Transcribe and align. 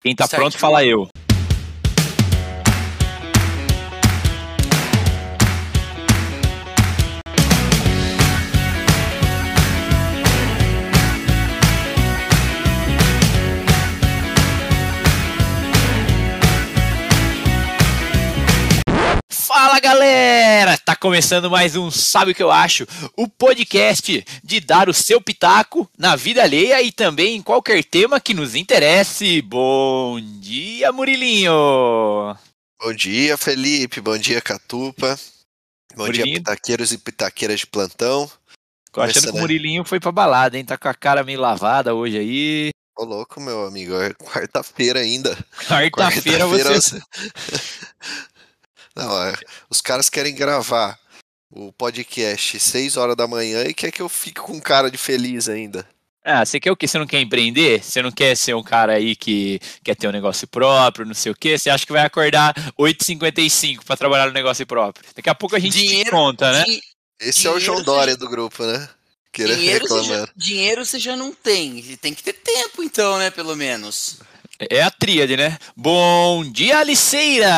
Quem 0.00 0.14
tá 0.14 0.28
certo. 0.28 0.40
pronto, 0.40 0.56
fala 0.58 0.84
eu. 0.84 1.08
Fala 19.28 19.80
galera! 19.80 20.78
Começando 21.00 21.48
mais 21.48 21.76
um 21.76 21.92
Sabe 21.92 22.32
o 22.32 22.34
que 22.34 22.42
eu 22.42 22.50
acho? 22.50 22.84
O 23.16 23.28
podcast 23.28 24.24
de 24.42 24.58
dar 24.58 24.88
o 24.88 24.94
seu 24.94 25.20
pitaco 25.20 25.88
na 25.96 26.16
vida 26.16 26.42
alheia 26.42 26.82
e 26.82 26.90
também 26.90 27.36
em 27.36 27.42
qualquer 27.42 27.84
tema 27.84 28.18
que 28.18 28.34
nos 28.34 28.56
interesse. 28.56 29.40
Bom 29.42 30.20
dia, 30.20 30.90
Murilinho! 30.90 31.52
Bom 32.80 32.92
dia, 32.92 33.36
Felipe. 33.36 34.00
Bom 34.00 34.18
dia, 34.18 34.40
Catupa. 34.40 35.16
Bom 35.94 36.06
Murilinho. 36.06 36.26
dia, 36.26 36.34
pitaqueiros 36.38 36.90
e 36.90 36.98
pitaqueiras 36.98 37.60
de 37.60 37.66
plantão. 37.68 38.28
Tô 38.92 39.00
achando 39.00 39.30
que 39.30 39.38
o 39.38 39.40
Murilinho 39.40 39.84
foi 39.84 40.00
pra 40.00 40.10
balada, 40.10 40.58
hein? 40.58 40.64
Tá 40.64 40.76
com 40.76 40.88
a 40.88 40.94
cara 40.94 41.22
meio 41.22 41.40
lavada 41.40 41.94
hoje 41.94 42.18
aí. 42.18 42.70
Ô, 42.98 43.04
louco, 43.04 43.40
meu 43.40 43.66
amigo. 43.66 43.94
É 43.94 44.12
quarta-feira 44.14 44.98
ainda. 44.98 45.36
Quarta-feira 45.68 46.44
quarta 46.44 46.74
você. 46.74 47.00
Não, 48.98 49.22
é, 49.22 49.32
os 49.70 49.80
caras 49.80 50.10
querem 50.10 50.34
gravar 50.34 50.98
o 51.50 51.72
podcast 51.72 52.58
6 52.58 52.96
horas 52.96 53.14
da 53.16 53.28
manhã 53.28 53.62
e 53.62 53.72
quer 53.72 53.92
que 53.92 54.02
eu 54.02 54.08
fique 54.08 54.40
com 54.40 54.60
cara 54.60 54.90
de 54.90 54.98
feliz 54.98 55.48
ainda. 55.48 55.86
Ah, 56.24 56.44
você 56.44 56.58
quer 56.58 56.72
o 56.72 56.76
quê? 56.76 56.88
Você 56.88 56.98
não 56.98 57.06
quer 57.06 57.20
empreender? 57.20 57.82
Você 57.82 58.02
não 58.02 58.10
quer 58.10 58.36
ser 58.36 58.54
um 58.54 58.62
cara 58.62 58.94
aí 58.94 59.14
que 59.14 59.60
quer 59.84 59.94
ter 59.94 60.08
um 60.08 60.12
negócio 60.12 60.48
próprio, 60.48 61.06
não 61.06 61.14
sei 61.14 61.30
o 61.30 61.34
quê? 61.34 61.56
Você 61.56 61.70
acha 61.70 61.86
que 61.86 61.92
vai 61.92 62.04
acordar 62.04 62.52
8h55 62.78 63.84
para 63.84 63.96
trabalhar 63.96 64.26
no 64.26 64.32
negócio 64.32 64.66
próprio? 64.66 65.08
Daqui 65.14 65.30
a 65.30 65.34
pouco 65.34 65.54
a 65.54 65.58
gente 65.60 65.78
dinheiro, 65.78 66.04
te 66.04 66.10
conta, 66.10 66.52
né? 66.52 66.64
Esse 67.20 67.46
é 67.46 67.50
o 67.50 67.60
João 67.60 67.82
Dória 67.82 68.16
do 68.16 68.28
grupo, 68.28 68.66
né? 68.66 68.88
Dinheiro 69.32 69.86
você, 69.86 70.08
já, 70.08 70.28
dinheiro 70.34 70.84
você 70.84 70.98
já 70.98 71.14
não 71.16 71.32
tem. 71.32 71.80
Tem 71.98 72.12
que 72.12 72.24
ter 72.24 72.32
tempo, 72.32 72.82
então, 72.82 73.16
né? 73.18 73.30
Pelo 73.30 73.54
menos. 73.54 74.18
É 74.58 74.82
a 74.82 74.90
tríade, 74.90 75.36
né? 75.36 75.56
Bom 75.76 76.42
dia, 76.50 76.80
Aliceira! 76.80 77.48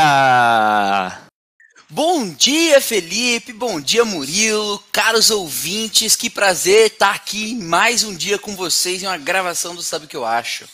Bom 1.92 2.33
dia, 2.33 2.80
Felipe. 2.80 3.52
Bom 3.52 3.80
dia, 3.80 4.05
Murilo. 4.05 4.80
Caros 4.92 5.28
ouvintes, 5.28 6.14
que 6.14 6.30
prazer 6.30 6.86
estar 6.86 7.12
aqui 7.12 7.56
mais 7.56 8.05
um 8.05 8.14
dia 8.14 8.38
com 8.38 8.55
vocês 8.55 9.02
em 9.02 9.08
uma 9.08 9.19
gravação 9.19 9.74
do 9.74 9.83
Sabe 9.83 10.05
o 10.05 10.08
que 10.08 10.16
eu 10.16 10.24
acho. 10.24 10.66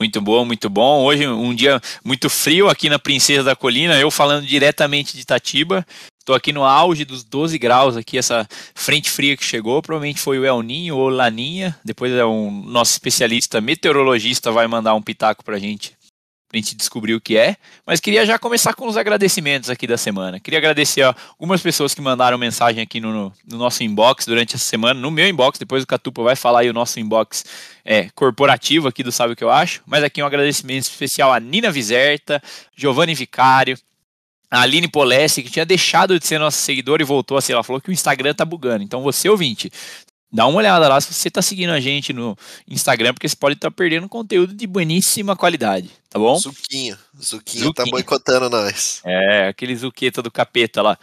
Muito 0.00 0.20
bom, 0.20 0.44
muito 0.44 0.68
bom. 0.68 1.04
Hoje 1.04 1.28
um 1.28 1.54
dia 1.54 1.80
muito 2.04 2.28
frio 2.28 2.68
aqui 2.68 2.90
na 2.90 2.98
Princesa 2.98 3.44
da 3.44 3.54
Colina, 3.54 3.96
eu 4.00 4.10
falando 4.10 4.44
diretamente 4.44 5.14
de 5.14 5.22
Itatiba. 5.22 5.86
Estou 6.18 6.34
aqui 6.34 6.52
no 6.52 6.64
auge 6.64 7.04
dos 7.04 7.22
12 7.22 7.56
graus 7.56 7.96
aqui, 7.96 8.18
essa 8.18 8.48
frente 8.74 9.08
fria 9.08 9.36
que 9.36 9.44
chegou, 9.44 9.80
provavelmente 9.80 10.18
foi 10.20 10.40
o 10.40 10.44
El 10.44 10.60
Ninho 10.60 10.96
ou 10.96 11.08
Laninha. 11.08 11.78
Depois 11.84 12.12
é 12.12 12.24
um 12.26 12.50
nosso 12.50 12.90
especialista 12.90 13.60
meteorologista 13.60 14.50
vai 14.50 14.66
mandar 14.66 14.96
um 14.96 15.02
pitaco 15.02 15.44
para 15.44 15.56
gente 15.56 15.95
a 16.58 16.62
gente 16.62 16.74
descobrir 16.74 17.14
o 17.14 17.20
que 17.20 17.36
é, 17.36 17.56
mas 17.86 18.00
queria 18.00 18.24
já 18.26 18.38
começar 18.38 18.74
com 18.74 18.86
os 18.86 18.96
agradecimentos 18.96 19.70
aqui 19.70 19.86
da 19.86 19.96
semana. 19.96 20.40
Queria 20.40 20.58
agradecer 20.58 21.02
a 21.02 21.14
algumas 21.30 21.60
pessoas 21.62 21.94
que 21.94 22.00
mandaram 22.00 22.38
mensagem 22.38 22.82
aqui 22.82 23.00
no, 23.00 23.32
no, 23.46 23.58
nosso 23.58 23.82
inbox 23.82 24.26
durante 24.26 24.54
essa 24.54 24.64
semana, 24.64 24.98
no 24.98 25.10
meu 25.10 25.26
inbox, 25.26 25.58
depois 25.58 25.82
o 25.82 25.86
Catupa 25.86 26.22
vai 26.22 26.36
falar 26.36 26.60
aí 26.60 26.70
o 26.70 26.72
nosso 26.72 26.98
inbox 27.00 27.44
é, 27.84 28.08
corporativo 28.14 28.88
aqui 28.88 29.02
do 29.02 29.12
Sabe 29.12 29.32
o 29.32 29.36
que 29.36 29.44
eu 29.44 29.50
acho, 29.50 29.82
mas 29.86 30.02
aqui 30.02 30.22
um 30.22 30.26
agradecimento 30.26 30.82
especial 30.82 31.32
a 31.32 31.40
Nina 31.40 31.70
Viserta, 31.70 32.42
Giovanni 32.76 33.14
Vicário, 33.14 33.78
a 34.50 34.62
Aline 34.62 34.88
Polessi, 34.88 35.42
que 35.42 35.50
tinha 35.50 35.66
deixado 35.66 36.18
de 36.18 36.26
ser 36.26 36.38
nossa 36.38 36.58
seguidora 36.58 37.02
e 37.02 37.04
voltou 37.04 37.36
a 37.36 37.40
ser. 37.40 37.52
Ela 37.52 37.64
falou 37.64 37.80
que 37.80 37.90
o 37.90 37.92
Instagram 37.92 38.34
tá 38.34 38.44
bugando. 38.44 38.82
Então, 38.82 39.02
você 39.02 39.28
ouvinte, 39.28 39.70
dá 40.32 40.46
uma 40.46 40.58
olhada 40.58 40.88
lá 40.88 41.00
se 41.00 41.12
você 41.12 41.28
está 41.28 41.42
seguindo 41.42 41.70
a 41.70 41.80
gente 41.80 42.12
no 42.12 42.36
Instagram, 42.68 43.12
porque 43.14 43.28
você 43.28 43.36
pode 43.36 43.54
estar 43.54 43.70
tá 43.70 43.74
perdendo 43.74 44.08
conteúdo 44.08 44.54
de 44.54 44.66
bueníssima 44.66 45.36
qualidade, 45.36 45.90
tá 46.16 46.18
bom? 46.18 46.38
Zuquinho, 46.38 46.98
Zuquinho, 47.22 47.72
tá 47.72 47.84
boicotando 47.84 48.48
nós. 48.48 49.00
É, 49.04 49.48
aquele 49.48 49.76
Zuqueta 49.76 50.22
do 50.22 50.30
capeta 50.30 50.80
lá. 50.80 50.98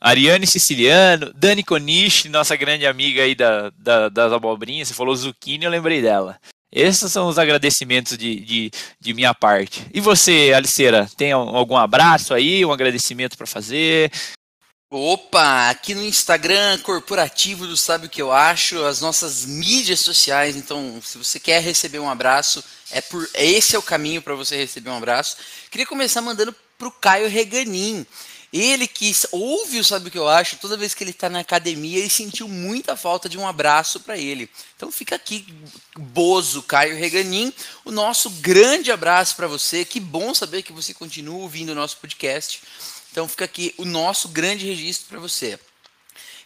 Ariane 0.00 0.46
Siciliano, 0.46 1.32
Dani 1.34 1.62
Coniche, 1.62 2.28
nossa 2.28 2.56
grande 2.56 2.86
amiga 2.86 3.22
aí 3.22 3.34
da, 3.34 3.70
da, 3.78 4.08
das 4.08 4.32
abobrinhas, 4.32 4.88
você 4.88 4.94
falou 4.94 5.14
Zucchini, 5.14 5.64
eu 5.64 5.70
lembrei 5.70 6.02
dela. 6.02 6.38
Esses 6.72 7.10
são 7.12 7.28
os 7.28 7.38
agradecimentos 7.38 8.18
de, 8.18 8.40
de, 8.40 8.70
de 9.00 9.14
minha 9.14 9.32
parte. 9.32 9.86
E 9.94 10.00
você, 10.00 10.52
Aliceira, 10.54 11.08
tem 11.16 11.32
algum 11.32 11.76
abraço 11.76 12.34
aí, 12.34 12.64
um 12.64 12.72
agradecimento 12.72 13.36
para 13.36 13.46
fazer? 13.46 14.10
Opa, 14.88 15.68
aqui 15.68 15.96
no 15.96 16.04
Instagram 16.04 16.78
corporativo 16.78 17.66
do 17.66 17.76
Sabe 17.76 18.06
o 18.06 18.08
que 18.08 18.22
eu 18.22 18.30
acho, 18.30 18.84
as 18.84 19.00
nossas 19.00 19.44
mídias 19.44 19.98
sociais. 19.98 20.54
Então, 20.54 21.02
se 21.04 21.18
você 21.18 21.40
quer 21.40 21.60
receber 21.60 21.98
um 21.98 22.08
abraço, 22.08 22.62
é 22.92 23.00
por 23.00 23.28
esse 23.34 23.74
é 23.74 23.78
o 23.80 23.82
caminho 23.82 24.22
para 24.22 24.36
você 24.36 24.56
receber 24.56 24.90
um 24.90 24.96
abraço. 24.96 25.38
Queria 25.72 25.86
começar 25.86 26.22
mandando 26.22 26.54
pro 26.78 26.92
Caio 26.92 27.28
Reganin. 27.28 28.06
Ele 28.52 28.86
que 28.86 29.12
ouve 29.32 29.80
o 29.80 29.84
Sabe 29.84 30.06
o 30.06 30.10
que 30.10 30.16
eu 30.16 30.28
acho, 30.28 30.56
toda 30.58 30.76
vez 30.76 30.94
que 30.94 31.02
ele 31.02 31.10
está 31.10 31.28
na 31.28 31.40
academia, 31.40 31.98
ele 31.98 32.08
sentiu 32.08 32.46
muita 32.46 32.96
falta 32.96 33.28
de 33.28 33.36
um 33.36 33.46
abraço 33.46 33.98
para 33.98 34.16
ele. 34.16 34.48
Então 34.76 34.92
fica 34.92 35.16
aqui, 35.16 35.52
Bozo, 35.98 36.62
Caio 36.62 36.96
Reganin, 36.96 37.52
o 37.84 37.90
nosso 37.90 38.30
grande 38.30 38.92
abraço 38.92 39.34
para 39.34 39.48
você. 39.48 39.84
Que 39.84 39.98
bom 39.98 40.32
saber 40.32 40.62
que 40.62 40.72
você 40.72 40.94
continua 40.94 41.38
ouvindo 41.38 41.70
o 41.70 41.74
nosso 41.74 41.96
podcast. 41.96 42.62
Então 43.16 43.26
fica 43.26 43.46
aqui 43.46 43.74
o 43.78 43.86
nosso 43.86 44.28
grande 44.28 44.66
registro 44.66 45.08
para 45.08 45.18
você. 45.18 45.58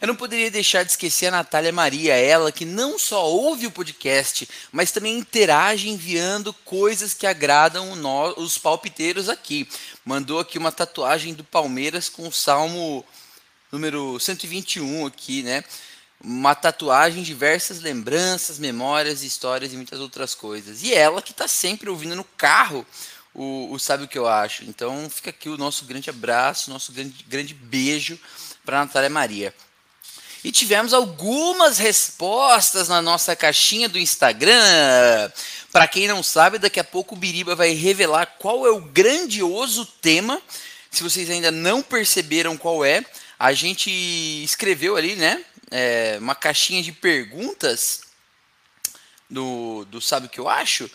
Eu 0.00 0.06
não 0.06 0.14
poderia 0.14 0.52
deixar 0.52 0.84
de 0.84 0.92
esquecer 0.92 1.26
a 1.26 1.32
Natália 1.32 1.72
Maria, 1.72 2.14
ela 2.14 2.52
que 2.52 2.64
não 2.64 2.96
só 2.96 3.28
ouve 3.28 3.66
o 3.66 3.72
podcast, 3.72 4.48
mas 4.70 4.92
também 4.92 5.18
interage 5.18 5.88
enviando 5.88 6.54
coisas 6.64 7.12
que 7.12 7.26
agradam 7.26 7.90
os 8.36 8.56
palpiteiros 8.56 9.28
aqui. 9.28 9.68
Mandou 10.04 10.38
aqui 10.38 10.58
uma 10.58 10.70
tatuagem 10.70 11.34
do 11.34 11.42
Palmeiras 11.42 12.08
com 12.08 12.28
o 12.28 12.32
Salmo 12.32 13.04
número 13.72 14.20
121 14.20 15.06
aqui, 15.06 15.42
né? 15.42 15.64
Uma 16.22 16.54
tatuagem, 16.54 17.24
diversas 17.24 17.80
lembranças, 17.80 18.60
memórias, 18.60 19.24
histórias 19.24 19.72
e 19.72 19.76
muitas 19.76 19.98
outras 19.98 20.36
coisas. 20.36 20.84
E 20.84 20.94
ela 20.94 21.20
que 21.20 21.32
está 21.32 21.48
sempre 21.48 21.90
ouvindo 21.90 22.14
no 22.14 22.22
carro 22.22 22.86
o, 23.34 23.72
o 23.72 23.78
Sabe 23.78 24.04
o 24.04 24.08
que 24.08 24.18
eu 24.18 24.28
acho. 24.28 24.64
Então 24.64 25.08
fica 25.10 25.30
aqui 25.30 25.48
o 25.48 25.56
nosso 25.56 25.84
grande 25.84 26.10
abraço, 26.10 26.70
nosso 26.70 26.92
grande, 26.92 27.24
grande 27.24 27.54
beijo 27.54 28.18
para 28.64 28.80
Natália 28.80 29.10
Maria. 29.10 29.54
E 30.42 30.50
tivemos 30.50 30.94
algumas 30.94 31.76
respostas 31.76 32.88
na 32.88 33.02
nossa 33.02 33.36
caixinha 33.36 33.88
do 33.88 33.98
Instagram. 33.98 35.30
Para 35.70 35.86
quem 35.86 36.08
não 36.08 36.22
sabe, 36.22 36.58
daqui 36.58 36.80
a 36.80 36.84
pouco 36.84 37.14
o 37.14 37.18
Biriba 37.18 37.54
vai 37.54 37.72
revelar 37.74 38.26
qual 38.38 38.66
é 38.66 38.70
o 38.70 38.80
grandioso 38.80 39.84
tema. 39.84 40.40
Se 40.90 41.02
vocês 41.02 41.28
ainda 41.28 41.50
não 41.50 41.82
perceberam 41.82 42.56
qual 42.56 42.84
é, 42.84 43.04
a 43.38 43.52
gente 43.52 43.90
escreveu 44.42 44.96
ali, 44.96 45.14
né? 45.14 45.44
É, 45.70 46.16
uma 46.20 46.34
caixinha 46.34 46.82
de 46.82 46.90
perguntas 46.90 48.00
do, 49.28 49.84
do 49.84 50.00
Sabe 50.00 50.26
o 50.26 50.30
que 50.30 50.40
eu 50.40 50.48
acho? 50.48 50.90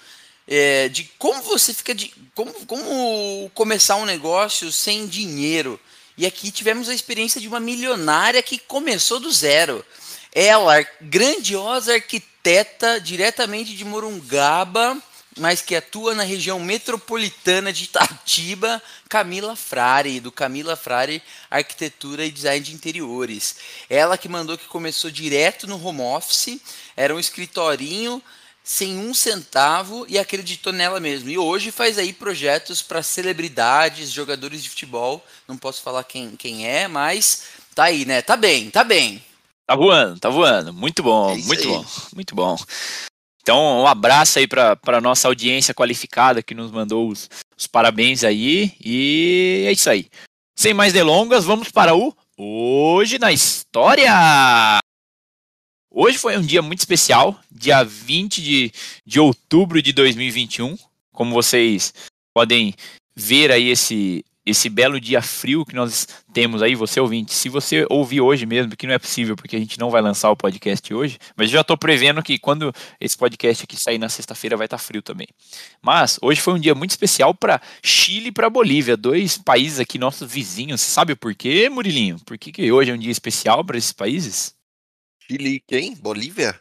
É, 0.48 0.90
de 0.90 1.06
como 1.18 1.42
você 1.42 1.74
fica 1.74 1.94
de 1.94 2.14
como, 2.34 2.54
como 2.66 3.50
começar 3.54 3.96
um 3.96 4.06
negócio 4.06 4.72
sem 4.72 5.08
dinheiro. 5.08 5.80
E 6.18 6.26
aqui 6.26 6.52
tivemos 6.52 6.88
a 6.88 6.94
experiência 6.94 7.42
de 7.42 7.48
uma 7.48 7.60
milionária 7.60 8.42
que 8.42 8.58
começou 8.58 9.20
do 9.20 9.32
zero. 9.32 9.86
Ela, 10.34 10.86
grandiosa 11.02 11.94
arquiteta 11.94 13.00
diretamente 13.00 13.76
de 13.76 13.84
Morungaba, 13.84 15.02
mas 15.38 15.62
que 15.62 15.76
atua 15.76 16.16
na 16.16 16.24
região 16.24 16.60
metropolitana 16.60 17.74
de 17.74 17.86
Itatiba, 17.86 18.82
Camila 19.10 19.56
Frari, 19.56 20.22
do 20.22 20.32
Camila 20.32 20.78
Frari 20.78 21.22
Arquitetura 21.52 22.26
e 22.26 22.32
Design 22.32 22.64
de 22.64 22.74
Interiores. 22.74 23.58
Ela 23.90 24.18
que 24.18 24.30
mandou 24.30 24.58
que 24.58 24.68
começou 24.68 25.12
direto 25.12 25.68
no 25.68 25.84
home 25.86 26.02
office, 26.02 26.60
era 26.96 27.14
um 27.14 27.20
escritorinho 27.20 28.22
sem 28.66 28.98
um 28.98 29.14
centavo 29.14 30.08
e 30.10 30.18
acreditou 30.18 30.74
nela 30.74 31.00
mesmo. 31.00 31.30
E 31.30 31.38
hoje 31.38 31.72
faz 31.72 32.00
aí 32.00 32.12
projetos 32.12 32.82
para 32.82 33.04
celebridades, 33.04 34.12
jogadores 34.12 34.64
de 34.64 34.70
futebol. 34.72 35.24
Não 35.48 35.56
posso 35.56 35.84
falar 35.84 36.04
quem, 36.04 36.36
quem 36.36 36.68
é, 36.68 36.88
mas 36.88 37.44
tá 37.76 37.84
aí, 37.84 38.06
né? 38.06 38.24
Tá 38.24 38.36
bem, 38.36 38.72
tá 38.72 38.84
bem. 38.84 39.24
Tá 39.68 39.76
voando, 39.76 40.20
tá 40.20 40.30
voando. 40.30 40.74
Muito 40.74 41.04
bom, 41.04 41.32
é 41.32 41.38
muito 41.38 41.62
aí. 41.62 41.68
bom, 41.68 41.86
muito 42.16 42.36
bom. 42.36 42.58
Então, 43.44 43.82
um 43.82 43.88
abraço 43.88 44.40
aí 44.40 44.48
para 44.48 44.76
a 44.88 45.02
nossa 45.02 45.28
audiência 45.28 45.74
qualificada 45.74 46.42
que 46.42 46.56
nos 46.56 46.72
mandou 46.72 47.08
os, 47.08 47.30
os 47.56 47.68
parabéns 47.68 48.24
aí. 48.24 48.74
E 48.84 49.66
é 49.68 49.72
isso 49.72 49.88
aí. 49.88 50.08
Sem 50.58 50.74
mais 50.74 50.92
delongas, 50.92 51.46
vamos 51.46 51.70
para 51.70 51.96
o 51.96 52.16
Hoje 52.38 53.20
na 53.20 53.32
História! 53.32 54.80
Hoje 55.98 56.18
foi 56.18 56.38
um 56.38 56.42
dia 56.42 56.62
muito 56.62 56.80
especial, 56.80 57.40
dia 57.50 57.82
20 57.82 58.44
de, 58.44 58.72
de 59.06 59.18
outubro 59.18 59.82
de 59.82 59.94
2021. 59.94 60.78
como 61.14 61.34
vocês 61.34 61.94
podem 62.34 62.74
ver 63.16 63.50
aí 63.50 63.70
esse, 63.70 64.26
esse 64.46 64.68
belo 64.68 65.00
dia 65.00 65.22
frio 65.22 65.64
que 65.64 65.74
nós 65.74 66.06
temos 66.34 66.62
aí, 66.62 66.76
você 66.76 67.00
ouvinte, 67.00 67.34
se 67.34 67.48
você 67.48 67.86
ouvir 67.90 68.20
hoje 68.20 68.46
mesmo, 68.46 68.76
que 68.76 68.86
não 68.86 68.94
é 68.94 69.00
possível 69.00 69.38
porque 69.38 69.56
a 69.56 69.60
gente 69.60 69.80
não 69.80 69.90
vai 69.90 70.02
lançar 70.02 70.30
o 70.30 70.36
podcast 70.36 70.94
hoje, 70.94 71.18
mas 71.34 71.50
já 71.50 71.62
estou 71.62 71.78
prevendo 71.78 72.22
que 72.22 72.38
quando 72.38 72.74
esse 73.00 73.18
podcast 73.18 73.64
aqui 73.64 73.82
sair 73.82 73.98
na 73.98 74.10
sexta-feira 74.10 74.58
vai 74.58 74.66
estar 74.66 74.78
tá 74.78 74.84
frio 74.84 75.02
também. 75.02 75.30
Mas 75.82 76.20
hoje 76.22 76.42
foi 76.42 76.56
um 76.56 76.60
dia 76.60 76.76
muito 76.76 76.92
especial 76.92 77.34
para 77.34 77.62
Chile 77.82 78.28
e 78.28 78.32
para 78.34 78.50
Bolívia, 78.50 78.98
dois 78.98 79.38
países 79.38 79.80
aqui 79.80 79.98
nossos 79.98 80.30
vizinhos. 80.30 80.82
Sabe 80.82 81.16
por 81.16 81.34
quê, 81.34 81.70
Murilinho? 81.70 82.18
Por 82.26 82.38
que, 82.38 82.52
que 82.52 82.70
hoje 82.70 82.92
é 82.92 82.94
um 82.94 83.00
dia 83.00 83.14
especial 83.14 83.64
para 83.64 83.78
esses 83.78 83.94
países? 83.94 84.54
Chile, 85.28 85.64
quem? 85.68 85.96
Bolívia? 85.96 86.60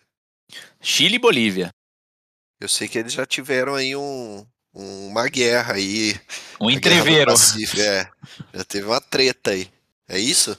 Chile 0.81 1.16
e 1.16 1.19
Bolívia. 1.19 1.70
Eu 2.58 2.69
sei 2.69 2.88
que 2.88 2.99
eles 2.99 3.12
já 3.12 3.26
tiveram 3.26 3.75
aí 3.75 3.94
um, 3.94 4.46
uma 4.72 5.28
guerra 5.28 5.75
aí. 5.75 6.19
Um 6.58 6.70
entreveiro. 6.70 7.32
É, 7.78 8.08
já 8.55 8.64
teve 8.64 8.87
uma 8.87 9.00
treta 9.00 9.50
aí. 9.50 9.69
É 10.08 10.19
isso? 10.19 10.58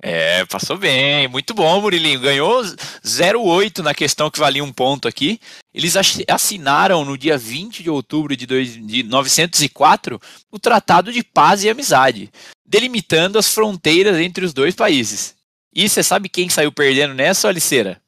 É, 0.00 0.44
passou 0.44 0.76
bem. 0.76 1.26
Muito 1.26 1.54
bom, 1.54 1.80
Murilinho. 1.80 2.20
Ganhou 2.20 2.62
0,8 2.62 3.78
na 3.78 3.94
questão 3.94 4.30
que 4.30 4.38
valia 4.38 4.62
um 4.62 4.72
ponto 4.72 5.08
aqui. 5.08 5.40
Eles 5.72 5.94
assinaram 6.28 7.04
no 7.04 7.18
dia 7.18 7.36
20 7.36 7.82
de 7.82 7.90
outubro 7.90 8.36
de, 8.36 8.46
dois, 8.46 8.74
de 8.74 9.02
904 9.02 10.20
o 10.52 10.58
Tratado 10.58 11.12
de 11.12 11.24
Paz 11.24 11.64
e 11.64 11.70
Amizade, 11.70 12.30
delimitando 12.64 13.40
as 13.40 13.52
fronteiras 13.52 14.18
entre 14.18 14.44
os 14.44 14.52
dois 14.52 14.76
países. 14.76 15.34
E 15.74 15.88
você 15.88 16.02
sabe 16.02 16.28
quem 16.28 16.48
saiu 16.48 16.70
perdendo 16.70 17.14
nessa, 17.14 17.48
Aliceira? 17.48 18.00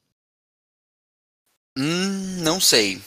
Hum, 1.77 2.41
não 2.41 2.59
sei. 2.59 3.01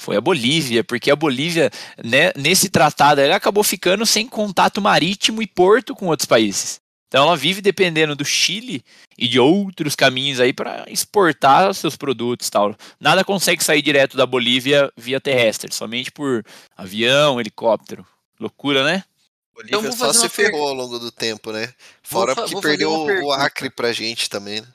Foi 0.00 0.16
a 0.16 0.20
Bolívia, 0.20 0.84
porque 0.84 1.10
a 1.10 1.16
Bolívia, 1.16 1.70
né, 2.04 2.32
nesse 2.36 2.68
tratado, 2.68 3.20
ela 3.20 3.36
acabou 3.36 3.62
ficando 3.64 4.04
sem 4.04 4.26
contato 4.28 4.80
marítimo 4.80 5.40
e 5.40 5.46
porto 5.46 5.94
com 5.94 6.06
outros 6.06 6.26
países. 6.26 6.80
Então 7.08 7.24
ela 7.24 7.36
vive 7.36 7.60
dependendo 7.60 8.16
do 8.16 8.24
Chile 8.24 8.82
e 9.18 9.28
de 9.28 9.38
outros 9.38 9.94
caminhos 9.94 10.40
aí 10.40 10.52
para 10.52 10.84
exportar 10.88 11.72
seus 11.74 11.94
produtos 11.94 12.48
tal. 12.48 12.74
Nada 12.98 13.22
consegue 13.22 13.62
sair 13.62 13.82
direto 13.82 14.16
da 14.16 14.26
Bolívia 14.26 14.90
via 14.96 15.20
terrestre, 15.20 15.72
somente 15.74 16.10
por 16.10 16.44
avião, 16.76 17.38
helicóptero. 17.38 18.06
Loucura, 18.40 18.82
né? 18.82 19.04
Bolívia 19.54 19.78
então, 19.78 19.92
só 19.92 20.12
se 20.12 20.28
ferrou 20.28 20.68
ao 20.68 20.74
longo 20.74 20.98
do 20.98 21.12
tempo, 21.12 21.52
né? 21.52 21.72
Fora 22.02 22.34
que 22.34 22.60
perdeu 22.60 22.90
o 22.90 23.32
Acre 23.32 23.68
pra 23.68 23.92
gente 23.92 24.30
também. 24.30 24.60
Né? 24.60 24.68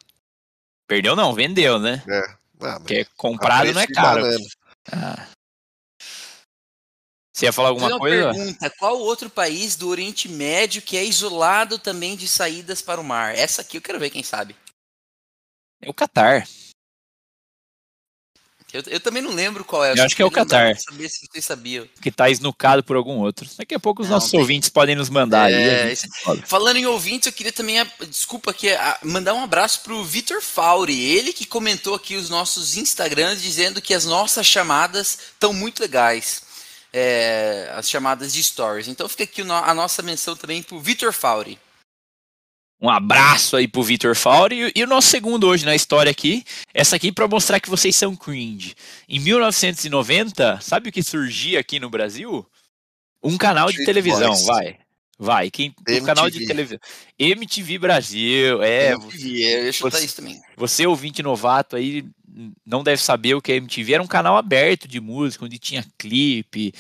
Perdeu 0.87 1.15
não, 1.15 1.33
vendeu, 1.33 1.79
né? 1.79 2.03
É. 2.07 2.37
Ah, 2.61 2.79
Porque 2.79 3.05
comprado 3.15 3.71
não 3.73 3.81
é 3.81 3.87
caro. 3.87 4.23
Ah. 4.91 5.27
Você 7.31 7.45
ia 7.45 7.53
falar 7.53 7.69
alguma 7.69 7.87
uma 7.89 7.99
coisa? 7.99 8.31
Pergunta, 8.31 8.69
qual 8.79 8.97
outro 8.99 9.29
país 9.29 9.75
do 9.75 9.89
Oriente 9.89 10.27
Médio 10.27 10.81
que 10.81 10.97
é 10.97 11.03
isolado 11.03 11.77
também 11.77 12.15
de 12.15 12.27
saídas 12.27 12.81
para 12.81 12.99
o 12.99 13.03
mar? 13.03 13.35
Essa 13.35 13.61
aqui 13.61 13.77
eu 13.77 13.81
quero 13.81 13.99
ver 13.99 14.09
quem 14.09 14.23
sabe. 14.23 14.55
É 15.79 15.89
o 15.89 15.93
Catar. 15.93 16.47
Eu, 18.73 18.83
eu, 18.87 18.99
também 18.99 19.23
não 19.23 19.33
lembro 19.33 19.63
qual 19.63 19.83
é. 19.83 19.91
Eu, 19.91 19.95
eu 19.95 20.03
acho 20.03 20.15
que 20.15 20.21
é 20.21 20.25
o 20.25 20.31
Qatar. 20.31 20.77
Saber 20.77 21.07
se 21.07 21.25
vocês 21.25 21.45
sabiam. 21.45 21.87
Que 22.01 22.09
está 22.09 22.29
esnucado 22.29 22.83
por 22.83 22.97
algum 22.97 23.17
outro. 23.19 23.47
Daqui 23.57 23.73
a 23.73 23.79
pouco 23.79 24.01
os 24.01 24.09
não, 24.09 24.15
nossos 24.15 24.31
tem... 24.31 24.39
ouvintes 24.39 24.67
podem 24.67 24.95
nos 24.95 25.09
mandar. 25.09 25.49
É, 25.51 25.95
falando 26.45 26.77
em 26.77 26.85
ouvintes, 26.85 27.27
eu 27.27 27.33
queria 27.33 27.53
também, 27.53 27.77
desculpa 28.09 28.51
aqui, 28.51 28.67
mandar 29.03 29.33
um 29.33 29.43
abraço 29.43 29.81
pro 29.81 30.03
Vitor 30.03 30.41
Fauri. 30.41 30.99
Ele 30.99 31.31
que 31.31 31.45
comentou 31.45 31.95
aqui 31.95 32.15
os 32.15 32.29
nossos 32.29 32.75
Instagrams 32.75 33.41
dizendo 33.41 33.81
que 33.81 33.93
as 33.93 34.03
nossas 34.03 34.45
chamadas 34.45 35.17
estão 35.33 35.53
muito 35.53 35.79
legais. 35.79 36.41
É, 36.91 37.71
as 37.73 37.89
chamadas 37.89 38.33
de 38.33 38.43
stories. 38.43 38.87
Então 38.87 39.07
fica 39.07 39.23
aqui 39.23 39.41
a 39.41 39.73
nossa 39.73 40.01
menção 40.01 40.35
também 40.35 40.61
pro 40.61 40.79
Vitor 40.79 41.13
Fauri. 41.13 41.57
Um 42.79 42.89
abraço 42.89 43.55
aí 43.55 43.67
pro 43.67 43.81
Vitor 43.81 44.15
Fauri. 44.15 44.71
E, 44.75 44.83
o 44.83 44.87
nosso 44.87 45.07
segundo 45.07 45.47
hoje 45.47 45.65
na 45.65 45.75
história 45.75 46.11
aqui, 46.11 46.43
essa 46.73 46.95
aqui 46.95 47.11
para 47.11 47.27
mostrar 47.27 47.59
que 47.59 47.69
vocês 47.69 47.95
são 47.95 48.15
cringe. 48.15 48.75
Em 49.09 49.19
1990, 49.19 50.59
sabe 50.61 50.89
o 50.89 50.91
que 50.91 51.01
surgia 51.01 51.59
aqui 51.59 51.79
no 51.79 51.89
Brasil? 51.89 52.45
Um 53.23 53.35
canal 53.35 53.71
de 53.71 53.83
televisão, 53.83 54.35
vai. 54.45 54.77
Vai, 55.19 55.49
quem, 55.49 55.73
o 55.79 56.03
canal 56.03 56.29
de 56.29 56.45
televisão. 56.45 56.77
MTV 57.17 57.79
Brasil, 57.79 58.61
é. 58.61 58.91
MTV, 58.91 59.71
você, 59.73 60.05
isso 60.05 60.15
também. 60.17 60.39
Você, 60.55 60.85
ouvinte 60.85 61.23
novato 61.23 61.75
aí, 61.75 62.05
não 62.63 62.83
deve 62.83 63.01
saber 63.01 63.33
o 63.33 63.41
que 63.41 63.51
é 63.51 63.55
MTV. 63.55 63.95
Era 63.95 64.03
um 64.03 64.07
canal 64.07 64.37
aberto 64.37 64.87
de 64.87 64.99
música, 64.99 65.43
onde 65.43 65.57
tinha 65.57 65.83
clipe. 65.97 66.71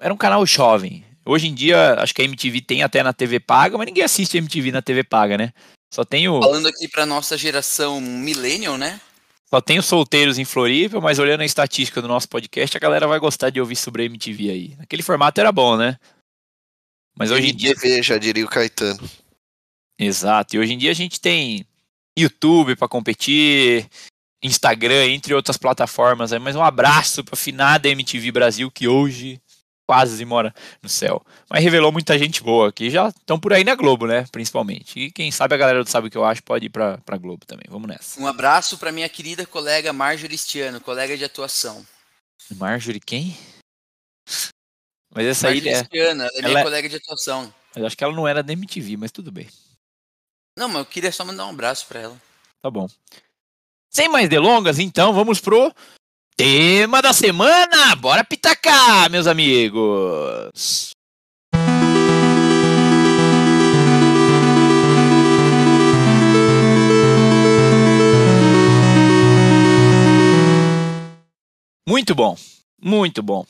Era 0.00 0.12
um 0.12 0.16
canal 0.16 0.44
jovem. 0.44 1.04
Hoje 1.26 1.48
em 1.48 1.54
dia, 1.54 1.94
acho 1.94 2.14
que 2.14 2.20
a 2.20 2.24
MTV 2.24 2.60
tem 2.60 2.82
até 2.82 3.02
na 3.02 3.12
TV 3.12 3.40
paga, 3.40 3.78
mas 3.78 3.86
ninguém 3.86 4.04
assiste 4.04 4.36
MTV 4.36 4.72
na 4.72 4.82
TV 4.82 5.02
paga, 5.02 5.38
né? 5.38 5.52
Só 5.92 6.04
tem 6.04 6.28
o. 6.28 6.40
Falando 6.40 6.68
aqui 6.68 6.88
pra 6.88 7.06
nossa 7.06 7.38
geração 7.38 8.00
millennial, 8.00 8.76
né? 8.76 9.00
Só 9.48 9.60
tem 9.60 9.78
os 9.78 9.86
solteiros 9.86 10.38
em 10.38 10.44
Floripa, 10.44 11.00
mas 11.00 11.18
olhando 11.18 11.42
a 11.42 11.46
estatística 11.46 12.02
do 12.02 12.08
nosso 12.08 12.28
podcast, 12.28 12.76
a 12.76 12.80
galera 12.80 13.06
vai 13.06 13.18
gostar 13.20 13.50
de 13.50 13.60
ouvir 13.60 13.76
sobre 13.76 14.02
a 14.02 14.06
MTV 14.06 14.50
aí. 14.50 14.76
Aquele 14.80 15.02
formato 15.02 15.40
era 15.40 15.52
bom, 15.52 15.76
né? 15.76 15.96
Mas 17.16 17.30
hoje 17.30 17.50
em 17.50 17.54
dia. 17.54 17.74
TV, 17.74 18.02
já 18.02 18.18
diria 18.18 18.44
o 18.44 18.48
Caetano. 18.48 19.08
Exato. 19.98 20.56
E 20.56 20.58
hoje 20.58 20.72
em 20.72 20.78
dia 20.78 20.90
a 20.90 20.94
gente 20.94 21.20
tem 21.20 21.64
YouTube 22.18 22.74
para 22.74 22.88
competir, 22.88 23.88
Instagram, 24.42 25.06
entre 25.06 25.32
outras 25.32 25.56
plataformas. 25.56 26.32
Mas 26.32 26.56
um 26.56 26.62
abraço 26.64 27.22
para 27.22 27.34
a 27.34 27.38
finada 27.38 27.88
MTV 27.88 28.32
Brasil, 28.32 28.70
que 28.70 28.88
hoje 28.88 29.40
quase 29.86 30.24
mora 30.24 30.54
no 30.82 30.88
céu. 30.88 31.24
Mas 31.48 31.62
revelou 31.62 31.92
muita 31.92 32.18
gente 32.18 32.42
boa 32.42 32.72
que 32.72 32.90
já 32.90 33.08
estão 33.08 33.38
por 33.38 33.52
aí 33.52 33.64
na 33.64 33.74
Globo, 33.74 34.06
né? 34.06 34.26
Principalmente. 34.32 34.98
E 34.98 35.12
quem 35.12 35.30
sabe 35.30 35.54
a 35.54 35.58
galera 35.58 35.82
do 35.82 35.90
Sabe 35.90 36.08
o 36.08 36.10
que 36.10 36.16
eu 36.16 36.24
acho 36.24 36.42
pode 36.42 36.66
ir 36.66 36.70
pra, 36.70 36.98
pra 36.98 37.16
Globo 37.16 37.44
também. 37.46 37.66
Vamos 37.68 37.88
nessa. 37.88 38.20
Um 38.20 38.26
abraço 38.26 38.78
para 38.78 38.92
minha 38.92 39.08
querida 39.08 39.46
colega 39.46 39.92
Marjorie 39.92 40.38
Stiano, 40.38 40.80
colega 40.80 41.16
de 41.16 41.24
atuação. 41.24 41.86
Marjorie 42.56 43.00
quem? 43.00 43.36
Mas 45.14 45.26
essa 45.26 45.48
Marjorie 45.48 45.68
aí 45.68 45.74
é. 45.74 45.84
Stiano, 45.84 46.22
ela 46.22 46.30
é 46.34 46.42
minha 46.42 46.50
ela... 46.50 46.60
É 46.60 46.62
colega 46.64 46.88
de 46.88 46.96
atuação. 46.96 47.54
Eu 47.76 47.86
acho 47.86 47.96
que 47.96 48.04
ela 48.04 48.14
não 48.14 48.26
era 48.26 48.42
da 48.42 48.52
MTV, 48.52 48.96
mas 48.96 49.10
tudo 49.10 49.30
bem. 49.30 49.48
Não, 50.58 50.68
mas 50.68 50.78
eu 50.78 50.86
queria 50.86 51.10
só 51.10 51.24
mandar 51.24 51.46
um 51.46 51.50
abraço 51.50 51.86
para 51.86 52.00
ela. 52.00 52.22
Tá 52.62 52.70
bom. 52.70 52.86
Sem 53.90 54.08
mais 54.08 54.28
delongas, 54.28 54.78
então, 54.78 55.12
vamos 55.12 55.40
pro 55.40 55.72
Tema 56.36 57.00
da 57.00 57.12
semana, 57.12 57.94
bora 57.94 58.24
pitacar, 58.24 59.08
meus 59.08 59.28
amigos. 59.28 60.90
Muito 71.88 72.16
bom, 72.16 72.36
muito 72.82 73.22
bom. 73.22 73.46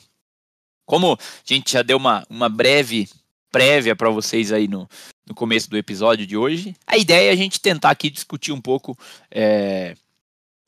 Como 0.85 1.13
a 1.13 1.17
gente 1.43 1.71
já 1.71 1.81
deu 1.81 1.97
uma, 1.97 2.23
uma 2.29 2.47
breve 2.47 3.09
prévia 3.51 3.95
para 3.95 4.11
vocês 4.11 4.51
aí 4.51 4.67
no, 4.67 4.87
no 5.25 5.33
começo 5.33 5.67
do 5.71 5.77
episódio 5.77 6.27
de 6.27 6.37
hoje, 6.37 6.75
a 6.85 6.99
ideia 6.99 7.29
é 7.29 7.33
a 7.33 7.35
gente 7.35 7.59
tentar 7.59 7.89
aqui 7.89 8.11
discutir 8.11 8.51
um 8.51 8.61
pouco 8.61 8.95
é, 9.31 9.95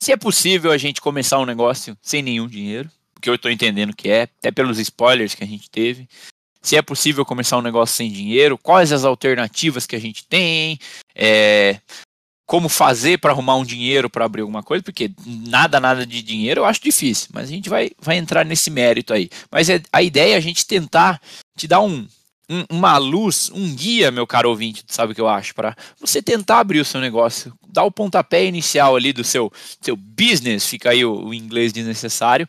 se 0.00 0.12
é 0.12 0.16
possível 0.16 0.70
a 0.70 0.78
gente 0.78 1.00
começar 1.00 1.38
um 1.38 1.46
negócio 1.46 1.96
sem 2.00 2.22
nenhum 2.22 2.46
dinheiro, 2.46 2.90
porque 3.12 3.28
eu 3.28 3.34
estou 3.34 3.50
entendendo 3.50 3.94
que 3.94 4.08
é, 4.08 4.22
até 4.22 4.50
pelos 4.50 4.78
spoilers 4.78 5.34
que 5.34 5.42
a 5.42 5.46
gente 5.46 5.68
teve. 5.68 6.08
Se 6.62 6.76
é 6.76 6.82
possível 6.82 7.24
começar 7.24 7.56
um 7.56 7.62
negócio 7.62 7.96
sem 7.96 8.10
dinheiro, 8.10 8.58
quais 8.58 8.92
as 8.92 9.04
alternativas 9.04 9.86
que 9.86 9.96
a 9.96 10.00
gente 10.00 10.26
tem, 10.26 10.78
é, 11.14 11.80
como 12.46 12.68
fazer 12.68 13.18
para 13.18 13.32
arrumar 13.32 13.56
um 13.56 13.64
dinheiro 13.64 14.08
para 14.08 14.24
abrir 14.24 14.42
alguma 14.42 14.62
coisa, 14.62 14.82
porque 14.82 15.10
nada, 15.26 15.78
nada 15.78 16.06
de 16.06 16.22
dinheiro 16.22 16.60
eu 16.60 16.64
acho 16.64 16.80
difícil, 16.80 17.28
mas 17.32 17.48
a 17.48 17.52
gente 17.52 17.68
vai, 17.68 17.90
vai 18.00 18.16
entrar 18.16 18.44
nesse 18.44 18.70
mérito 18.70 19.12
aí. 19.12 19.28
Mas 19.50 19.68
é, 19.68 19.82
a 19.92 20.02
ideia 20.02 20.34
é 20.34 20.36
a 20.36 20.40
gente 20.40 20.66
tentar 20.66 21.20
te 21.56 21.68
dar 21.68 21.80
um, 21.80 22.06
um, 22.48 22.64
uma 22.70 22.96
luz, 22.96 23.50
um 23.52 23.74
guia, 23.74 24.10
meu 24.10 24.26
caro 24.26 24.50
ouvinte, 24.50 24.84
sabe 24.88 25.12
o 25.12 25.14
que 25.14 25.20
eu 25.20 25.28
acho, 25.28 25.54
para 25.54 25.76
você 26.00 26.22
tentar 26.22 26.60
abrir 26.60 26.80
o 26.80 26.84
seu 26.84 27.00
negócio, 27.00 27.52
dar 27.68 27.84
o 27.84 27.90
pontapé 27.90 28.44
inicial 28.44 28.96
ali 28.96 29.12
do 29.12 29.22
seu, 29.22 29.52
seu 29.80 29.96
business, 29.96 30.66
fica 30.66 30.90
aí 30.90 31.04
o, 31.04 31.26
o 31.26 31.34
inglês 31.34 31.72
desnecessário, 31.72 32.48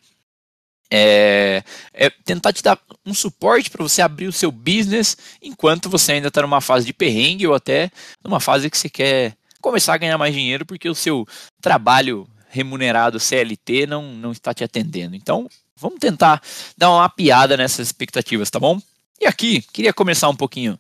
é, 0.92 1.64
é, 1.94 2.10
tentar 2.10 2.52
te 2.52 2.64
dar 2.64 2.80
um 3.06 3.14
suporte 3.14 3.70
para 3.70 3.84
você 3.84 4.02
abrir 4.02 4.28
o 4.28 4.34
seu 4.34 4.52
business 4.52 5.16
enquanto 5.42 5.90
você 5.90 6.14
ainda 6.14 6.30
está 6.30 6.42
numa 6.42 6.62
fase 6.62 6.86
de 6.86 6.94
perrengue 6.94 7.46
ou 7.46 7.54
até 7.54 7.92
numa 8.24 8.40
fase 8.40 8.70
que 8.70 8.78
você 8.78 8.90
quer 8.90 9.36
começar 9.62 9.94
a 9.94 9.98
ganhar 9.98 10.18
mais 10.18 10.34
dinheiro 10.34 10.66
porque 10.66 10.90
o 10.90 10.96
seu 10.96 11.28
trabalho 11.62 12.28
remunerado 12.50 13.20
CLT 13.20 13.86
não, 13.86 14.14
não 14.16 14.32
está 14.32 14.54
te 14.54 14.64
atendendo. 14.64 15.16
Então, 15.16 15.48
vamos 15.76 16.00
tentar 16.00 16.42
dar 16.76 16.90
uma 16.92 17.08
piada 17.08 17.56
nessas 17.56 17.88
expectativas, 17.88 18.50
tá 18.50 18.60
bom? 18.60 18.82
E 19.22 19.26
aqui, 19.26 19.62
queria 19.74 19.94
começar 19.94 20.30
um 20.30 20.36
pouquinho 20.36 20.80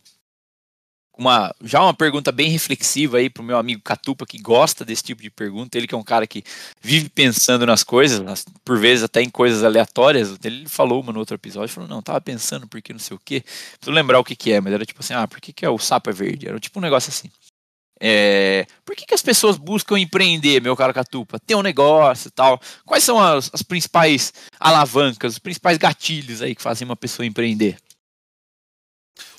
uma 1.20 1.54
já 1.62 1.82
uma 1.84 1.94
pergunta 1.94 2.32
bem 2.32 2.50
reflexiva 2.50 3.18
aí 3.18 3.30
pro 3.30 3.44
meu 3.44 3.58
amigo 3.58 3.82
Catupa 3.84 4.26
que 4.26 4.38
gosta 4.38 4.86
desse 4.86 5.04
tipo 5.04 5.22
de 5.22 5.30
pergunta, 5.30 5.78
ele 5.78 5.86
que 5.86 5.94
é 5.94 5.98
um 5.98 6.04
cara 6.04 6.26
que 6.26 6.44
vive 6.82 7.10
pensando 7.10 7.66
nas 7.66 7.84
coisas, 7.84 8.46
por 8.64 8.80
vezes 8.80 9.04
até 9.04 9.22
em 9.22 9.30
coisas 9.30 9.64
aleatórias. 9.64 10.38
Ele 10.42 10.68
falou 10.70 11.02
uma 11.02 11.12
no 11.12 11.20
outro 11.20 11.36
episódio, 11.36 11.74
falou: 11.74 11.90
"Não, 11.90 12.02
tava 12.02 12.22
pensando 12.22 12.68
porque 12.68 12.94
não 12.94 13.00
sei 13.00 13.18
o 13.18 13.20
quê". 13.20 13.42
Preciso 13.42 13.92
lembrar 13.92 14.20
o 14.20 14.24
que 14.24 14.36
que 14.36 14.54
é, 14.54 14.62
mas 14.62 14.72
era 14.74 14.86
tipo 14.86 15.02
assim: 15.02 15.14
"Ah, 15.14 15.28
por 15.28 15.42
que 15.42 15.52
que 15.52 15.66
é 15.66 15.70
o 15.70 15.78
sapo 15.78 16.10
é 16.10 16.14
verde?". 16.14 16.48
Era 16.48 16.60
tipo 16.60 16.80
um 16.80 16.82
negócio 16.82 17.10
assim. 17.10 17.30
É, 18.02 18.66
por 18.86 18.96
que, 18.96 19.06
que 19.06 19.14
as 19.14 19.22
pessoas 19.22 19.58
buscam 19.58 20.00
empreender, 20.00 20.62
meu 20.62 20.76
caro 20.76 20.94
Catupa? 20.94 21.38
Ter 21.40 21.56
um 21.56 21.62
negócio 21.62 22.30
e 22.30 22.32
tal. 22.32 22.62
Quais 22.86 23.04
são 23.04 23.20
as, 23.20 23.50
as 23.54 23.62
principais 23.62 24.32
alavancas, 24.58 25.34
os 25.34 25.40
principais 25.40 25.78
gatilhos 25.78 26.42
aí 26.42 26.56
que 26.56 26.62
fazem 26.62 26.86
uma 26.86 26.96
pessoa 26.96 27.26
empreender? 27.26 27.78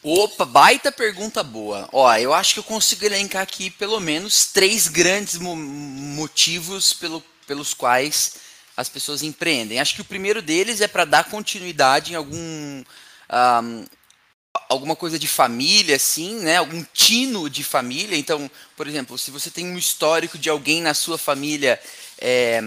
Opa, 0.03 0.47
baita 0.47 0.91
pergunta 0.91 1.43
boa. 1.43 1.87
Ó, 1.93 2.11
eu 2.17 2.33
acho 2.33 2.55
que 2.55 2.61
eu 2.61 2.65
consigo 2.65 3.05
elencar 3.05 3.43
aqui 3.43 3.71
pelo 3.71 4.01
menos 4.01 4.47
três 4.47 4.89
grandes 4.89 5.37
mo 5.37 5.55
motivos 5.55 6.95
pelo, 6.95 7.23
pelos 7.47 7.75
quais 7.75 8.37
as 8.75 8.89
pessoas 8.89 9.23
empreendem. 9.23 9.79
Acho 9.79 9.95
que 9.95 10.01
o 10.01 10.05
primeiro 10.07 10.41
deles 10.41 10.81
é 10.81 10.89
para 10.89 11.05
dar 11.05 11.25
continuidade 11.25 12.13
em 12.13 12.15
algum 12.15 12.39
um, 12.43 13.85
alguma 14.71 14.97
coisa 14.97 15.19
de 15.19 15.29
família, 15.29 15.97
assim, 15.97 16.41
né? 16.41 16.57
Algum 16.57 16.83
tino 16.95 17.51
de 17.51 17.63
família. 17.63 18.17
Então, 18.17 18.51
por 18.77 18.87
exemplo, 18.87 19.19
se 19.19 19.31
você 19.31 19.51
tem 19.51 19.67
um 19.67 19.77
histórico 19.77 20.39
de 20.39 20.49
alguém 20.49 20.81
na 20.81 20.95
sua 20.95 21.19
família 21.19 21.79
é, 22.19 22.63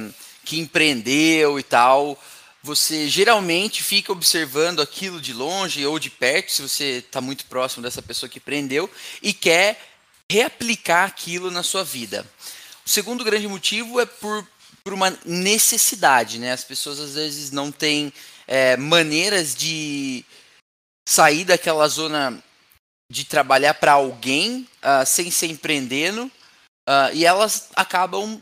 que 0.45 0.59
empreendeu 0.59 1.59
e 1.59 1.63
tal, 1.63 2.21
você 2.63 3.09
geralmente 3.09 3.83
fica 3.83 4.13
observando 4.13 4.81
aquilo 4.81 5.19
de 5.19 5.33
longe 5.33 5.85
ou 5.85 5.99
de 5.99 6.09
perto, 6.09 6.51
se 6.51 6.61
você 6.61 6.83
está 6.99 7.19
muito 7.19 7.45
próximo 7.45 7.83
dessa 7.83 8.01
pessoa 8.01 8.29
que 8.29 8.39
prendeu, 8.39 8.89
e 9.21 9.33
quer 9.33 9.79
reaplicar 10.31 11.05
aquilo 11.05 11.51
na 11.51 11.61
sua 11.61 11.83
vida. 11.83 12.25
O 12.85 12.89
segundo 12.89 13.23
grande 13.23 13.47
motivo 13.49 13.99
é 13.99 14.05
por, 14.05 14.47
por 14.81 14.93
uma 14.93 15.15
necessidade, 15.25 16.39
né? 16.39 16.53
As 16.53 16.63
pessoas 16.63 16.99
às 17.01 17.15
vezes 17.15 17.51
não 17.51 17.69
têm 17.69 18.13
é, 18.47 18.77
maneiras 18.77 19.53
de 19.53 20.23
sair 21.07 21.43
daquela 21.43 21.87
zona 21.89 22.41
de 23.11 23.25
trabalhar 23.25 23.73
para 23.75 23.91
alguém 23.91 24.67
uh, 24.81 25.05
sem 25.05 25.29
ser 25.29 25.47
empreendendo, 25.47 26.25
uh, 26.87 27.13
e 27.13 27.25
elas 27.25 27.69
acabam 27.75 28.41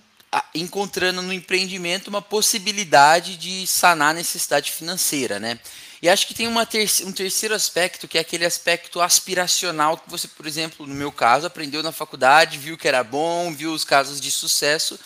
encontrando 0.55 1.21
no 1.21 1.33
empreendimento 1.33 2.07
uma 2.07 2.21
possibilidade 2.21 3.35
de 3.35 3.67
sanar 3.67 4.11
a 4.11 4.13
necessidade 4.13 4.71
financeira, 4.71 5.39
né? 5.39 5.59
E 6.01 6.09
acho 6.09 6.25
que 6.25 6.33
tem 6.33 6.47
ter 6.65 6.89
um 7.05 7.11
terceiro 7.11 7.53
aspecto, 7.53 8.07
que 8.07 8.17
é 8.17 8.21
aquele 8.21 8.45
aspecto 8.45 8.99
aspiracional 8.99 9.97
que 9.97 10.09
você, 10.09 10.27
por 10.27 10.47
exemplo, 10.47 10.87
no 10.87 10.95
meu 10.95 11.11
caso, 11.11 11.45
aprendeu 11.45 11.83
na 11.83 11.91
faculdade, 11.91 12.57
viu 12.57 12.75
que 12.75 12.87
era 12.87 13.03
bom, 13.03 13.53
viu 13.53 13.71
os 13.71 13.83
casos 13.83 14.19
de 14.19 14.31
sucesso 14.31 14.99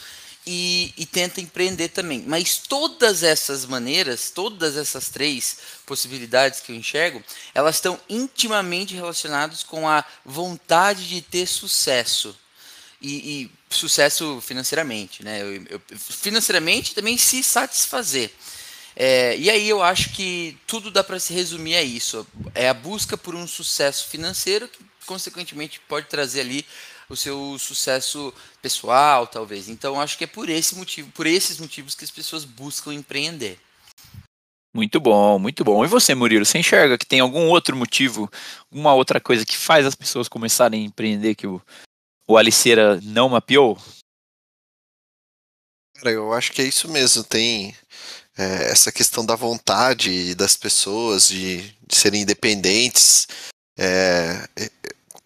e, 0.48 0.94
e 0.96 1.06
tenta 1.06 1.42
empreender 1.42 1.90
também. 1.90 2.24
Mas 2.26 2.58
todas 2.58 3.24
essas 3.24 3.66
maneiras, 3.66 4.30
todas 4.30 4.78
essas 4.78 5.10
três 5.10 5.58
possibilidades 5.86 6.62
que 6.62 6.72
eu 6.72 6.76
enxergo, 6.78 7.22
elas 7.54 7.76
estão 7.76 8.00
intimamente 8.08 8.96
relacionadas 8.96 9.64
com 9.64 9.90
a 9.90 10.06
vontade 10.24 11.10
de 11.10 11.22
ter 11.22 11.46
sucesso 11.46 12.34
e, 13.06 13.44
e 13.44 13.52
sucesso 13.70 14.42
financeiramente, 14.42 15.24
né? 15.24 15.42
Eu, 15.42 15.64
eu, 15.70 15.82
financeiramente 15.96 16.96
também 16.96 17.18
se 17.18 17.44
satisfazer. 17.44 18.32
É, 18.96 19.38
e 19.38 19.50
aí 19.50 19.70
eu 19.70 19.84
acho 19.84 20.12
que 20.12 20.58
tudo 20.66 20.90
dá 20.90 21.04
para 21.04 21.20
se 21.20 21.34
resumir 21.34 21.76
a 21.76 21.84
isso. 21.84 22.26
É 22.56 22.68
a 22.68 22.74
busca 22.74 23.16
por 23.16 23.36
um 23.36 23.46
sucesso 23.46 24.08
financeiro 24.08 24.68
que, 24.68 24.80
consequentemente, 25.06 25.80
pode 25.82 26.08
trazer 26.08 26.42
ali 26.42 26.66
o 27.08 27.16
seu 27.16 27.58
sucesso 27.60 28.34
pessoal, 28.62 29.28
talvez. 29.28 29.70
Então, 29.70 30.02
acho 30.02 30.18
que 30.18 30.24
é 30.24 30.28
por 30.28 30.50
esse 30.50 30.76
motivo, 30.76 31.12
por 31.12 31.28
esses 31.28 31.60
motivos 31.60 31.94
que 31.94 32.04
as 32.04 32.12
pessoas 32.12 32.44
buscam 32.44 32.92
empreender. 32.94 33.60
Muito 34.74 35.00
bom, 35.00 35.38
muito 35.38 35.64
bom. 35.64 35.86
E 35.86 35.88
você, 35.88 36.16
Murilo, 36.16 36.46
você 36.46 36.58
enxerga 36.58 36.98
que 36.98 37.06
tem 37.06 37.20
algum 37.20 37.48
outro 37.48 37.76
motivo, 37.78 38.30
uma 38.72 38.94
outra 38.94 39.22
coisa 39.22 39.46
que 39.46 39.56
faz 39.56 39.86
as 39.86 39.96
pessoas 39.96 40.28
começarem 40.28 40.82
a 40.82 40.86
empreender 40.86 41.36
que 41.36 41.48
o, 41.48 41.62
o 42.28 42.38
Aliceira 42.38 43.00
não 43.02 43.30
mapeou? 43.30 43.78
Cara, 45.96 46.12
eu 46.12 46.34
acho 46.34 46.52
que 46.52 46.62
é 46.62 46.66
isso 46.66 46.90
mesmo. 46.90 47.24
Tem 47.24 47.76
é, 48.38 48.70
essa 48.72 48.92
questão 48.92 49.26
da 49.26 49.36
vontade 49.36 50.36
das 50.36 50.58
pessoas 50.58 51.30
de, 51.30 51.62
de 51.88 51.96
serem 51.96 52.22
independentes. 52.22 53.28
É, 53.78 54.48
é, 54.56 54.70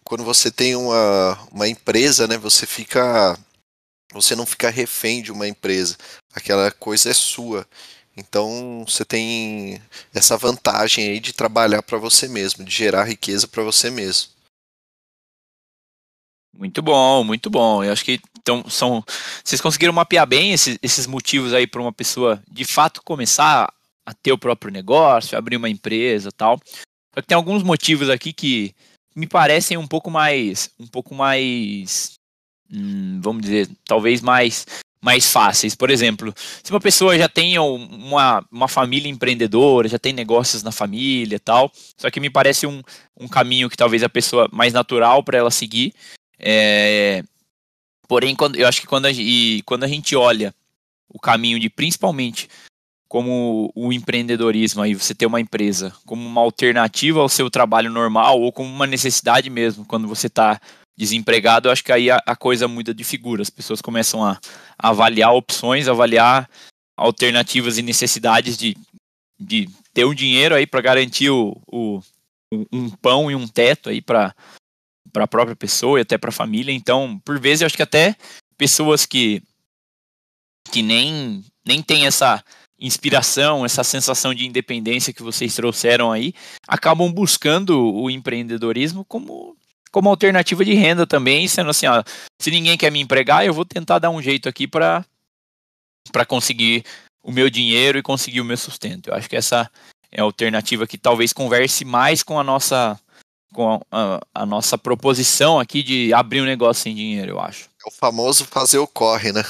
quando 0.04 0.24
você 0.24 0.50
tem 0.50 0.76
uma, 0.76 1.48
uma 1.50 1.68
empresa, 1.68 2.26
né, 2.26 2.36
você 2.36 2.66
fica. 2.66 3.38
Você 4.12 4.34
não 4.34 4.44
fica 4.44 4.68
refém 4.70 5.22
de 5.22 5.30
uma 5.30 5.46
empresa. 5.46 5.96
Aquela 6.34 6.70
coisa 6.72 7.10
é 7.10 7.14
sua. 7.14 7.66
Então 8.16 8.84
você 8.86 9.04
tem 9.04 9.80
essa 10.12 10.36
vantagem 10.36 11.08
aí 11.08 11.20
de 11.20 11.32
trabalhar 11.32 11.82
para 11.82 11.96
você 11.96 12.28
mesmo, 12.28 12.64
de 12.64 12.72
gerar 12.72 13.04
riqueza 13.04 13.46
para 13.46 13.62
você 13.62 13.88
mesmo. 13.88 14.30
Muito 16.52 16.82
bom, 16.82 17.24
muito 17.24 17.48
bom. 17.48 17.82
Eu 17.84 17.92
acho 17.92 18.04
que 18.04 18.20
então, 18.40 18.68
são. 18.68 19.04
Vocês 19.44 19.60
conseguiram 19.60 19.92
mapear 19.92 20.26
bem 20.26 20.52
esses, 20.52 20.78
esses 20.82 21.06
motivos 21.06 21.54
aí 21.54 21.66
para 21.66 21.80
uma 21.80 21.92
pessoa 21.92 22.42
de 22.50 22.64
fato 22.64 23.02
começar 23.02 23.72
a 24.04 24.14
ter 24.14 24.32
o 24.32 24.38
próprio 24.38 24.72
negócio, 24.72 25.38
abrir 25.38 25.56
uma 25.56 25.68
empresa 25.68 26.30
tal. 26.32 26.60
Só 27.14 27.20
que 27.20 27.28
tem 27.28 27.36
alguns 27.36 27.62
motivos 27.62 28.08
aqui 28.08 28.32
que 28.32 28.74
me 29.14 29.26
parecem 29.26 29.76
um 29.76 29.86
pouco 29.86 30.10
mais. 30.10 30.70
Um 30.78 30.86
pouco 30.86 31.14
mais. 31.14 32.14
Hum, 32.72 33.20
vamos 33.22 33.42
dizer, 33.42 33.68
talvez 33.84 34.20
mais 34.20 34.66
mais 35.02 35.30
fáceis. 35.32 35.74
Por 35.74 35.90
exemplo, 35.90 36.32
se 36.62 36.70
uma 36.70 36.80
pessoa 36.80 37.16
já 37.16 37.28
tem 37.28 37.58
uma, 37.58 38.44
uma 38.50 38.68
família 38.68 39.08
empreendedora, 39.08 39.88
já 39.88 39.98
tem 39.98 40.12
negócios 40.12 40.62
na 40.62 40.70
família 40.70 41.40
tal, 41.40 41.72
só 41.96 42.10
que 42.10 42.20
me 42.20 42.28
parece 42.28 42.66
um, 42.66 42.82
um 43.18 43.26
caminho 43.26 43.70
que 43.70 43.78
talvez 43.78 44.02
a 44.02 44.10
pessoa 44.10 44.46
mais 44.52 44.74
natural 44.74 45.24
para 45.24 45.38
ela 45.38 45.50
seguir 45.50 45.94
é, 46.40 47.22
porém, 48.08 48.34
quando, 48.34 48.56
eu 48.56 48.66
acho 48.66 48.80
que 48.80 48.86
quando 48.86 49.06
a, 49.06 49.10
e, 49.12 49.62
quando 49.62 49.84
a 49.84 49.88
gente 49.88 50.16
olha 50.16 50.54
o 51.08 51.18
caminho 51.18 51.58
de 51.58 51.68
principalmente 51.68 52.48
como 53.08 53.72
o 53.74 53.92
empreendedorismo, 53.92 54.82
aí 54.82 54.94
você 54.94 55.14
ter 55.14 55.26
uma 55.26 55.40
empresa 55.40 55.92
como 56.06 56.24
uma 56.24 56.40
alternativa 56.40 57.20
ao 57.20 57.28
seu 57.28 57.50
trabalho 57.50 57.90
normal 57.90 58.40
ou 58.40 58.52
como 58.52 58.72
uma 58.72 58.86
necessidade 58.86 59.50
mesmo, 59.50 59.84
quando 59.84 60.06
você 60.06 60.28
está 60.28 60.60
desempregado, 60.96 61.66
eu 61.66 61.72
acho 61.72 61.82
que 61.82 61.90
aí 61.90 62.10
a, 62.10 62.22
a, 62.26 62.36
coisa 62.36 62.68
muda 62.68 62.94
de 62.94 63.02
figura. 63.02 63.42
As 63.42 63.50
pessoas 63.50 63.80
começam 63.80 64.24
a, 64.24 64.38
a 64.78 64.90
avaliar 64.90 65.32
opções, 65.32 65.88
avaliar 65.88 66.48
alternativas 66.96 67.78
e 67.78 67.82
necessidades 67.82 68.56
de, 68.56 68.76
de 69.38 69.68
ter 69.94 70.04
um 70.04 70.14
dinheiro 70.14 70.54
aí 70.54 70.66
para 70.66 70.80
garantir 70.80 71.30
o, 71.30 71.60
o, 71.66 72.00
um 72.70 72.90
pão 72.90 73.30
e 73.30 73.34
um 73.34 73.48
teto 73.48 73.88
aí 73.88 74.02
para 74.02 74.34
para 75.10 75.24
a 75.24 75.28
própria 75.28 75.56
pessoa 75.56 75.98
e 75.98 76.02
até 76.02 76.16
para 76.16 76.30
a 76.30 76.32
família. 76.32 76.72
Então, 76.72 77.20
por 77.24 77.38
vezes, 77.38 77.62
eu 77.62 77.66
acho 77.66 77.76
que 77.76 77.82
até 77.82 78.16
pessoas 78.56 79.06
que 79.06 79.42
que 80.70 80.82
nem 80.82 81.44
nem 81.66 81.82
tem 81.82 82.06
essa 82.06 82.42
inspiração, 82.78 83.64
essa 83.64 83.84
sensação 83.84 84.34
de 84.34 84.46
independência 84.46 85.12
que 85.12 85.22
vocês 85.22 85.54
trouxeram 85.54 86.10
aí, 86.10 86.32
acabam 86.66 87.12
buscando 87.12 87.78
o 87.78 88.10
empreendedorismo 88.10 89.04
como 89.04 89.56
como 89.92 90.08
alternativa 90.08 90.64
de 90.64 90.72
renda 90.72 91.06
também, 91.06 91.48
sendo 91.48 91.70
assim, 91.70 91.86
ó, 91.86 92.02
se 92.40 92.50
ninguém 92.50 92.78
quer 92.78 92.92
me 92.92 93.00
empregar, 93.00 93.44
eu 93.44 93.52
vou 93.52 93.64
tentar 93.64 93.98
dar 93.98 94.10
um 94.10 94.22
jeito 94.22 94.48
aqui 94.48 94.66
para 94.68 95.04
conseguir 96.28 96.84
o 97.22 97.32
meu 97.32 97.50
dinheiro 97.50 97.98
e 97.98 98.02
conseguir 98.02 98.40
o 98.40 98.44
meu 98.44 98.56
sustento. 98.56 99.08
Eu 99.08 99.14
acho 99.14 99.28
que 99.28 99.36
essa 99.36 99.68
é 100.12 100.20
a 100.20 100.24
alternativa 100.24 100.86
que 100.86 100.96
talvez 100.96 101.32
converse 101.32 101.84
mais 101.84 102.22
com 102.22 102.38
a 102.38 102.44
nossa 102.44 102.98
com 103.52 103.80
a, 103.90 104.20
a, 104.34 104.46
nossa 104.46 104.78
proposição 104.78 105.58
aqui 105.58 105.82
de 105.82 106.12
abrir 106.12 106.40
um 106.40 106.46
negócio 106.46 106.82
sem 106.82 106.94
dinheiro, 106.94 107.32
eu 107.32 107.40
acho. 107.40 107.68
É 107.84 107.88
o 107.88 107.90
famoso 107.90 108.44
fazer 108.44 108.78
o 108.78 108.86
corre, 108.86 109.32
né? 109.32 109.44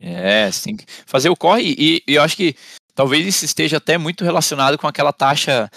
É, 0.00 0.50
tem 0.62 0.76
que 0.76 0.84
fazer 1.06 1.28
o 1.28 1.36
corre 1.36 1.74
e, 1.76 2.02
e 2.06 2.14
eu 2.14 2.22
acho 2.22 2.36
que 2.36 2.54
talvez 2.94 3.26
isso 3.26 3.44
esteja 3.44 3.78
até 3.78 3.98
muito 3.98 4.24
relacionado 4.24 4.78
com 4.78 4.86
aquela 4.86 5.12
taxa. 5.12 5.70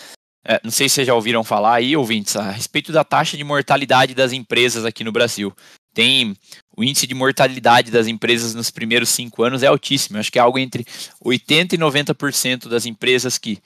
É, 0.44 0.60
não 0.63 0.72
sei 0.72 0.89
se 0.89 0.96
vocês 0.96 1.08
já 1.08 1.13
ouviram 1.13 1.44
falar 1.44 1.75
aí, 1.75 1.96
ouvintes, 1.96 2.36
a 2.36 2.51
respeito 2.51 2.91
da 2.91 3.03
taxa 3.03 3.38
de 3.38 3.44
mortalidade 3.44 4.13
das 4.13 4.32
empresas 4.32 4.86
aqui 4.86 5.03
no 5.03 5.12
Brasil. 5.12 5.53
Tem 5.94 6.36
o 6.75 6.84
índice 6.84 7.06
de 7.06 7.13
mortalidade 7.13 7.91
das 7.91 8.08
empresas 8.08 8.56
nos 8.56 8.72
primeiros 8.72 9.10
cinco 9.10 9.44
anos 9.44 9.62
é 9.62 9.68
altíssimo. 9.68 10.18
Eu 10.18 10.22
acho 10.22 10.32
que 10.32 10.39
é 10.39 10.41
algo 10.41 10.58
entre 10.58 10.86
80% 11.24 11.74
e 11.74 11.77
90% 11.77 12.70
das 12.70 12.86
empresas 12.86 13.38
que 13.38 13.60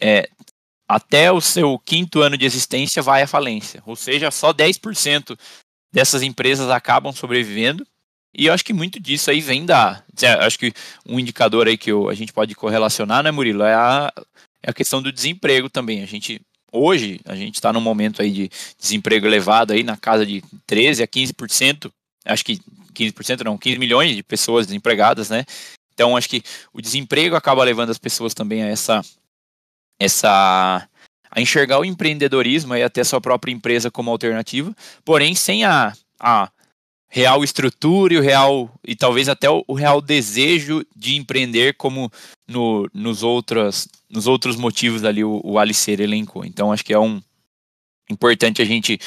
é, 0.00 0.28
até 0.88 1.30
o 1.30 1.40
seu 1.40 1.78
quinto 1.78 2.22
ano 2.22 2.36
de 2.36 2.46
existência 2.46 3.02
vai 3.02 3.22
à 3.22 3.26
falência. 3.26 3.82
Ou 3.84 3.94
seja, 3.94 4.30
só 4.30 4.52
10% 4.54 5.38
dessas 5.92 6.22
empresas 6.22 6.70
acabam 6.70 7.12
sobrevivendo. 7.12 7.86
E 8.34 8.46
eu 8.46 8.54
acho 8.54 8.64
que 8.64 8.72
muito 8.72 8.98
disso 8.98 9.30
aí 9.30 9.40
vem 9.40 9.66
da. 9.66 10.02
Acho 10.40 10.58
que 10.58 10.72
um 11.06 11.20
indicador 11.20 11.66
aí 11.66 11.76
que 11.76 11.90
eu, 11.90 12.08
a 12.08 12.14
gente 12.14 12.32
pode 12.32 12.54
correlacionar, 12.54 13.22
né, 13.22 13.30
Murilo? 13.30 13.62
É 13.62 13.74
a, 13.74 14.12
é 14.62 14.70
a 14.70 14.74
questão 14.74 15.02
do 15.02 15.12
desemprego 15.12 15.68
também. 15.68 16.02
A 16.02 16.06
gente 16.06 16.40
hoje 16.72 17.20
a 17.24 17.34
gente 17.34 17.54
está 17.54 17.72
num 17.72 17.80
momento 17.80 18.22
aí 18.22 18.30
de 18.30 18.50
desemprego 18.78 19.26
elevado 19.26 19.72
aí 19.72 19.82
na 19.82 19.96
casa 19.96 20.24
de 20.24 20.42
13 20.66 21.02
a 21.02 21.08
15%, 21.08 21.90
acho 22.26 22.44
que 22.44 22.60
15% 22.94 23.44
não, 23.44 23.56
15 23.56 23.78
milhões 23.78 24.14
de 24.14 24.22
pessoas 24.22 24.66
desempregadas, 24.66 25.30
né? 25.30 25.44
Então 25.94 26.16
acho 26.16 26.28
que 26.28 26.42
o 26.72 26.80
desemprego 26.80 27.34
acaba 27.34 27.64
levando 27.64 27.90
as 27.90 27.98
pessoas 27.98 28.34
também 28.34 28.62
a 28.62 28.66
essa 28.66 29.02
essa 29.98 30.88
a 31.30 31.40
enxergar 31.40 31.78
o 31.78 31.84
empreendedorismo 31.84 32.74
e 32.74 32.82
até 32.82 33.04
sua 33.04 33.20
própria 33.20 33.52
empresa 33.52 33.90
como 33.90 34.10
alternativa, 34.10 34.74
porém 35.04 35.34
sem 35.34 35.64
a, 35.64 35.92
a 36.18 36.50
real 37.08 37.42
estrutura 37.42 38.14
e 38.14 38.18
o 38.18 38.22
real 38.22 38.70
e 38.86 38.94
talvez 38.94 39.28
até 39.28 39.48
o, 39.48 39.64
o 39.66 39.74
real 39.74 40.00
desejo 40.00 40.84
de 40.94 41.16
empreender 41.16 41.74
como 41.74 42.10
no, 42.46 42.88
nos 42.92 43.22
outros 43.22 43.88
nos 44.10 44.26
outros 44.26 44.56
motivos 44.56 45.04
ali 45.04 45.24
o, 45.24 45.40
o 45.44 45.58
Alicer 45.58 46.00
elencou. 46.00 46.44
Então 46.44 46.72
acho 46.72 46.84
que 46.84 46.92
é 46.92 46.98
um 46.98 47.20
importante 48.10 48.62
a 48.62 48.64
gente 48.64 48.98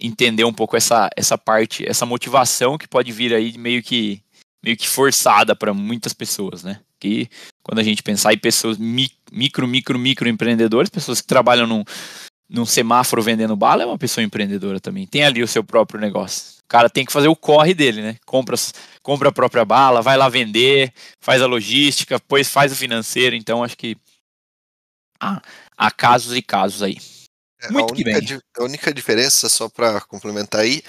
entender 0.00 0.44
um 0.44 0.52
pouco 0.52 0.76
essa 0.76 1.08
essa 1.16 1.36
parte, 1.36 1.88
essa 1.88 2.06
motivação 2.06 2.78
que 2.78 2.88
pode 2.88 3.10
vir 3.12 3.34
aí 3.34 3.56
meio 3.58 3.82
que 3.82 4.22
meio 4.62 4.76
que 4.76 4.88
forçada 4.88 5.54
para 5.54 5.72
muitas 5.72 6.12
pessoas, 6.12 6.62
né? 6.62 6.80
Que 6.98 7.28
quando 7.62 7.78
a 7.78 7.82
gente 7.82 8.02
pensar 8.02 8.32
em 8.32 8.38
pessoas 8.38 8.76
micro, 8.78 9.66
micro, 9.66 9.98
micro 9.98 10.28
empreendedores, 10.28 10.90
pessoas 10.90 11.20
que 11.20 11.26
trabalham 11.26 11.66
num, 11.66 11.84
num 12.48 12.66
semáforo 12.66 13.22
vendendo 13.22 13.54
bala, 13.56 13.82
é 13.82 13.86
uma 13.86 13.98
pessoa 13.98 14.24
empreendedora 14.24 14.80
também. 14.80 15.06
Tem 15.06 15.24
ali 15.24 15.42
o 15.42 15.48
seu 15.48 15.62
próprio 15.62 16.00
negócio. 16.00 16.58
O 16.64 16.68
cara 16.68 16.90
tem 16.90 17.04
que 17.04 17.12
fazer 17.12 17.28
o 17.28 17.36
corre 17.36 17.72
dele, 17.74 18.02
né? 18.02 18.16
Compra, 18.26 18.56
compra 19.02 19.28
a 19.28 19.32
própria 19.32 19.64
bala, 19.64 20.02
vai 20.02 20.16
lá 20.16 20.28
vender, 20.28 20.92
faz 21.20 21.40
a 21.40 21.46
logística, 21.46 22.18
depois 22.18 22.48
faz 22.48 22.72
o 22.72 22.76
financeiro. 22.76 23.36
Então, 23.36 23.62
acho 23.62 23.76
que 23.76 23.96
há, 25.20 25.40
há 25.76 25.90
casos 25.90 26.36
e 26.36 26.42
casos 26.42 26.82
aí. 26.82 26.96
É, 27.60 27.70
Muito 27.70 27.90
a 27.90 27.92
única, 27.92 28.20
bem. 28.20 28.40
A 28.58 28.64
única 28.64 28.94
diferença, 28.94 29.48
só 29.48 29.68
para 29.68 30.00
complementar 30.02 30.60
aí, 30.60 30.82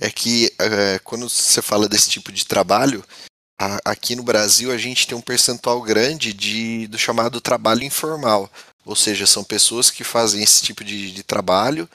é 0.00 0.10
que 0.10 0.52
é, 0.58 0.98
quando 1.00 1.28
você 1.28 1.60
fala 1.60 1.88
desse 1.88 2.08
tipo 2.08 2.30
de 2.30 2.46
trabalho, 2.46 3.04
a, 3.60 3.78
aqui 3.84 4.14
no 4.14 4.22
Brasil 4.22 4.70
a 4.70 4.78
gente 4.78 5.06
tem 5.06 5.16
um 5.16 5.22
percentual 5.22 5.82
grande 5.82 6.32
de, 6.32 6.86
do 6.86 6.98
chamado 6.98 7.40
trabalho 7.40 7.82
informal. 7.82 8.50
Ou 8.84 8.96
seja, 8.96 9.26
são 9.26 9.44
pessoas 9.44 9.90
que 9.90 10.04
fazem 10.04 10.42
esse 10.42 10.62
tipo 10.62 10.82
de, 10.82 11.12
de 11.12 11.22
trabalho 11.22 11.88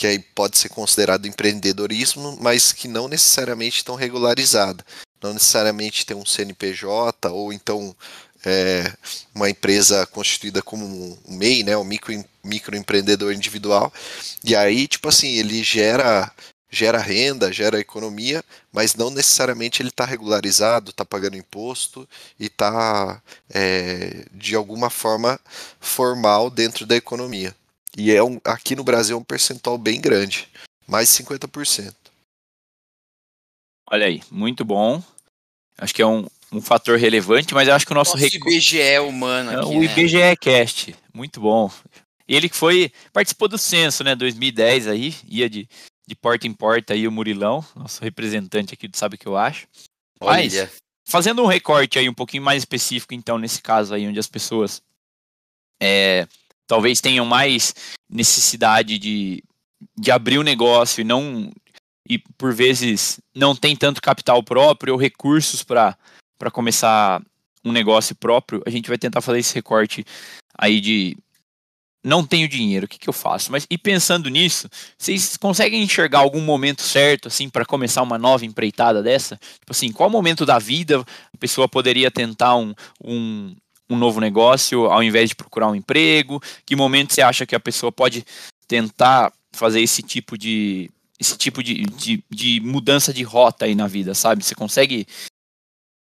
que 0.00 0.06
aí 0.06 0.18
pode 0.18 0.56
ser 0.56 0.70
considerado 0.70 1.26
empreendedorismo, 1.26 2.38
mas 2.40 2.72
que 2.72 2.88
não 2.88 3.06
necessariamente 3.06 3.76
estão 3.76 3.94
regularizadas. 3.94 4.82
Não 5.22 5.34
necessariamente 5.34 6.06
tem 6.06 6.16
um 6.16 6.24
CNPJ 6.24 7.28
ou 7.28 7.52
então 7.52 7.94
é, 8.42 8.90
uma 9.34 9.50
empresa 9.50 10.06
constituída 10.06 10.62
como 10.62 10.86
um 10.86 11.18
MEI, 11.28 11.64
né, 11.64 11.76
um 11.76 11.84
micro, 11.84 12.24
microempreendedor 12.42 13.34
individual. 13.34 13.92
E 14.42 14.56
aí, 14.56 14.88
tipo 14.88 15.06
assim, 15.06 15.34
ele 15.34 15.62
gera 15.62 16.32
gera 16.70 16.98
renda, 16.98 17.52
gera 17.52 17.80
economia, 17.80 18.44
mas 18.72 18.94
não 18.94 19.10
necessariamente 19.10 19.82
ele 19.82 19.88
está 19.88 20.04
regularizado, 20.04 20.90
está 20.90 21.04
pagando 21.04 21.36
imposto 21.36 22.08
e 22.38 22.46
está 22.46 23.20
é, 23.52 24.24
de 24.32 24.54
alguma 24.54 24.88
forma 24.88 25.38
formal 25.80 26.48
dentro 26.48 26.86
da 26.86 26.96
economia. 26.96 27.54
E 27.96 28.12
é 28.12 28.22
um, 28.22 28.40
aqui 28.44 28.76
no 28.76 28.84
Brasil 28.84 29.16
é 29.16 29.20
um 29.20 29.24
percentual 29.24 29.76
bem 29.76 30.00
grande, 30.00 30.48
mais 30.86 31.08
de 31.14 31.24
50%. 31.24 31.94
Olha 33.90 34.06
aí, 34.06 34.22
muito 34.30 34.64
bom. 34.64 35.02
Acho 35.76 35.92
que 35.92 36.02
é 36.02 36.06
um, 36.06 36.26
um 36.52 36.60
fator 36.60 36.96
relevante, 36.96 37.52
mas 37.52 37.66
eu 37.66 37.74
acho 37.74 37.84
que 37.84 37.92
o 37.92 37.94
nosso... 37.94 38.12
Nosso 38.12 38.22
rec... 38.22 38.34
IBGE 38.34 38.80
é 38.80 39.00
humano 39.00 39.50
aqui, 39.50 39.76
O 39.76 39.82
IBGE 39.82 40.18
né? 40.18 40.36
Cast, 40.36 40.94
muito 41.12 41.40
bom. 41.40 41.68
Ele 42.28 42.48
que 42.48 42.56
foi, 42.56 42.92
participou 43.12 43.48
do 43.48 43.58
censo, 43.58 44.04
né, 44.04 44.14
2010 44.14 44.86
aí, 44.86 45.16
ia 45.28 45.50
de, 45.50 45.68
de 46.10 46.16
porta 46.16 46.46
em 46.46 46.52
porta 46.52 46.92
aí 46.92 47.06
o 47.06 47.12
Murilão, 47.12 47.64
nosso 47.76 48.02
representante 48.02 48.74
aqui 48.74 48.88
do 48.88 48.96
Sabe 48.96 49.14
o 49.14 49.18
que 49.18 49.28
eu 49.28 49.36
acho. 49.36 49.68
Mas, 50.20 50.54
Olha. 50.54 50.70
fazendo 51.06 51.40
um 51.40 51.46
recorte 51.46 51.98
aí 51.98 52.08
um 52.08 52.14
pouquinho 52.14 52.42
mais 52.42 52.62
específico, 52.62 53.14
então, 53.14 53.38
nesse 53.38 53.62
caso 53.62 53.94
aí, 53.94 54.08
onde 54.08 54.18
as 54.18 54.26
pessoas 54.26 54.82
é, 55.80 56.26
talvez 56.66 57.00
tenham 57.00 57.24
mais 57.24 57.72
necessidade 58.10 58.98
de, 58.98 59.42
de 59.96 60.10
abrir 60.10 60.38
o 60.38 60.40
um 60.40 60.44
negócio 60.44 61.00
e 61.00 61.04
não 61.04 61.52
e 62.08 62.18
por 62.18 62.52
vezes 62.52 63.20
não 63.32 63.54
tem 63.54 63.76
tanto 63.76 64.02
capital 64.02 64.42
próprio 64.42 64.94
ou 64.94 64.98
recursos 64.98 65.62
para 65.62 65.96
começar 66.52 67.22
um 67.64 67.70
negócio 67.70 68.16
próprio, 68.16 68.62
a 68.66 68.70
gente 68.70 68.88
vai 68.88 68.98
tentar 68.98 69.20
fazer 69.20 69.38
esse 69.38 69.54
recorte 69.54 70.04
aí 70.58 70.80
de 70.80 71.16
não 72.02 72.24
tenho 72.24 72.48
dinheiro, 72.48 72.86
o 72.86 72.88
que, 72.88 72.98
que 72.98 73.08
eu 73.08 73.12
faço? 73.12 73.52
Mas 73.52 73.66
e 73.68 73.76
pensando 73.76 74.28
nisso, 74.30 74.68
vocês 74.96 75.36
conseguem 75.36 75.82
enxergar 75.82 76.20
algum 76.20 76.40
momento 76.40 76.82
certo 76.82 77.28
assim 77.28 77.48
para 77.48 77.64
começar 77.64 78.02
uma 78.02 78.18
nova 78.18 78.46
empreitada 78.46 79.02
dessa? 79.02 79.36
Tipo 79.36 79.70
assim, 79.70 79.92
qual 79.92 80.08
momento 80.08 80.46
da 80.46 80.58
vida 80.58 81.00
a 81.00 81.36
pessoa 81.38 81.68
poderia 81.68 82.10
tentar 82.10 82.56
um, 82.56 82.74
um, 83.04 83.54
um 83.88 83.96
novo 83.96 84.20
negócio 84.20 84.86
ao 84.86 85.02
invés 85.02 85.28
de 85.28 85.36
procurar 85.36 85.68
um 85.68 85.74
emprego? 85.74 86.40
Que 86.64 86.74
momento 86.74 87.12
você 87.12 87.20
acha 87.20 87.44
que 87.44 87.54
a 87.54 87.60
pessoa 87.60 87.92
pode 87.92 88.24
tentar 88.66 89.32
fazer 89.52 89.80
esse 89.80 90.02
tipo 90.02 90.38
de 90.38 90.90
esse 91.18 91.36
tipo 91.36 91.62
de, 91.62 91.84
de, 91.84 92.24
de 92.30 92.60
mudança 92.60 93.12
de 93.12 93.22
rota 93.22 93.66
aí 93.66 93.74
na 93.74 93.86
vida, 93.86 94.14
sabe? 94.14 94.42
Você 94.42 94.54
consegue 94.54 95.06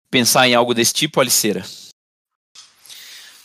pensar 0.09 0.47
em 0.47 0.55
algo 0.55 0.73
desse 0.73 0.93
tipo, 0.93 1.19
Aliceira? 1.19 1.65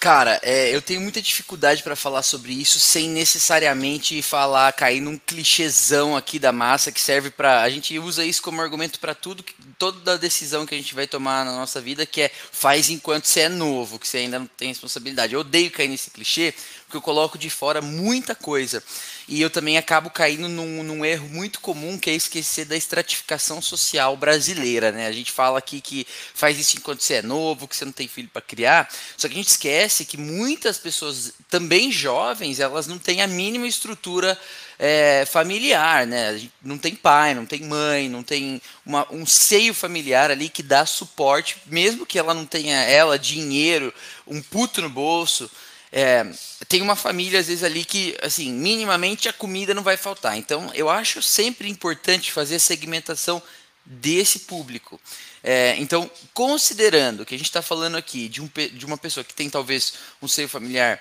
Cara, 0.04 0.38
é, 0.42 0.68
eu 0.68 0.82
tenho 0.82 1.00
muita 1.00 1.22
dificuldade 1.22 1.82
para 1.82 1.96
falar 1.96 2.22
sobre 2.22 2.52
isso 2.52 2.78
sem 2.78 3.08
necessariamente 3.08 4.20
falar, 4.20 4.70
cair 4.74 5.00
num 5.00 5.16
clichêzão 5.16 6.14
aqui 6.14 6.38
da 6.38 6.52
massa 6.52 6.92
que 6.92 7.00
serve 7.00 7.30
para 7.30 7.62
A 7.62 7.70
gente 7.70 7.98
usa 7.98 8.22
isso 8.22 8.42
como 8.42 8.60
argumento 8.60 9.00
para 9.00 9.14
tudo, 9.14 9.42
toda 9.78 10.18
decisão 10.18 10.66
que 10.66 10.74
a 10.74 10.76
gente 10.76 10.94
vai 10.94 11.06
tomar 11.06 11.42
na 11.46 11.52
nossa 11.52 11.80
vida, 11.80 12.04
que 12.04 12.20
é 12.20 12.30
faz 12.52 12.90
enquanto 12.90 13.24
você 13.24 13.40
é 13.40 13.48
novo, 13.48 13.98
que 13.98 14.06
você 14.06 14.18
ainda 14.18 14.40
não 14.40 14.46
tem 14.46 14.68
responsabilidade. 14.68 15.32
Eu 15.32 15.40
odeio 15.40 15.70
cair 15.70 15.88
nesse 15.88 16.10
clichê, 16.10 16.52
porque 16.84 16.98
eu 16.98 17.00
coloco 17.00 17.38
de 17.38 17.48
fora 17.48 17.80
muita 17.80 18.34
coisa. 18.34 18.84
E 19.26 19.40
eu 19.40 19.48
também 19.48 19.78
acabo 19.78 20.10
caindo 20.10 20.48
num, 20.48 20.82
num, 20.82 21.04
erro 21.04 21.28
muito 21.28 21.60
comum, 21.60 21.98
que 21.98 22.10
é 22.10 22.14
esquecer 22.14 22.66
da 22.66 22.76
estratificação 22.76 23.62
social 23.62 24.16
brasileira. 24.16 24.92
Né? 24.92 25.06
A 25.06 25.12
gente 25.12 25.32
fala 25.32 25.58
aqui 25.58 25.80
que 25.80 26.06
faz 26.34 26.58
isso 26.58 26.76
enquanto 26.76 27.02
você 27.02 27.14
é 27.14 27.22
novo, 27.22 27.66
que 27.66 27.74
você 27.74 27.84
não 27.84 27.92
tem 27.92 28.06
filho 28.06 28.28
para 28.28 28.42
criar. 28.42 28.88
Só 29.16 29.26
que 29.26 29.34
a 29.34 29.36
gente 29.38 29.48
esquece 29.48 30.04
que 30.04 30.18
muitas 30.18 30.76
pessoas, 30.76 31.32
também 31.48 31.90
jovens, 31.90 32.60
elas 32.60 32.86
não 32.86 32.98
têm 32.98 33.22
a 33.22 33.26
mínima 33.26 33.66
estrutura 33.66 34.38
é, 34.78 35.24
familiar, 35.26 36.06
né? 36.06 36.40
Não 36.62 36.76
tem 36.76 36.94
pai, 36.94 37.34
não 37.34 37.46
tem 37.46 37.62
mãe, 37.62 38.08
não 38.08 38.22
tem 38.22 38.60
uma, 38.84 39.06
um 39.10 39.24
seio 39.24 39.72
familiar 39.72 40.30
ali 40.30 40.48
que 40.48 40.62
dá 40.62 40.84
suporte, 40.84 41.56
mesmo 41.66 42.04
que 42.04 42.18
ela 42.18 42.34
não 42.34 42.44
tenha 42.44 42.76
ela 42.82 43.18
dinheiro, 43.18 43.94
um 44.26 44.42
puto 44.42 44.82
no 44.82 44.90
bolso. 44.90 45.50
É, 45.96 46.26
tem 46.66 46.82
uma 46.82 46.96
família, 46.96 47.38
às 47.38 47.46
vezes, 47.46 47.62
ali 47.62 47.84
que, 47.84 48.16
assim, 48.20 48.52
minimamente 48.52 49.28
a 49.28 49.32
comida 49.32 49.72
não 49.72 49.84
vai 49.84 49.96
faltar. 49.96 50.36
Então, 50.36 50.72
eu 50.74 50.90
acho 50.90 51.22
sempre 51.22 51.70
importante 51.70 52.32
fazer 52.32 52.56
a 52.56 52.58
segmentação 52.58 53.40
desse 53.86 54.40
público. 54.40 55.00
É, 55.40 55.76
então, 55.78 56.10
considerando 56.32 57.24
que 57.24 57.36
a 57.36 57.38
gente 57.38 57.46
está 57.46 57.62
falando 57.62 57.96
aqui 57.96 58.28
de, 58.28 58.42
um, 58.42 58.50
de, 58.72 58.84
uma 58.84 58.98
pessoa 58.98 59.22
que 59.22 59.32
tem 59.32 59.48
talvez 59.48 59.94
um 60.20 60.26
seio 60.26 60.48
familiar 60.48 61.00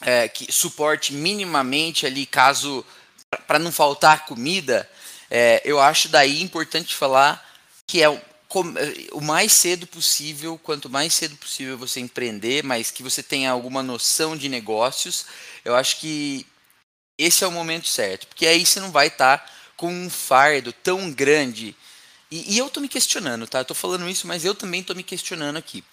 é, 0.00 0.26
que 0.26 0.50
suporte 0.50 1.12
minimamente 1.12 2.04
ali, 2.04 2.26
caso 2.26 2.84
para 3.46 3.60
não 3.60 3.70
faltar 3.70 4.26
comida, 4.26 4.90
é, 5.30 5.62
eu 5.64 5.78
acho 5.78 6.08
daí 6.08 6.42
importante 6.42 6.92
falar 6.92 7.46
que 7.86 8.02
é 8.02 8.22
o 9.12 9.20
mais 9.20 9.52
cedo 9.52 9.86
possível, 9.86 10.58
quanto 10.62 10.88
mais 10.88 11.12
cedo 11.12 11.36
possível 11.36 11.76
você 11.76 12.00
empreender, 12.00 12.64
mas 12.64 12.90
que 12.90 13.02
você 13.02 13.22
tenha 13.22 13.50
alguma 13.50 13.82
noção 13.82 14.36
de 14.36 14.48
negócios, 14.48 15.26
eu 15.64 15.76
acho 15.76 16.00
que 16.00 16.46
esse 17.18 17.44
é 17.44 17.46
o 17.46 17.52
momento 17.52 17.88
certo, 17.88 18.26
porque 18.26 18.46
aí 18.46 18.64
você 18.64 18.80
não 18.80 18.90
vai 18.90 19.08
estar 19.08 19.38
tá 19.38 19.52
com 19.76 19.92
um 19.92 20.08
fardo 20.08 20.72
tão 20.72 21.10
grande. 21.10 21.76
E, 22.30 22.54
e 22.54 22.58
eu 22.58 22.68
estou 22.68 22.82
me 22.82 22.88
questionando, 22.88 23.46
tá? 23.46 23.60
Estou 23.60 23.76
falando 23.76 24.08
isso, 24.08 24.26
mas 24.26 24.44
eu 24.44 24.54
também 24.54 24.80
estou 24.80 24.96
me 24.96 25.02
questionando 25.02 25.56
aqui 25.56 25.84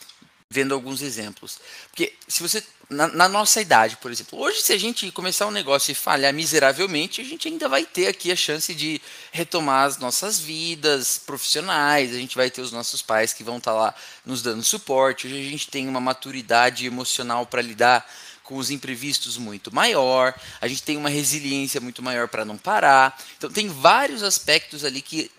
vendo 0.50 0.74
alguns 0.74 1.02
exemplos. 1.02 1.60
Porque 1.90 2.14
se 2.28 2.42
você. 2.42 2.64
Na, 2.88 3.08
na, 3.08 3.28
nossa 3.28 3.60
idade, 3.60 3.98
por 3.98 4.12
exemplo, 4.12 4.40
hoje, 4.40 4.62
se 4.62 4.72
a 4.72 4.78
gente 4.78 5.12
começar 5.12 5.48
um 5.48 5.52
negócio 5.52 5.92
e 5.92 5.96
falhar 5.96 6.32
miseravelmente, 6.32 7.20
a 7.20 7.24
gente 7.24 7.48
ainda 7.48 7.68
vai 7.68 7.84
ter 7.84 8.06
aqui 8.06 8.32
a 8.32 8.36
chance 8.36 8.76
de 8.76 9.02
retomar 9.32 9.88
as 9.88 9.98
nossas 9.98 10.40
vidas 10.40 11.18
profissionais, 11.18 12.14
a 12.14 12.20
gente 12.20 12.36
vai 12.36 12.52
ter 12.52 12.62
os 12.62 12.72
nossos 12.72 13.02
pais 13.02 13.34
que 13.34 13.44
vão 13.44 13.58
estar 13.58 13.72
tá 13.72 13.78
lá 13.78 13.96
nos 14.24 14.44
dando 14.44 14.62
suporte. 14.62 15.26
Hoje 15.26 15.48
a 15.48 15.50
gente 15.50 15.68
tem 15.68 15.88
uma 15.88 16.00
maturidade 16.00 16.86
emocional 16.86 17.48
para 17.48 17.60
lidar 17.60 18.08
com 18.44 18.56
os 18.58 18.70
imprevistos 18.70 19.36
muito 19.36 19.74
maior, 19.74 20.40
a 20.62 20.68
gente 20.68 20.84
tem 20.84 20.96
uma 20.96 21.10
resiliência 21.10 21.82
muito 21.82 22.04
maior 22.04 22.28
para 22.28 22.46
não 22.46 22.56
parar. 22.56 23.20
Então 23.36 23.50
tem 23.50 23.68
vários 23.68 24.22
aspectos 24.22 24.86
ali 24.86 25.02
que 25.02 25.32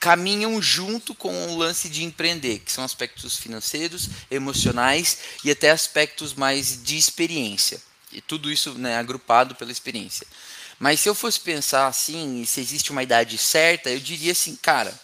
caminham 0.00 0.60
junto 0.62 1.14
com 1.14 1.48
o 1.48 1.58
lance 1.58 1.86
de 1.90 2.02
empreender, 2.02 2.60
que 2.60 2.72
são 2.72 2.82
aspectos 2.82 3.36
financeiros, 3.36 4.08
emocionais 4.30 5.18
e 5.44 5.50
até 5.50 5.70
aspectos 5.70 6.32
mais 6.32 6.82
de 6.82 6.96
experiência. 6.96 7.80
e 8.12 8.20
tudo 8.20 8.50
isso 8.50 8.74
né, 8.74 8.96
agrupado 8.96 9.54
pela 9.54 9.70
experiência. 9.70 10.26
Mas 10.80 10.98
se 10.98 11.08
eu 11.08 11.14
fosse 11.14 11.38
pensar 11.38 11.86
assim, 11.86 12.44
se 12.44 12.60
existe 12.60 12.90
uma 12.90 13.04
idade 13.04 13.38
certa, 13.38 13.88
eu 13.88 14.00
diria 14.00 14.32
assim, 14.32 14.56
cara, 14.56 14.98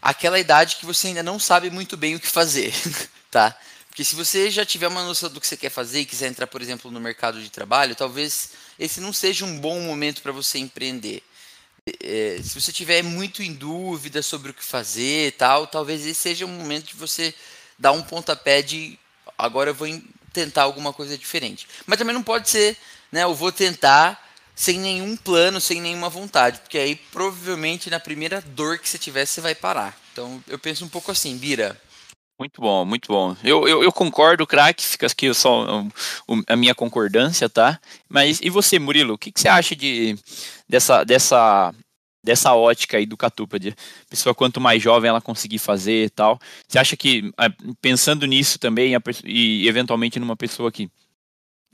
aquela 0.00 0.38
idade 0.38 0.76
que 0.76 0.86
você 0.86 1.08
ainda 1.08 1.24
não 1.24 1.40
sabe 1.40 1.70
muito 1.70 1.96
bem 1.96 2.14
o 2.14 2.20
que 2.20 2.28
fazer, 2.28 2.72
tá? 3.32 3.58
Porque 3.88 4.04
se 4.04 4.14
você 4.14 4.50
já 4.50 4.64
tiver 4.64 4.86
uma 4.86 5.02
noção 5.02 5.30
do 5.30 5.40
que 5.40 5.46
você 5.46 5.56
quer 5.56 5.70
fazer 5.70 6.00
e 6.00 6.06
quiser 6.06 6.28
entrar, 6.28 6.46
por 6.46 6.60
exemplo, 6.60 6.90
no 6.90 7.00
mercado 7.00 7.42
de 7.42 7.50
trabalho, 7.50 7.96
talvez 7.96 8.50
esse 8.78 9.00
não 9.00 9.12
seja 9.12 9.44
um 9.44 9.58
bom 9.58 9.80
momento 9.80 10.20
para 10.20 10.32
você 10.32 10.58
empreender. 10.58 11.22
É, 12.02 12.40
se 12.42 12.58
você 12.58 12.72
tiver 12.72 13.02
muito 13.02 13.42
em 13.42 13.52
dúvida 13.52 14.22
sobre 14.22 14.50
o 14.50 14.54
que 14.54 14.64
fazer 14.64 15.32
tal, 15.32 15.66
talvez 15.66 16.06
esse 16.06 16.14
seja 16.14 16.46
um 16.46 16.48
momento 16.48 16.86
de 16.86 16.94
você 16.94 17.34
dar 17.78 17.92
um 17.92 18.00
pontapé 18.00 18.62
de 18.62 18.98
agora 19.36 19.68
eu 19.68 19.74
vou 19.74 19.86
tentar 20.32 20.62
alguma 20.62 20.94
coisa 20.94 21.18
diferente. 21.18 21.68
Mas 21.84 21.98
também 21.98 22.14
não 22.14 22.22
pode 22.22 22.48
ser, 22.48 22.78
né, 23.12 23.24
eu 23.24 23.34
vou 23.34 23.52
tentar 23.52 24.18
sem 24.54 24.78
nenhum 24.78 25.14
plano, 25.14 25.60
sem 25.60 25.78
nenhuma 25.78 26.08
vontade, 26.08 26.60
porque 26.60 26.78
aí 26.78 26.96
provavelmente 26.96 27.90
na 27.90 28.00
primeira 28.00 28.40
dor 28.40 28.78
que 28.78 28.88
você 28.88 28.96
tiver 28.96 29.26
você 29.26 29.42
vai 29.42 29.54
parar. 29.54 29.94
Então 30.10 30.42
eu 30.48 30.58
penso 30.58 30.86
um 30.86 30.88
pouco 30.88 31.10
assim, 31.10 31.36
Bira. 31.36 31.78
Muito 32.38 32.60
bom, 32.60 32.84
muito 32.84 33.06
bom. 33.06 33.36
Eu, 33.44 33.68
eu, 33.68 33.82
eu 33.84 33.92
concordo, 33.92 34.46
craque, 34.46 34.82
fica 34.82 35.06
aqui 35.06 35.32
só 35.32 35.84
a 36.48 36.56
minha 36.56 36.74
concordância, 36.74 37.48
tá? 37.48 37.80
Mas 38.08 38.40
e 38.40 38.50
você, 38.50 38.78
Murilo, 38.78 39.14
o 39.14 39.18
que, 39.18 39.30
que 39.30 39.40
você 39.40 39.48
acha 39.48 39.76
de, 39.76 40.18
dessa, 40.68 41.04
dessa 41.04 41.72
dessa 42.24 42.54
ótica 42.54 42.96
aí 42.96 43.04
do 43.04 43.18
Catupa, 43.18 43.60
de 43.60 43.76
pessoa 44.08 44.34
quanto 44.34 44.58
mais 44.58 44.82
jovem 44.82 45.10
ela 45.10 45.20
conseguir 45.20 45.58
fazer 45.58 46.06
e 46.06 46.10
tal. 46.10 46.40
Você 46.66 46.78
acha 46.78 46.96
que, 46.96 47.30
pensando 47.82 48.26
nisso 48.26 48.58
também, 48.58 48.94
e 49.24 49.68
eventualmente 49.68 50.18
numa 50.18 50.34
pessoa 50.34 50.72
que 50.72 50.90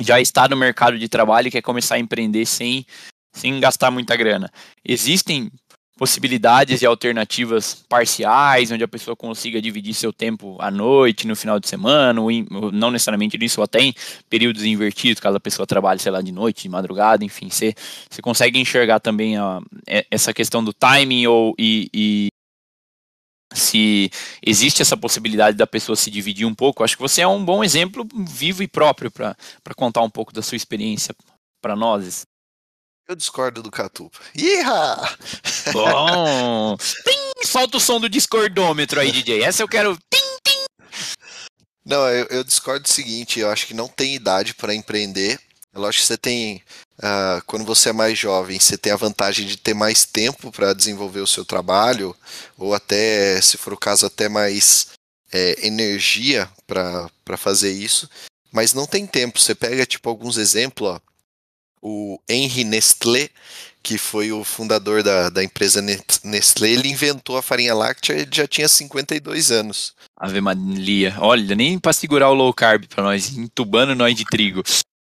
já 0.00 0.20
está 0.20 0.48
no 0.48 0.56
mercado 0.56 0.98
de 0.98 1.08
trabalho 1.08 1.46
e 1.48 1.50
quer 1.52 1.62
começar 1.62 1.94
a 1.94 1.98
empreender 2.00 2.46
sem, 2.46 2.84
sem 3.32 3.60
gastar 3.60 3.92
muita 3.92 4.16
grana, 4.16 4.50
existem 4.84 5.52
possibilidades 6.00 6.80
e 6.80 6.86
alternativas 6.86 7.84
parciais, 7.86 8.70
onde 8.70 8.82
a 8.82 8.88
pessoa 8.88 9.14
consiga 9.14 9.60
dividir 9.60 9.92
seu 9.92 10.10
tempo 10.10 10.56
à 10.58 10.70
noite, 10.70 11.26
no 11.26 11.36
final 11.36 11.60
de 11.60 11.68
semana, 11.68 12.18
ou, 12.22 12.30
não 12.72 12.90
necessariamente 12.90 13.36
nisso, 13.36 13.60
ou 13.60 13.64
até 13.64 13.82
em 13.82 13.94
períodos 14.26 14.64
invertidos, 14.64 15.20
caso 15.20 15.36
a 15.36 15.40
pessoa 15.40 15.66
trabalhe, 15.66 16.00
sei 16.00 16.10
lá, 16.10 16.22
de 16.22 16.32
noite, 16.32 16.62
de 16.62 16.70
madrugada, 16.70 17.22
enfim, 17.22 17.50
você, 17.50 17.74
consegue 18.22 18.58
enxergar 18.58 18.98
também 18.98 19.36
a, 19.36 19.60
essa 20.10 20.32
questão 20.32 20.64
do 20.64 20.72
timing 20.72 21.26
ou, 21.26 21.54
e, 21.58 21.90
e 21.92 22.28
se 23.52 24.10
existe 24.42 24.80
essa 24.80 24.96
possibilidade 24.96 25.58
da 25.58 25.66
pessoa 25.66 25.96
se 25.96 26.10
dividir 26.10 26.46
um 26.46 26.54
pouco, 26.54 26.82
acho 26.82 26.96
que 26.96 27.02
você 27.02 27.20
é 27.20 27.28
um 27.28 27.44
bom 27.44 27.62
exemplo 27.62 28.08
vivo 28.26 28.62
e 28.62 28.66
próprio 28.66 29.10
para 29.10 29.36
contar 29.76 30.00
um 30.00 30.08
pouco 30.08 30.32
da 30.32 30.40
sua 30.40 30.56
experiência 30.56 31.14
para 31.60 31.76
nós. 31.76 32.22
Eu 33.10 33.16
discordo 33.16 33.60
do 33.60 33.72
Catupa. 33.72 34.20
Iha! 34.36 35.16
Bom! 35.72 36.76
Tim! 37.02 37.44
Solta 37.44 37.76
o 37.76 37.80
som 37.80 37.98
do 37.98 38.08
discordômetro 38.08 39.00
aí, 39.00 39.10
DJ. 39.10 39.42
Essa 39.42 39.64
eu 39.64 39.68
quero. 39.68 39.98
Tim, 40.08 40.36
tim. 40.44 40.64
Não, 41.84 42.08
eu, 42.08 42.26
eu 42.26 42.44
discordo 42.44 42.84
do 42.84 42.88
seguinte: 42.88 43.40
eu 43.40 43.50
acho 43.50 43.66
que 43.66 43.74
não 43.74 43.88
tem 43.88 44.14
idade 44.14 44.54
para 44.54 44.76
empreender. 44.76 45.40
Eu 45.74 45.84
acho 45.84 45.98
que 45.98 46.06
você 46.06 46.16
tem. 46.16 46.62
Uh, 47.00 47.42
quando 47.46 47.64
você 47.64 47.88
é 47.88 47.92
mais 47.92 48.16
jovem, 48.16 48.60
você 48.60 48.78
tem 48.78 48.92
a 48.92 48.96
vantagem 48.96 49.44
de 49.44 49.56
ter 49.56 49.74
mais 49.74 50.04
tempo 50.04 50.52
para 50.52 50.72
desenvolver 50.72 51.20
o 51.20 51.26
seu 51.26 51.44
trabalho, 51.44 52.14
ou 52.56 52.74
até, 52.74 53.40
se 53.40 53.58
for 53.58 53.72
o 53.72 53.76
caso, 53.76 54.06
até 54.06 54.28
mais 54.28 54.86
é, 55.32 55.66
energia 55.66 56.48
para 56.64 57.36
fazer 57.36 57.72
isso. 57.72 58.08
Mas 58.52 58.72
não 58.72 58.86
tem 58.86 59.04
tempo. 59.04 59.40
Você 59.40 59.52
pega, 59.52 59.84
tipo, 59.84 60.08
alguns 60.08 60.36
exemplos, 60.36 60.90
ó 60.90 61.00
o 61.82 62.18
Henri 62.28 62.64
Nestlé, 62.64 63.28
que 63.82 63.96
foi 63.96 64.30
o 64.30 64.44
fundador 64.44 65.02
da, 65.02 65.30
da 65.30 65.42
empresa 65.42 65.82
Nestlé, 66.24 66.70
ele 66.70 66.88
inventou 66.88 67.36
a 67.36 67.42
farinha 67.42 67.74
láctea 67.74 68.14
ele 68.14 68.30
já 68.32 68.46
tinha 68.46 68.68
52 68.68 69.50
anos. 69.50 69.94
Ave 70.16 70.40
Maria, 70.40 71.16
olha, 71.18 71.54
nem 71.54 71.78
para 71.78 71.92
segurar 71.92 72.30
o 72.30 72.34
low 72.34 72.52
carb 72.52 72.84
para 72.86 73.02
nós, 73.02 73.36
entubando 73.36 73.94
nós 73.94 74.14
de 74.14 74.24
trigo. 74.24 74.62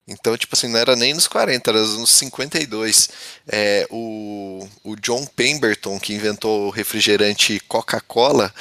Então, 0.07 0.35
tipo 0.35 0.55
assim, 0.55 0.67
não 0.67 0.79
era 0.79 0.95
nem 0.95 1.13
nos 1.13 1.27
40, 1.27 1.69
era 1.69 1.79
nos 1.79 2.09
52. 2.11 3.09
É, 3.47 3.87
o, 3.89 4.67
o 4.83 4.95
John 4.95 5.25
Pemberton, 5.25 5.99
que 5.99 6.13
inventou 6.13 6.67
o 6.67 6.69
refrigerante 6.69 7.59
Coca-Cola, 7.61 8.53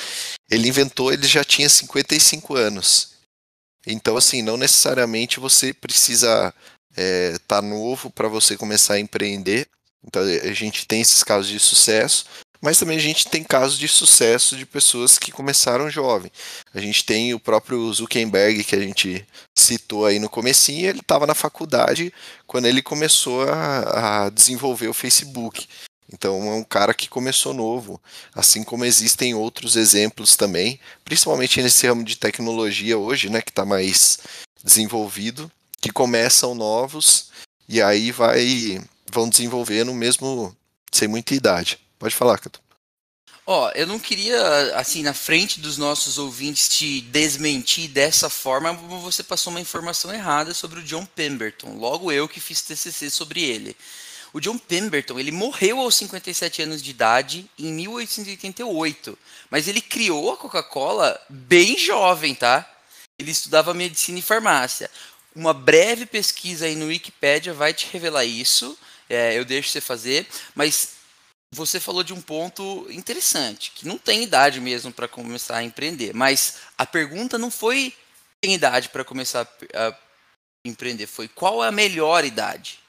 ele 0.50 0.68
inventou, 0.68 1.12
ele 1.12 1.26
já 1.26 1.42
tinha 1.42 1.68
55 1.68 2.54
anos. 2.54 3.14
Então, 3.86 4.16
assim, 4.16 4.42
não 4.42 4.56
necessariamente 4.56 5.40
você 5.40 5.72
precisa 5.72 6.54
é, 7.00 7.38
tá 7.48 7.62
novo 7.62 8.10
para 8.10 8.28
você 8.28 8.58
começar 8.58 8.94
a 8.94 9.00
empreender. 9.00 9.66
Então 10.06 10.20
a 10.22 10.52
gente 10.52 10.86
tem 10.86 11.00
esses 11.00 11.22
casos 11.22 11.48
de 11.48 11.58
sucesso, 11.58 12.26
mas 12.60 12.78
também 12.78 12.98
a 12.98 13.00
gente 13.00 13.26
tem 13.26 13.42
casos 13.42 13.78
de 13.78 13.88
sucesso 13.88 14.54
de 14.54 14.66
pessoas 14.66 15.18
que 15.18 15.32
começaram 15.32 15.90
jovem. 15.90 16.30
A 16.74 16.80
gente 16.80 17.04
tem 17.04 17.32
o 17.32 17.40
próprio 17.40 17.90
Zuckerberg 17.92 18.64
que 18.64 18.76
a 18.76 18.80
gente 18.80 19.26
citou 19.56 20.04
aí 20.04 20.18
no 20.18 20.28
comecinho, 20.28 20.88
ele 20.88 21.00
estava 21.00 21.26
na 21.26 21.34
faculdade 21.34 22.12
quando 22.46 22.66
ele 22.66 22.82
começou 22.82 23.48
a, 23.48 24.24
a, 24.26 24.30
desenvolver 24.30 24.88
o 24.88 24.94
Facebook. 24.94 25.66
Então 26.12 26.50
é 26.50 26.54
um 26.54 26.64
cara 26.64 26.92
que 26.92 27.08
começou 27.08 27.54
novo, 27.54 28.00
assim 28.34 28.62
como 28.62 28.84
existem 28.84 29.32
outros 29.32 29.76
exemplos 29.76 30.36
também, 30.36 30.78
principalmente 31.04 31.62
nesse 31.62 31.86
ramo 31.86 32.04
de 32.04 32.16
tecnologia 32.16 32.98
hoje, 32.98 33.30
né, 33.30 33.40
que 33.40 33.50
está 33.50 33.64
mais 33.64 34.18
desenvolvido 34.62 35.50
que 35.80 35.90
começam 35.90 36.54
novos 36.54 37.30
e 37.68 37.80
aí 37.80 38.12
vai 38.12 38.80
vão 39.10 39.28
desenvolvendo 39.28 39.92
mesmo 39.92 40.56
sem 40.92 41.08
muita 41.08 41.34
idade. 41.34 41.78
Pode 41.98 42.14
falar, 42.14 42.38
Cato. 42.38 42.60
Ó, 43.46 43.66
oh, 43.66 43.70
eu 43.70 43.86
não 43.86 43.98
queria, 43.98 44.76
assim, 44.76 45.02
na 45.02 45.12
frente 45.12 45.58
dos 45.58 45.76
nossos 45.76 46.18
ouvintes 46.18 46.68
te 46.68 47.00
desmentir 47.00 47.88
dessa 47.88 48.30
forma, 48.30 48.72
você 48.72 49.24
passou 49.24 49.50
uma 49.50 49.60
informação 49.60 50.14
errada 50.14 50.54
sobre 50.54 50.78
o 50.78 50.82
John 50.84 51.04
Pemberton. 51.04 51.76
Logo 51.76 52.12
eu 52.12 52.28
que 52.28 52.38
fiz 52.38 52.62
TCC 52.62 53.10
sobre 53.10 53.42
ele. 53.42 53.76
O 54.32 54.40
John 54.40 54.56
Pemberton, 54.56 55.18
ele 55.18 55.32
morreu 55.32 55.80
aos 55.80 55.96
57 55.96 56.62
anos 56.62 56.80
de 56.80 56.90
idade 56.90 57.50
em 57.58 57.72
1888, 57.72 59.18
mas 59.50 59.66
ele 59.66 59.80
criou 59.80 60.32
a 60.32 60.36
Coca-Cola 60.36 61.20
bem 61.28 61.76
jovem, 61.76 62.36
tá? 62.36 62.64
Ele 63.18 63.32
estudava 63.32 63.74
medicina 63.74 64.20
e 64.20 64.22
farmácia. 64.22 64.88
Uma 65.34 65.54
breve 65.54 66.06
pesquisa 66.06 66.66
aí 66.66 66.74
no 66.74 66.86
Wikipedia 66.86 67.54
vai 67.54 67.72
te 67.72 67.86
revelar 67.92 68.24
isso. 68.24 68.78
É, 69.08 69.36
eu 69.36 69.44
deixo 69.44 69.70
você 69.70 69.80
fazer, 69.80 70.26
mas 70.54 71.00
você 71.52 71.80
falou 71.80 72.04
de 72.04 72.12
um 72.12 72.20
ponto 72.20 72.86
interessante, 72.90 73.72
que 73.74 73.86
não 73.86 73.98
tem 73.98 74.22
idade 74.22 74.60
mesmo 74.60 74.92
para 74.92 75.08
começar 75.08 75.56
a 75.56 75.64
empreender. 75.64 76.14
Mas 76.14 76.58
a 76.78 76.86
pergunta 76.86 77.36
não 77.36 77.50
foi 77.50 77.94
tem 78.40 78.54
idade 78.54 78.88
para 78.88 79.04
começar 79.04 79.46
a, 79.74 79.94
empreender, 80.64 81.06
foi 81.06 81.28
qual 81.28 81.62
é 81.64 81.68
a 81.68 81.72
melhor 81.72 82.24
idade. 82.24 82.80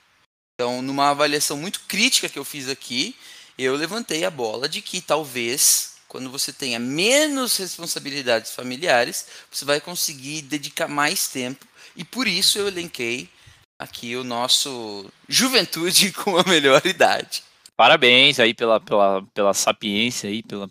Então, 0.54 0.82
numa 0.82 1.10
avaliação 1.10 1.58
muito 1.58 1.82
crítica 1.82 2.30
que 2.30 2.40
eu 2.40 2.46
fiz 2.46 2.70
aqui, 2.70 3.16
eu 3.58 3.76
levantei 3.76 4.24
a 4.24 4.32
bola 4.32 4.70
de 4.70 4.82
que 4.82 5.02
talvez 5.02 5.92
quando 6.08 6.30
você 6.30 6.52
tenha 6.52 6.78
menos 6.78 7.56
responsabilidades 7.56 8.52
familiares, 8.52 9.28
você 9.50 9.64
vai 9.64 9.80
conseguir 9.80 10.42
dedicar 10.42 10.90
mais 10.90 11.30
tempo 11.30 11.66
e 11.96 12.04
por 12.04 12.28
isso 12.28 12.58
eu 12.58 12.68
elenquei 12.68 13.30
aqui 13.80 14.16
o 14.16 14.24
nosso 14.24 15.06
Juventude 15.28 16.12
com 16.14 16.38
a 16.38 16.44
melhor 16.44 16.86
idade. 16.86 17.44
Parabéns 17.76 18.40
aí 18.40 18.54
pela, 18.54 18.80
pela, 18.80 19.24
pela 19.34 19.54
sapiência 19.54 20.30
aí, 20.30 20.44
pela, 20.44 20.70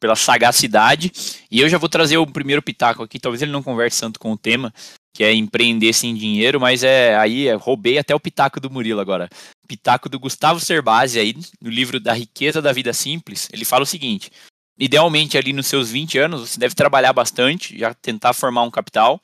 pela 0.00 0.16
sagacidade. 0.16 1.12
E 1.48 1.60
eu 1.60 1.68
já 1.68 1.78
vou 1.78 1.88
trazer 1.88 2.16
o 2.16 2.26
primeiro 2.26 2.60
pitaco 2.60 3.02
aqui, 3.02 3.20
talvez 3.20 3.42
ele 3.42 3.52
não 3.52 3.62
converse 3.62 4.00
tanto 4.00 4.18
com 4.18 4.32
o 4.32 4.36
tema, 4.36 4.74
que 5.14 5.22
é 5.22 5.32
empreender 5.32 5.92
sem 5.92 6.14
dinheiro, 6.14 6.60
mas 6.60 6.82
é 6.82 7.16
aí 7.16 7.46
é, 7.46 7.54
roubei 7.54 7.96
até 7.96 8.14
o 8.14 8.20
pitaco 8.20 8.58
do 8.58 8.70
Murilo 8.70 9.00
agora. 9.00 9.28
Pitaco 9.68 10.08
do 10.08 10.18
Gustavo 10.18 10.60
Cerbasi 10.60 11.18
aí, 11.18 11.34
no 11.60 11.70
livro 11.70 12.00
Da 12.00 12.12
Riqueza 12.12 12.60
da 12.60 12.72
Vida 12.72 12.92
Simples, 12.92 13.48
ele 13.52 13.64
fala 13.64 13.84
o 13.84 13.86
seguinte: 13.86 14.30
idealmente 14.78 15.38
ali 15.38 15.52
nos 15.52 15.66
seus 15.66 15.90
20 15.90 16.18
anos, 16.18 16.50
você 16.50 16.60
deve 16.60 16.74
trabalhar 16.74 17.12
bastante, 17.12 17.78
já 17.78 17.94
tentar 17.94 18.32
formar 18.32 18.62
um 18.62 18.70
capital, 18.70 19.20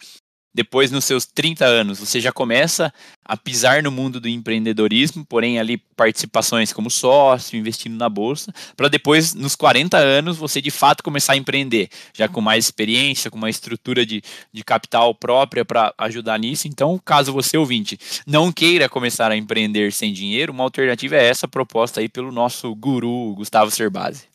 depois, 0.55 0.91
nos 0.91 1.05
seus 1.05 1.25
30 1.25 1.65
anos, 1.65 1.99
você 1.99 2.21
já 2.21 2.31
começa 2.31 2.93
a 3.25 3.37
pisar 3.37 3.83
no 3.83 3.91
mundo 3.91 4.21
do 4.21 4.29
empreendedorismo, 4.29 5.25
porém 5.25 5.59
ali 5.59 5.79
participações 5.79 6.73
como 6.73 6.91
sócio, 6.91 7.59
investindo 7.59 7.97
na 7.97 8.09
bolsa, 8.09 8.53
para 8.77 8.89
depois, 8.89 9.33
nos 9.33 9.57
40 9.57 9.97
anos, 9.97 10.37
você 10.37 10.61
de 10.61 10.71
fato 10.71 11.03
começar 11.03 11.33
a 11.33 11.37
empreender, 11.37 11.89
já 12.13 12.29
com 12.29 12.41
mais 12.41 12.67
experiência, 12.67 13.31
com 13.31 13.39
uma 13.39 13.49
estrutura 13.49 14.05
de, 14.05 14.23
de 14.53 14.63
capital 14.63 15.15
própria 15.15 15.65
para 15.65 15.95
ajudar 15.97 16.39
nisso. 16.39 16.69
Então, 16.69 17.01
caso 17.03 17.33
você, 17.33 17.57
ouvinte, 17.57 17.99
não 18.27 18.53
queira 18.53 18.89
começar 18.89 19.31
a 19.31 19.37
empreender 19.37 19.93
sem 19.93 20.13
dinheiro, 20.13 20.53
uma 20.53 20.65
alternativa 20.65 21.17
é 21.17 21.27
essa 21.27 21.49
proposta 21.49 22.01
aí 22.01 22.09
pelo 22.09 22.31
nosso 22.31 22.75
guru 22.75 23.35
Gustavo 23.37 23.71
Cerbasi. 23.71 24.33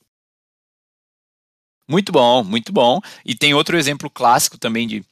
Muito 1.87 2.11
bom, 2.11 2.43
muito 2.43 2.73
bom. 2.73 2.99
E 3.25 3.33
tem 3.33 3.53
outro 3.53 3.77
exemplo 3.77 4.09
clássico 4.09 4.57
também 4.57 4.87
de 4.87 5.05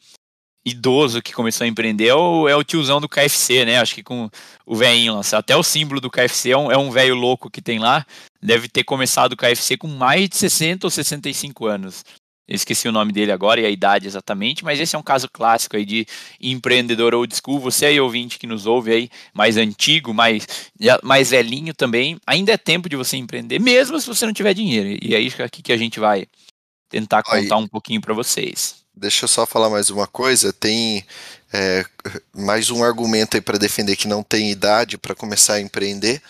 idoso 0.66 1.22
que 1.22 1.32
começou 1.32 1.64
a 1.64 1.68
empreender 1.68 2.08
é 2.08 2.16
o, 2.16 2.50
é 2.50 2.56
o 2.56 2.64
tiozão 2.64 3.00
do 3.00 3.08
KFC, 3.08 3.66
né? 3.66 3.78
Acho 3.80 3.94
que 3.94 4.04
com 4.04 4.30
o 4.66 4.76
velhinho 4.76 5.14
lá. 5.14 5.22
Até 5.34 5.56
o 5.56 5.64
símbolo 5.64 6.02
do 6.02 6.10
KFC 6.10 6.52
é 6.52 6.58
um, 6.58 6.72
é 6.72 6.78
um 6.78 6.90
velho 6.90 7.16
louco 7.16 7.50
que 7.50 7.62
tem 7.62 7.78
lá. 7.78 8.06
Deve 8.42 8.68
ter 8.68 8.84
começado 8.84 9.34
o 9.34 9.38
KFC 9.38 9.78
com 9.78 9.88
mais 9.88 10.28
de 10.28 10.38
60 10.38 10.88
ou 10.88 10.92
65 10.92 11.68
anos. 11.68 12.04
Eu 12.48 12.56
esqueci 12.56 12.88
o 12.88 12.92
nome 12.92 13.12
dele 13.12 13.32
agora 13.32 13.60
e 13.60 13.66
a 13.66 13.70
idade 13.70 14.06
exatamente, 14.06 14.64
mas 14.64 14.80
esse 14.80 14.96
é 14.96 15.00
um 15.00 15.04
caso 15.04 15.28
clássico 15.32 15.76
aí 15.76 15.84
de 15.84 16.06
empreendedor 16.40 17.16
old 17.16 17.36
school. 17.36 17.60
Você 17.60 17.88
aí, 17.88 18.00
ouvinte 18.00 18.38
que 18.38 18.46
nos 18.46 18.68
ouve 18.68 18.92
aí, 18.92 19.10
mais 19.34 19.58
antigo, 19.58 20.14
mais, 20.14 20.46
mais 21.02 21.32
velhinho 21.32 21.74
também, 21.74 22.20
ainda 22.26 22.52
é 22.52 22.58
tempo 22.58 22.88
de 22.88 22.96
você 22.96 23.18
empreender, 23.18 23.60
mesmo 23.60 24.00
se 24.00 24.06
você 24.06 24.28
não 24.28 24.34
tiver 24.34 24.54
dinheiro. 24.54 25.00
E 25.02 25.16
é 25.16 25.20
isso 25.20 25.42
aqui 25.42 25.64
que 25.64 25.74
a 25.74 25.78
gente 25.78 26.00
vai 26.00 26.28
tentar 26.88 27.24
contar 27.24 27.58
um 27.58 27.68
pouquinho 27.68 28.00
para 28.00 28.14
vocês. 28.14 28.85
Deixa 28.98 29.26
eu 29.26 29.28
só 29.28 29.46
falar 29.46 29.70
mais 29.70 29.90
uma 29.90 30.08
coisa. 30.08 30.54
Tem 30.54 31.06
é, 31.52 31.86
mais 32.34 32.70
um 32.70 32.84
argumento 32.84 33.36
aí 33.36 33.42
para 33.42 33.58
defender 33.58 33.96
que 33.96 34.08
não 34.08 34.24
tem 34.24 34.50
idade 34.52 34.98
para 34.98 35.14
começar 35.14 35.56
a 35.56 35.62
empreender 35.62 36.22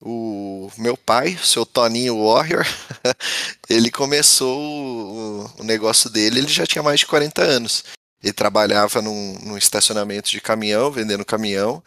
o 0.00 0.70
meu 0.78 0.96
pai, 0.96 1.36
seu 1.42 1.66
Toninho 1.66 2.24
Warrior, 2.24 2.64
ele 3.68 3.90
começou 3.90 4.60
o, 4.60 5.50
o, 5.58 5.64
negócio 5.64 6.08
dele, 6.08 6.38
ele 6.38 6.48
já 6.48 6.64
tinha 6.64 6.82
mais 6.82 7.00
de 7.00 7.06
40 7.06 7.42
anos. 7.42 7.84
Ele 8.22 8.32
trabalhava 8.32 9.02
num, 9.02 9.38
num 9.42 9.58
estacionamento 9.58 10.30
de 10.30 10.40
caminhão, 10.40 10.90
vendendo 10.90 11.24
caminhão, 11.24 11.82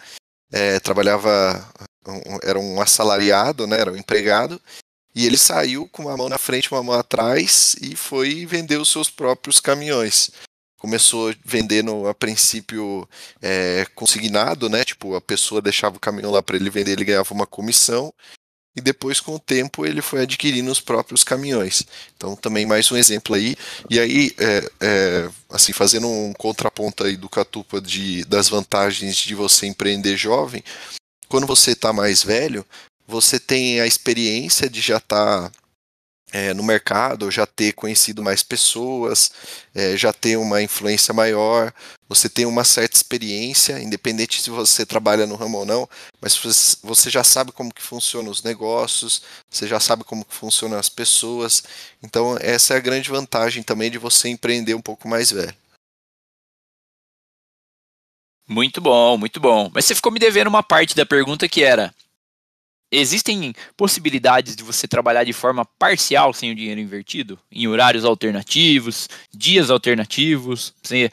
é, 0.52 0.80
trabalhava, 0.80 1.66
um, 2.08 2.40
era 2.44 2.60
um 2.60 2.82
assalariado, 2.82 3.66
né, 3.66 3.80
era 3.80 3.92
um 3.92 3.98
empregado, 3.98 4.62
e 5.14 5.26
ele 5.26 5.38
saiu 5.38 5.88
com 5.90 6.04
uma 6.04 6.18
mão 6.18 6.30
na 6.30 6.38
frente, 6.38 6.72
uma 6.72 6.84
mão 6.84 6.98
atrás 6.98 7.76
e 7.82 7.96
foi 7.96 8.46
vender 8.46 8.78
os 8.78 8.90
seus 8.90 9.10
próprios 9.10 9.60
caminhões 9.60 10.32
começou 10.82 11.32
vendendo 11.46 12.08
a 12.08 12.14
princípio 12.16 13.08
é, 13.40 13.86
consignado, 13.94 14.68
né? 14.68 14.84
Tipo, 14.84 15.14
a 15.14 15.22
pessoa 15.22 15.62
deixava 15.62 15.98
o 15.98 16.00
caminhão 16.00 16.32
lá 16.32 16.42
para 16.42 16.56
ele 16.56 16.72
vender, 16.72 16.94
ele 16.94 17.06
ganhava 17.06 17.32
uma 17.36 17.46
comissão. 17.46 18.12
E 18.76 18.82
depois, 18.82 19.20
com 19.20 19.36
o 19.36 19.40
tempo, 19.40 19.86
ele 19.86 20.02
foi 20.02 20.22
adquirindo 20.24 20.72
os 20.72 20.80
próprios 20.80 21.24
caminhões. 21.24 21.84
Então, 22.18 22.36
também 22.36 22.66
mais 22.66 22.92
um 22.92 22.98
exemplo 22.98 23.36
aí. 23.36 23.56
E 23.92 24.00
aí, 24.00 24.34
é, 24.40 24.72
é, 24.80 25.30
assim, 25.52 25.72
fazendo 25.72 26.08
um 26.08 26.34
contraponto 26.34 27.04
aí 27.04 27.16
do 27.16 27.30
Catupa 27.30 27.80
de, 27.80 28.26
das 28.26 28.50
vantagens 28.50 29.18
de 29.18 29.36
você 29.36 29.68
empreender 29.68 30.18
jovem, 30.18 30.64
quando 31.28 31.46
você 31.46 31.74
está 31.74 31.94
mais 31.94 32.24
velho, 32.24 32.66
você 33.12 33.38
tem 33.38 33.82
a 33.82 33.86
experiência 33.86 34.70
de 34.70 34.80
já 34.80 34.98
estar 34.98 35.50
tá 35.50 35.62
é, 36.32 36.54
no 36.54 36.64
mercado, 36.64 37.30
já 37.30 37.46
ter 37.46 37.74
conhecido 37.74 38.24
mais 38.24 38.42
pessoas, 38.42 39.32
é, 39.76 39.98
já 39.98 40.14
ter 40.14 40.38
uma 40.38 40.62
influência 40.62 41.14
maior, 41.14 41.74
você 42.08 42.30
tem 42.30 42.46
uma 42.46 42.64
certa 42.64 42.96
experiência, 42.96 43.82
independente 43.82 44.42
se 44.42 44.50
você 44.50 44.86
trabalha 44.86 45.28
no 45.28 45.36
ramo 45.36 45.58
ou 45.60 45.66
não, 45.66 45.90
mas 46.22 46.40
você 46.82 47.10
já 47.10 47.24
sabe 47.24 47.52
como 47.52 47.74
que 47.74 47.82
funcionam 47.82 48.32
os 48.32 48.42
negócios, 48.42 49.22
você 49.50 49.68
já 49.68 49.80
sabe 49.80 50.06
como 50.06 50.24
que 50.24 50.34
funcionam 50.34 50.80
as 50.80 50.88
pessoas, 50.88 51.64
então 52.02 52.38
essa 52.40 52.76
é 52.76 52.78
a 52.78 52.82
grande 52.82 53.10
vantagem 53.10 53.62
também 53.62 53.92
de 53.92 53.98
você 53.98 54.30
empreender 54.30 54.74
um 54.74 54.82
pouco 54.82 55.10
mais 55.10 55.32
velho. 55.32 55.56
Muito 58.48 58.82
bom, 58.82 59.18
muito 59.18 59.40
bom. 59.40 59.70
Mas 59.74 59.86
você 59.86 59.96
ficou 59.96 60.12
me 60.12 60.20
devendo 60.20 60.48
uma 60.48 60.64
parte 60.64 60.94
da 60.94 61.06
pergunta 61.06 61.48
que 61.48 61.64
era: 61.64 61.94
Existem 62.92 63.54
possibilidades 63.78 64.54
de 64.54 64.64
você 64.64 64.86
trabalhar 64.86 65.24
de 65.24 65.32
forma 65.32 65.64
parcial 65.64 66.34
sem 66.34 66.52
o 66.52 66.56
dinheiro 66.56 66.82
invertido? 66.82 67.40
Em 67.50 67.66
horários 67.66 68.04
alternativos, 68.04 69.08
dias 69.34 69.70
alternativos? 69.70 70.74
É, 70.92 71.10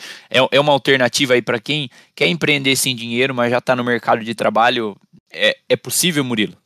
é 0.50 0.60
uma 0.60 0.72
alternativa 0.72 1.34
aí 1.34 1.42
para 1.42 1.60
quem 1.60 1.88
quer 2.16 2.26
empreender 2.26 2.74
sem 2.74 2.96
dinheiro, 2.96 3.32
mas 3.32 3.52
já 3.52 3.58
está 3.58 3.76
no 3.76 3.84
mercado 3.84 4.24
de 4.24 4.34
trabalho? 4.34 4.96
É, 5.30 5.56
é 5.68 5.76
possível, 5.76 6.24
Murilo? 6.24 6.56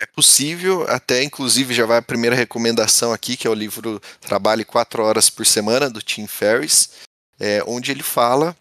É 0.00 0.06
possível, 0.06 0.86
até 0.88 1.24
inclusive 1.24 1.74
já 1.74 1.84
vai 1.84 1.98
a 1.98 2.02
primeira 2.02 2.36
recomendação 2.36 3.12
aqui, 3.12 3.36
que 3.36 3.48
é 3.48 3.50
o 3.50 3.54
livro 3.54 4.00
Trabalhe 4.20 4.64
4 4.64 5.02
Horas 5.02 5.28
por 5.28 5.44
Semana, 5.44 5.90
do 5.90 6.00
Tim 6.00 6.28
Ferriss, 6.28 6.90
é, 7.40 7.64
onde 7.66 7.90
ele 7.90 8.04
fala 8.04 8.56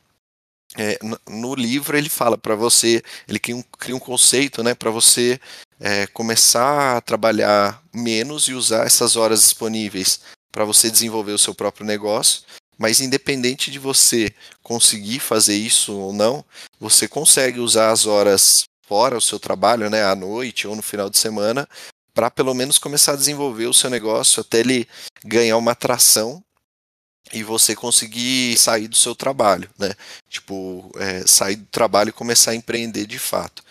é, 0.77 0.99
no 1.27 1.55
livro 1.55 1.97
ele 1.97 2.09
fala 2.09 2.37
para 2.37 2.55
você, 2.55 3.01
ele 3.27 3.39
cria 3.39 3.55
um, 3.55 3.63
cria 3.63 3.95
um 3.95 3.99
conceito 3.99 4.63
né, 4.63 4.75
para 4.75 4.91
você 4.91 5.39
é, 5.79 6.05
começar 6.07 6.97
a 6.97 7.01
trabalhar 7.01 7.81
menos 7.93 8.47
e 8.47 8.53
usar 8.53 8.85
essas 8.85 9.15
horas 9.15 9.41
disponíveis 9.41 10.19
para 10.51 10.63
você 10.63 10.89
desenvolver 10.89 11.31
o 11.31 11.37
seu 11.37 11.53
próprio 11.53 11.85
negócio. 11.85 12.43
Mas 12.77 13.01
independente 13.01 13.71
de 13.71 13.79
você 13.79 14.31
conseguir 14.61 15.19
fazer 15.19 15.55
isso 15.55 15.97
ou 15.97 16.13
não, 16.13 16.45
você 16.79 17.07
consegue 17.07 17.59
usar 17.59 17.91
as 17.91 18.05
horas 18.05 18.65
fora 18.87 19.17
o 19.17 19.21
seu 19.21 19.39
trabalho, 19.39 19.89
né, 19.89 20.03
à 20.03 20.15
noite 20.15 20.67
ou 20.67 20.75
no 20.75 20.83
final 20.83 21.09
de 21.09 21.17
semana, 21.17 21.67
para 22.13 22.29
pelo 22.31 22.53
menos 22.53 22.77
começar 22.77 23.13
a 23.13 23.17
desenvolver 23.17 23.65
o 23.65 23.73
seu 23.73 23.89
negócio 23.89 24.41
até 24.41 24.59
ele 24.59 24.87
ganhar 25.25 25.57
uma 25.57 25.71
atração 25.71 26.43
e 27.33 27.43
você 27.43 27.75
conseguir 27.75 28.57
sair 28.57 28.87
do 28.87 28.95
seu 28.95 29.15
trabalho, 29.15 29.69
né? 29.77 29.93
Tipo, 30.29 30.91
é, 30.97 31.25
sair 31.25 31.57
do 31.57 31.65
trabalho 31.67 32.09
e 32.09 32.13
começar 32.13 32.51
a 32.51 32.55
empreender 32.55 33.05
de 33.05 33.19
fato. 33.19 33.63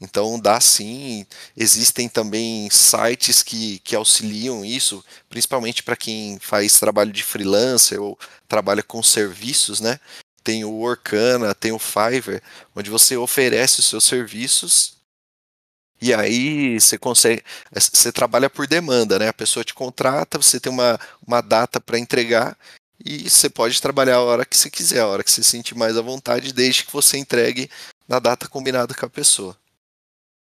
Então 0.00 0.40
dá 0.40 0.58
sim, 0.60 1.26
existem 1.54 2.08
também 2.08 2.70
sites 2.70 3.42
que, 3.42 3.80
que 3.80 3.94
auxiliam 3.94 4.64
isso, 4.64 5.04
principalmente 5.28 5.82
para 5.82 5.96
quem 5.96 6.38
faz 6.38 6.78
trabalho 6.78 7.12
de 7.12 7.22
freelancer 7.22 8.00
ou 8.00 8.18
trabalha 8.48 8.82
com 8.82 9.02
serviços, 9.02 9.80
né? 9.80 10.00
Tem 10.42 10.64
o 10.64 10.70
Workana, 10.70 11.54
tem 11.54 11.70
o 11.72 11.78
Fiverr, 11.78 12.42
onde 12.74 12.88
você 12.88 13.16
oferece 13.16 13.80
os 13.80 13.86
seus 13.86 14.04
serviços 14.04 15.00
e 16.00 16.14
aí 16.14 16.80
você 16.80 16.96
consegue, 16.96 17.44
você 17.70 18.10
trabalha 18.10 18.48
por 18.48 18.66
demanda, 18.66 19.18
né? 19.18 19.28
A 19.28 19.34
pessoa 19.34 19.62
te 19.62 19.74
contrata, 19.74 20.38
você 20.38 20.58
tem 20.58 20.72
uma, 20.72 20.98
uma 21.26 21.42
data 21.42 21.78
para 21.78 21.98
entregar 21.98 22.56
e 23.04 23.28
você 23.28 23.48
pode 23.48 23.80
trabalhar 23.80 24.16
a 24.16 24.22
hora 24.22 24.44
que 24.44 24.56
você 24.56 24.70
quiser, 24.70 25.00
a 25.00 25.06
hora 25.06 25.24
que 25.24 25.30
você 25.30 25.42
sentir 25.42 25.74
mais 25.74 25.96
à 25.96 26.02
vontade, 26.02 26.52
desde 26.52 26.84
que 26.84 26.92
você 26.92 27.16
entregue 27.18 27.70
na 28.06 28.18
data 28.18 28.48
combinada 28.48 28.94
com 28.94 29.06
a 29.06 29.10
pessoa. 29.10 29.56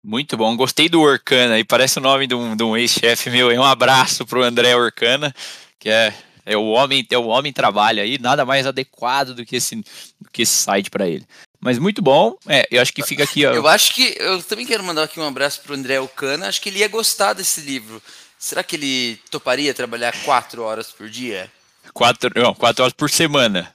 Muito 0.04 0.37
bom, 0.37 0.56
gostei 0.56 0.88
do 0.88 1.00
Orcana, 1.00 1.59
e 1.59 1.64
parece 1.64 1.98
o 1.98 2.02
nome 2.02 2.28
de 2.28 2.35
um, 2.35 2.56
um 2.62 2.76
ex-chefe 2.76 3.28
meu. 3.28 3.48
Um 3.48 3.64
abraço 3.64 4.24
para 4.24 4.38
o 4.38 4.42
André 4.42 4.76
Orcana, 4.76 5.35
que 5.80 5.88
é, 5.88 6.14
é 6.44 6.56
o 6.56 6.66
homem, 6.66 7.04
é 7.11 7.18
o 7.18 7.26
homem 7.26 7.52
trabalha 7.52 8.04
aí, 8.04 8.16
nada 8.18 8.44
mais 8.44 8.66
adequado 8.66 9.35
do 9.35 9.44
que 9.44 9.56
esse, 9.56 9.74
do 9.74 10.30
que 10.30 10.42
esse 10.42 10.52
site 10.52 10.90
para 10.90 11.09
ele. 11.09 11.26
Mas 11.59 11.80
muito 11.80 12.00
bom, 12.00 12.37
é, 12.46 12.68
eu 12.70 12.80
acho 12.80 12.92
que 12.92 13.02
fica 13.02 13.24
aqui. 13.24 13.44
Ó. 13.44 13.52
Eu 13.52 13.66
acho 13.66 13.92
que 13.92 14.14
eu 14.20 14.40
também 14.44 14.64
quero 14.64 14.85
mandar 14.85 15.02
aqui 15.02 15.18
um 15.18 15.26
abraço 15.26 15.61
para 15.62 15.72
o 15.72 15.74
André 15.74 15.98
Orcana, 15.98 16.46
acho 16.46 16.61
que 16.61 16.68
ele 16.68 16.78
ia 16.78 16.88
gostar 16.88 17.32
desse 17.32 17.61
livro. 17.61 18.00
Será 18.38 18.62
que 18.62 18.76
ele 18.76 19.18
toparia 19.28 19.74
trabalhar 19.74 20.14
quatro 20.24 20.62
horas 20.62 20.92
por 20.92 21.11
dia? 21.11 21.50
Quatro, 21.96 22.30
não, 22.37 22.54
quatro 22.54 22.85
horas 22.85 22.92
por 22.92 23.09
semana. 23.09 23.74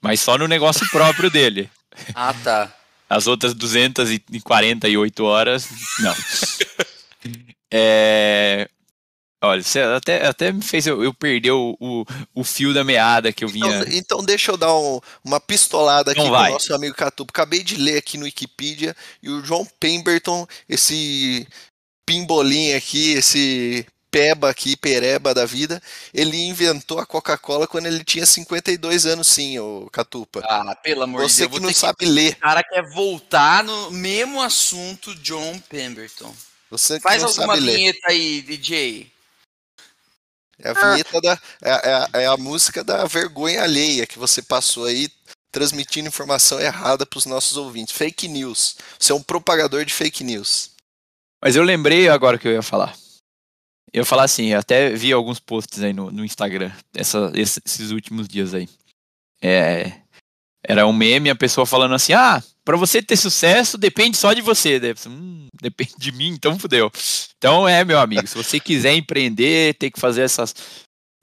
Mas 0.00 0.20
só 0.20 0.38
no 0.38 0.46
negócio 0.46 0.88
próprio 0.92 1.28
dele. 1.28 1.68
Ah, 2.14 2.32
tá. 2.32 2.72
As 3.10 3.26
outras 3.26 3.52
248 3.52 5.24
horas, 5.24 5.66
não. 5.98 6.14
é, 7.72 8.68
Olha, 9.42 9.62
você 9.62 9.80
até, 9.80 10.26
até 10.26 10.52
me 10.52 10.62
fez 10.62 10.86
eu, 10.86 11.02
eu 11.02 11.12
perder 11.12 11.50
o, 11.50 11.76
o, 11.80 12.04
o, 12.32 12.44
fio 12.44 12.72
da 12.72 12.84
meada 12.84 13.32
que 13.32 13.44
eu 13.44 13.48
vinha. 13.48 13.66
Então, 13.66 13.92
então 13.92 14.24
deixa 14.24 14.52
eu 14.52 14.56
dar 14.56 14.76
um, 14.76 15.00
uma 15.24 15.40
pistolada 15.40 16.12
aqui 16.12 16.20
então 16.20 16.32
pro 16.32 16.52
nosso 16.52 16.74
amigo 16.74 16.94
Catupo. 16.94 17.32
Acabei 17.32 17.64
de 17.64 17.76
ler 17.76 17.98
aqui 17.98 18.18
no 18.18 18.24
Wikipedia 18.24 18.94
e 19.20 19.28
o 19.28 19.44
João 19.44 19.66
Pemberton, 19.80 20.46
esse 20.68 21.46
pimbolim 22.06 22.72
aqui, 22.72 23.12
esse 23.12 23.84
peba 24.10 24.50
aqui, 24.50 24.76
pereba 24.76 25.34
da 25.34 25.44
vida, 25.44 25.82
ele 26.12 26.36
inventou 26.36 26.98
a 26.98 27.06
Coca-Cola 27.06 27.66
quando 27.66 27.86
ele 27.86 28.04
tinha 28.04 28.26
52 28.26 29.06
anos, 29.06 29.26
sim, 29.26 29.58
o 29.58 29.88
Catupa. 29.92 30.40
Ah, 30.44 30.74
pelo 30.76 31.02
amor 31.02 31.22
Você 31.22 31.42
de 31.42 31.48
Deus. 31.48 31.52
Você 31.52 31.60
que 31.60 31.66
não 31.66 31.74
sabe 31.74 31.98
que... 31.98 32.06
ler. 32.06 32.32
O 32.32 32.36
cara 32.40 32.62
quer 32.62 32.88
voltar 32.90 33.64
no 33.64 33.90
mesmo 33.90 34.40
assunto, 34.40 35.14
John 35.16 35.58
Pemberton. 35.68 36.34
Você 36.70 36.96
que 36.96 37.02
Faz 37.02 37.22
não 37.22 37.28
alguma 37.28 37.54
sabe 37.54 37.70
vinheta 37.70 38.08
ler. 38.08 38.14
aí, 38.14 38.42
DJ. 38.42 39.12
É 40.60 40.70
a 40.70 40.72
vinheta 40.72 41.18
ah. 41.18 41.20
da. 41.20 41.40
É, 41.62 41.70
é, 41.70 42.22
é, 42.24 42.26
a 42.26 42.36
música 42.36 42.82
da 42.82 43.04
vergonha 43.06 43.62
alheia 43.62 44.06
que 44.06 44.18
você 44.18 44.42
passou 44.42 44.86
aí, 44.86 45.08
transmitindo 45.52 46.08
informação 46.08 46.60
errada 46.60 47.06
para 47.06 47.18
os 47.18 47.26
nossos 47.26 47.56
ouvintes. 47.56 47.94
Fake 47.94 48.26
news. 48.26 48.76
Você 48.98 49.12
é 49.12 49.14
um 49.14 49.22
propagador 49.22 49.84
de 49.84 49.94
fake 49.94 50.24
news. 50.24 50.70
Mas 51.40 51.54
eu 51.54 51.62
lembrei 51.62 52.08
agora 52.08 52.38
que 52.38 52.48
eu 52.48 52.52
ia 52.52 52.62
falar. 52.62 52.94
Eu 53.92 54.04
falar 54.04 54.24
assim, 54.24 54.48
eu 54.48 54.58
até 54.58 54.90
vi 54.90 55.12
alguns 55.12 55.40
posts 55.40 55.82
aí 55.82 55.92
no, 55.92 56.10
no 56.10 56.24
Instagram 56.24 56.70
essa, 56.94 57.32
esses 57.34 57.90
últimos 57.90 58.28
dias 58.28 58.54
aí. 58.54 58.68
É, 59.40 59.92
era 60.62 60.86
um 60.86 60.92
meme, 60.92 61.30
a 61.30 61.36
pessoa 61.36 61.64
falando 61.64 61.94
assim, 61.94 62.12
ah, 62.12 62.42
para 62.64 62.76
você 62.76 63.00
ter 63.00 63.16
sucesso 63.16 63.78
depende 63.78 64.16
só 64.16 64.32
de 64.32 64.42
você. 64.42 64.80
Hum, 65.06 65.46
depende 65.60 65.94
de 65.98 66.12
mim, 66.12 66.28
então 66.28 66.58
fudeu. 66.58 66.90
Então 67.38 67.66
é, 67.66 67.84
meu 67.84 67.98
amigo, 67.98 68.26
se 68.26 68.36
você 68.36 68.60
quiser 68.60 68.94
empreender, 68.94 69.74
tem 69.74 69.90
que 69.90 70.00
fazer 70.00 70.22
essas 70.22 70.54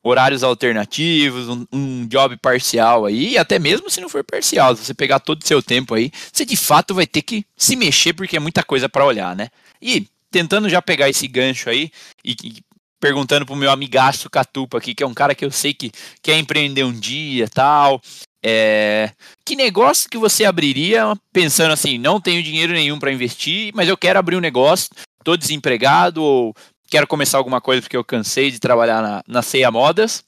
horários 0.03 0.43
alternativos, 0.43 1.49
um, 1.49 1.65
um, 1.73 2.07
job 2.07 2.37
parcial 2.37 3.05
aí, 3.05 3.39
até 3.39 3.57
mesmo 3.57 3.89
se 3.89 3.99
não 3.99 4.07
for 4.07 4.23
parcial, 4.23 4.75
se 4.75 4.85
você 4.85 4.93
pegar 4.93 5.19
todo 5.19 5.41
o 5.41 5.47
seu 5.47 5.63
tempo 5.63 5.95
aí, 5.95 6.11
você 6.31 6.45
de 6.45 6.55
fato 6.55 6.93
vai 6.93 7.07
ter 7.07 7.23
que 7.23 7.43
se 7.57 7.75
mexer 7.75 8.13
porque 8.13 8.37
é 8.37 8.39
muita 8.39 8.63
coisa 8.63 8.87
para 8.87 9.03
olhar, 9.03 9.35
né? 9.35 9.49
E 9.81 10.07
tentando 10.35 10.67
já 10.67 10.81
pegar 10.81 11.09
esse 11.09 11.29
gancho 11.29 11.69
aí 11.69 11.89
e, 12.21 12.35
e 12.43 12.61
perguntando 12.99 13.45
pro 13.45 13.55
meu 13.55 13.71
amigaço 13.71 14.29
Catupa 14.29 14.77
aqui, 14.77 14.93
que 14.93 15.01
é 15.01 15.07
um 15.07 15.13
cara 15.13 15.33
que 15.33 15.45
eu 15.45 15.49
sei 15.49 15.73
que 15.73 15.93
quer 16.21 16.37
empreender 16.37 16.83
um 16.83 16.91
dia, 16.91 17.47
tal, 17.47 18.01
é, 18.43 19.13
que 19.45 19.55
negócio 19.55 20.09
que 20.09 20.17
você 20.17 20.43
abriria 20.43 21.05
pensando 21.31 21.71
assim, 21.71 21.97
não 21.97 22.19
tenho 22.19 22.43
dinheiro 22.43 22.73
nenhum 22.73 22.99
para 22.99 23.13
investir, 23.13 23.71
mas 23.73 23.87
eu 23.87 23.95
quero 23.95 24.19
abrir 24.19 24.35
um 24.35 24.41
negócio, 24.41 24.89
tô 25.23 25.37
desempregado 25.37 26.21
ou 26.21 26.53
quero 26.89 27.07
começar 27.07 27.37
alguma 27.37 27.61
coisa 27.61 27.81
porque 27.81 27.95
eu 27.95 28.03
cansei 28.03 28.51
de 28.51 28.59
trabalhar 28.59 29.01
na, 29.01 29.23
na 29.25 29.41
Ceia 29.41 29.71
Modas. 29.71 30.21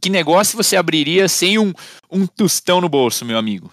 Que 0.00 0.08
negócio 0.08 0.56
você 0.56 0.76
abriria 0.76 1.28
sem 1.28 1.58
um, 1.58 1.74
um 2.10 2.26
tostão 2.26 2.80
no 2.80 2.88
bolso, 2.88 3.26
meu 3.26 3.36
amigo? 3.36 3.70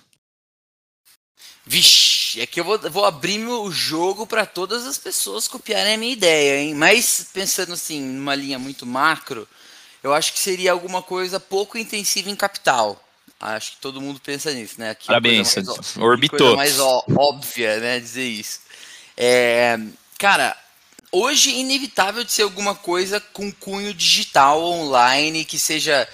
Vixe, 1.65 2.18
é 2.37 2.45
que 2.45 2.59
eu 2.59 2.63
vou, 2.63 2.77
vou 2.91 3.05
abrir 3.05 3.45
o 3.45 3.71
jogo 3.71 4.27
para 4.27 4.45
todas 4.45 4.85
as 4.85 4.97
pessoas 4.97 5.47
copiarem 5.47 5.93
a 5.93 5.97
minha 5.97 6.13
ideia, 6.13 6.61
hein? 6.61 6.75
Mas 6.75 7.27
pensando 7.33 7.73
assim, 7.73 8.01
numa 8.01 8.35
linha 8.35 8.59
muito 8.59 8.85
macro, 8.85 9.47
eu 10.03 10.13
acho 10.13 10.33
que 10.33 10.39
seria 10.39 10.71
alguma 10.71 11.01
coisa 11.01 11.39
pouco 11.39 11.77
intensiva 11.77 12.29
em 12.29 12.35
capital. 12.35 13.01
Acho 13.39 13.71
que 13.71 13.77
todo 13.77 14.01
mundo 14.01 14.19
pensa 14.19 14.51
nisso, 14.53 14.75
né? 14.77 14.89
Aqui 14.89 15.07
Parabéns, 15.07 15.55
mais, 15.55 15.97
orbitou. 15.97 16.39
Coisa 16.39 16.55
mais 16.55 16.79
ó, 16.79 17.03
óbvia, 17.15 17.79
né? 17.79 17.99
Dizer 17.99 18.27
isso. 18.27 18.59
É, 19.15 19.79
cara, 20.17 20.57
hoje 21.11 21.51
inevitável 21.51 22.23
de 22.23 22.31
ser 22.31 22.43
alguma 22.43 22.75
coisa 22.75 23.19
com 23.19 23.51
cunho 23.51 23.93
digital 23.93 24.61
online, 24.61 25.45
que 25.45 25.57
seja 25.57 26.07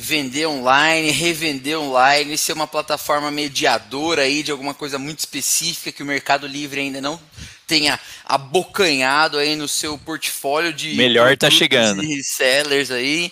vender 0.00 0.46
online, 0.46 1.10
revender 1.10 1.78
online, 1.78 2.38
ser 2.38 2.54
uma 2.54 2.66
plataforma 2.66 3.30
mediadora 3.30 4.22
aí 4.22 4.42
de 4.42 4.50
alguma 4.50 4.72
coisa 4.72 4.98
muito 4.98 5.18
específica 5.18 5.92
que 5.92 6.02
o 6.02 6.06
Mercado 6.06 6.46
Livre 6.46 6.80
ainda 6.80 7.02
não 7.02 7.20
tenha 7.66 8.00
abocanhado 8.24 9.36
aí 9.36 9.54
no 9.54 9.68
seu 9.68 9.98
portfólio 9.98 10.72
de 10.72 10.94
melhor 10.94 11.36
tá 11.36 11.50
chegando 11.50 12.02
sellers 12.22 12.90
aí, 12.90 13.30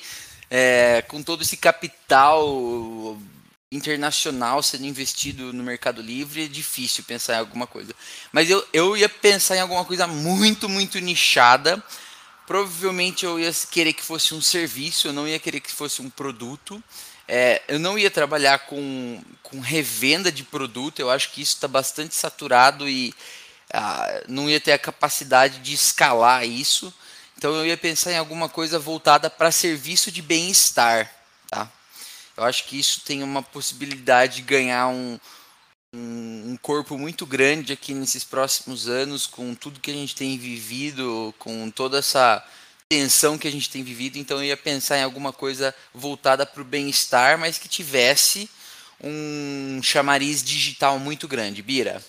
é, 0.50 1.02
com 1.08 1.22
todo 1.22 1.42
esse 1.42 1.56
capital 1.56 3.18
internacional 3.72 4.62
sendo 4.62 4.84
investido 4.84 5.52
no 5.52 5.64
Mercado 5.64 6.02
Livre, 6.02 6.44
é 6.44 6.48
difícil 6.48 7.02
pensar 7.04 7.36
em 7.36 7.38
alguma 7.38 7.66
coisa. 7.66 7.94
Mas 8.30 8.50
eu, 8.50 8.64
eu 8.74 8.94
ia 8.94 9.08
pensar 9.08 9.56
em 9.56 9.60
alguma 9.60 9.84
coisa 9.86 10.06
muito, 10.06 10.68
muito 10.68 10.98
nichada. 10.98 11.82
Provavelmente 12.48 13.26
eu 13.26 13.38
ia 13.38 13.52
querer 13.70 13.92
que 13.92 14.02
fosse 14.02 14.34
um 14.34 14.40
serviço, 14.40 15.06
eu 15.06 15.12
não 15.12 15.28
ia 15.28 15.38
querer 15.38 15.60
que 15.60 15.70
fosse 15.70 16.00
um 16.00 16.08
produto. 16.08 16.82
É, 17.28 17.60
eu 17.68 17.78
não 17.78 17.98
ia 17.98 18.10
trabalhar 18.10 18.60
com, 18.60 19.22
com 19.42 19.60
revenda 19.60 20.32
de 20.32 20.44
produto, 20.44 20.98
eu 20.98 21.10
acho 21.10 21.30
que 21.30 21.42
isso 21.42 21.56
está 21.56 21.68
bastante 21.68 22.14
saturado 22.14 22.88
e 22.88 23.14
ah, 23.70 24.22
não 24.28 24.48
ia 24.48 24.58
ter 24.58 24.72
a 24.72 24.78
capacidade 24.78 25.58
de 25.58 25.74
escalar 25.74 26.46
isso. 26.46 26.92
Então 27.36 27.54
eu 27.54 27.66
ia 27.66 27.76
pensar 27.76 28.12
em 28.12 28.16
alguma 28.16 28.48
coisa 28.48 28.78
voltada 28.78 29.28
para 29.28 29.52
serviço 29.52 30.10
de 30.10 30.22
bem-estar. 30.22 31.12
Tá? 31.50 31.70
Eu 32.34 32.44
acho 32.44 32.64
que 32.64 32.78
isso 32.78 33.02
tem 33.02 33.22
uma 33.22 33.42
possibilidade 33.42 34.36
de 34.36 34.42
ganhar 34.42 34.88
um, 34.88 35.20
um, 35.94 36.56
corpo 36.60 36.98
muito 36.98 37.24
grande 37.24 37.72
aqui 37.72 37.94
nesses 37.94 38.24
próximos 38.24 38.88
anos, 38.88 39.26
com 39.26 39.54
tudo 39.54 39.80
que 39.80 39.90
a 39.90 39.94
gente 39.94 40.14
tem 40.14 40.36
vivido, 40.36 41.34
com 41.38 41.70
toda 41.70 41.98
essa 41.98 42.44
tensão 42.88 43.38
que 43.38 43.48
a 43.48 43.50
gente 43.50 43.70
tem 43.70 43.82
vivido. 43.82 44.18
Então 44.18 44.38
eu 44.38 44.44
ia 44.44 44.56
pensar 44.56 44.98
em 44.98 45.02
alguma 45.02 45.32
coisa 45.32 45.74
voltada 45.94 46.44
para 46.44 46.62
o 46.62 46.64
bem-estar, 46.64 47.38
mas 47.38 47.58
que 47.58 47.68
tivesse 47.68 48.48
um 49.02 49.80
chamariz 49.82 50.42
digital 50.42 50.98
muito 50.98 51.26
grande. 51.26 51.62
Bira. 51.62 52.02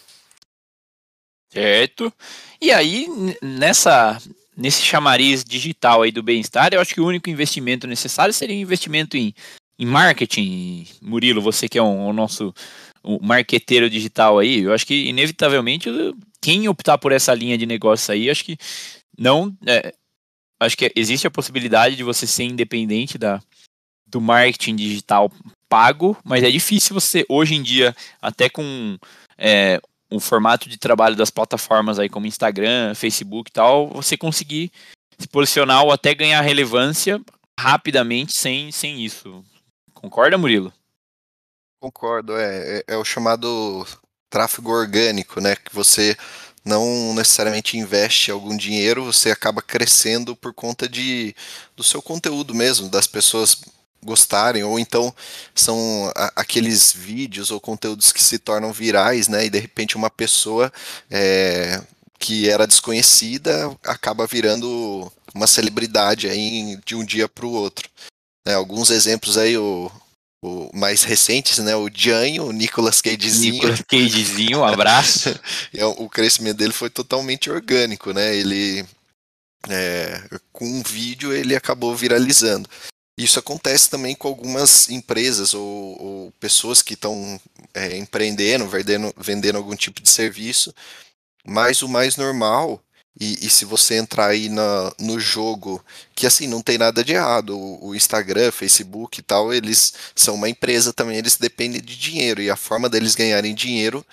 Certo. 1.51 2.13
E 2.61 2.71
aí, 2.71 3.07
nessa, 3.41 4.21
nesse 4.55 4.83
chamariz 4.83 5.43
digital 5.43 6.03
aí 6.03 6.11
do 6.11 6.21
bem-estar, 6.21 6.73
eu 6.73 6.81
acho 6.81 6.93
que 6.93 7.01
o 7.01 7.07
único 7.07 7.29
investimento 7.29 7.87
necessário 7.87 8.33
seria 8.33 8.55
um 8.55 8.59
investimento 8.59 9.17
em 9.17 9.33
em 9.79 9.85
marketing, 9.85 10.85
Murilo, 11.01 11.41
você 11.41 11.69
que 11.69 11.77
é 11.77 11.81
um, 11.81 12.07
o 12.07 12.11
nosso 12.11 12.53
um 13.03 13.19
marqueteiro 13.21 13.89
digital 13.89 14.39
aí, 14.39 14.61
eu 14.61 14.73
acho 14.73 14.85
que 14.85 15.07
inevitavelmente 15.07 15.89
quem 16.41 16.67
optar 16.67 16.97
por 16.97 17.11
essa 17.11 17.33
linha 17.33 17.57
de 17.57 17.65
negócio 17.65 18.13
aí, 18.13 18.29
acho 18.29 18.43
que 18.43 18.57
não, 19.17 19.55
é, 19.65 19.93
acho 20.59 20.77
que 20.77 20.91
existe 20.95 21.27
a 21.27 21.31
possibilidade 21.31 21.95
de 21.95 22.03
você 22.03 22.25
ser 22.27 22.43
independente 22.43 23.17
da 23.17 23.41
do 24.07 24.19
marketing 24.19 24.75
digital 24.75 25.31
pago, 25.69 26.17
mas 26.23 26.43
é 26.43 26.49
difícil 26.49 26.95
você 26.95 27.23
hoje 27.29 27.53
em 27.53 27.61
dia, 27.61 27.95
até 28.19 28.49
com 28.49 28.97
é, 29.37 29.79
o 30.11 30.19
formato 30.19 30.67
de 30.67 30.77
trabalho 30.77 31.15
das 31.15 31.29
plataformas 31.29 31.99
aí 31.99 32.09
como 32.09 32.25
Instagram, 32.25 32.95
Facebook 32.95 33.49
e 33.49 33.53
tal, 33.53 33.87
você 33.89 34.17
conseguir 34.17 34.71
se 35.17 35.27
posicionar 35.27 35.83
ou 35.83 35.91
até 35.91 36.15
ganhar 36.15 36.41
relevância 36.41 37.21
rapidamente 37.59 38.33
sem, 38.35 38.71
sem 38.71 39.03
isso. 39.03 39.43
Concorda, 39.93 40.37
Murilo? 40.37 40.73
Concordo, 41.79 42.37
é, 42.37 42.79
é, 42.79 42.83
é, 42.89 42.97
o 42.97 43.05
chamado 43.05 43.85
tráfego 44.29 44.71
orgânico, 44.71 45.39
né? 45.39 45.55
Que 45.55 45.73
você 45.73 46.15
não 46.65 47.13
necessariamente 47.13 47.77
investe 47.77 48.31
algum 48.31 48.55
dinheiro, 48.55 49.05
você 49.05 49.31
acaba 49.31 49.61
crescendo 49.61 50.35
por 50.35 50.53
conta 50.53 50.89
de, 50.89 51.33
do 51.75 51.83
seu 51.83 52.01
conteúdo 52.01 52.53
mesmo, 52.53 52.89
das 52.89 53.07
pessoas 53.07 53.61
gostarem, 54.03 54.63
ou 54.63 54.79
então 54.79 55.13
são 55.55 56.11
aqueles 56.35 56.91
vídeos 56.93 57.51
ou 57.51 57.59
conteúdos 57.61 58.11
que 58.11 58.21
se 58.23 58.39
tornam 58.39 58.73
virais, 58.73 59.27
né? 59.29 59.45
E 59.45 59.49
de 59.49 59.59
repente 59.59 59.95
uma 59.95 60.09
pessoa 60.09 60.71
é, 61.09 61.81
que 62.19 62.49
era 62.49 62.67
desconhecida 62.67 63.75
acaba 63.83 64.27
virando 64.27 65.11
uma 65.33 65.47
celebridade 65.47 66.27
aí 66.29 66.77
de 66.85 66.95
um 66.95 67.05
dia 67.05 67.27
para 67.29 67.45
o 67.45 67.51
outro. 67.53 67.89
Né, 68.45 68.53
alguns 68.55 68.89
exemplos 68.89 69.37
aí, 69.37 69.57
o, 69.57 69.91
o 70.41 70.69
mais 70.73 71.03
recentes, 71.03 71.57
né? 71.59 71.75
O 71.75 71.89
Janho, 71.93 72.45
o 72.45 72.51
Nicolas 72.51 73.01
Cagezinho. 73.01 73.53
Nicolas 73.55 73.81
Cagezinho, 73.81 74.59
um 74.59 74.65
abraço. 74.65 75.29
É, 75.73 75.85
o 75.85 76.09
crescimento 76.09 76.57
dele 76.57 76.73
foi 76.73 76.89
totalmente 76.89 77.49
orgânico, 77.49 78.11
né? 78.11 78.35
Ele 78.35 78.85
é, 79.67 80.23
com 80.51 80.65
um 80.65 80.81
vídeo 80.81 81.33
ele 81.33 81.55
acabou 81.55 81.95
viralizando. 81.95 82.69
Isso 83.17 83.37
acontece 83.37 83.89
também 83.89 84.15
com 84.15 84.27
algumas 84.27 84.89
empresas 84.89 85.53
ou, 85.53 86.01
ou 86.01 86.31
pessoas 86.39 86.81
que 86.81 86.93
estão 86.93 87.39
é, 87.73 87.97
empreendendo, 87.97 88.67
vendendo, 88.67 89.13
vendendo 89.17 89.57
algum 89.57 89.75
tipo 89.75 90.01
de 90.01 90.09
serviço. 90.09 90.73
Mas 91.45 91.81
o 91.81 91.89
mais 91.89 92.15
normal 92.15 92.81
e, 93.19 93.45
e, 93.45 93.49
se 93.49 93.65
você 93.65 93.95
entrar 93.95 94.27
aí 94.27 94.47
na, 94.47 94.93
no 94.97 95.19
jogo, 95.19 95.83
que 96.15 96.25
assim, 96.25 96.47
não 96.47 96.61
tem 96.61 96.77
nada 96.77 97.03
de 97.03 97.13
errado, 97.13 97.57
o, 97.57 97.87
o, 97.87 97.95
Instagram, 97.95 98.49
Facebook 98.49 99.19
e 99.19 99.23
tal, 99.23 99.53
eles 99.53 99.93
são 100.15 100.35
uma 100.35 100.47
empresa 100.47 100.93
também, 100.93 101.17
eles 101.17 101.35
dependem 101.35 101.81
de 101.81 101.97
dinheiro, 101.97 102.41
e 102.41 102.49
a 102.49 102.55
forma 102.55 102.87
deles 102.87 103.15
ganharem 103.15 103.53
dinheiro 103.53 104.05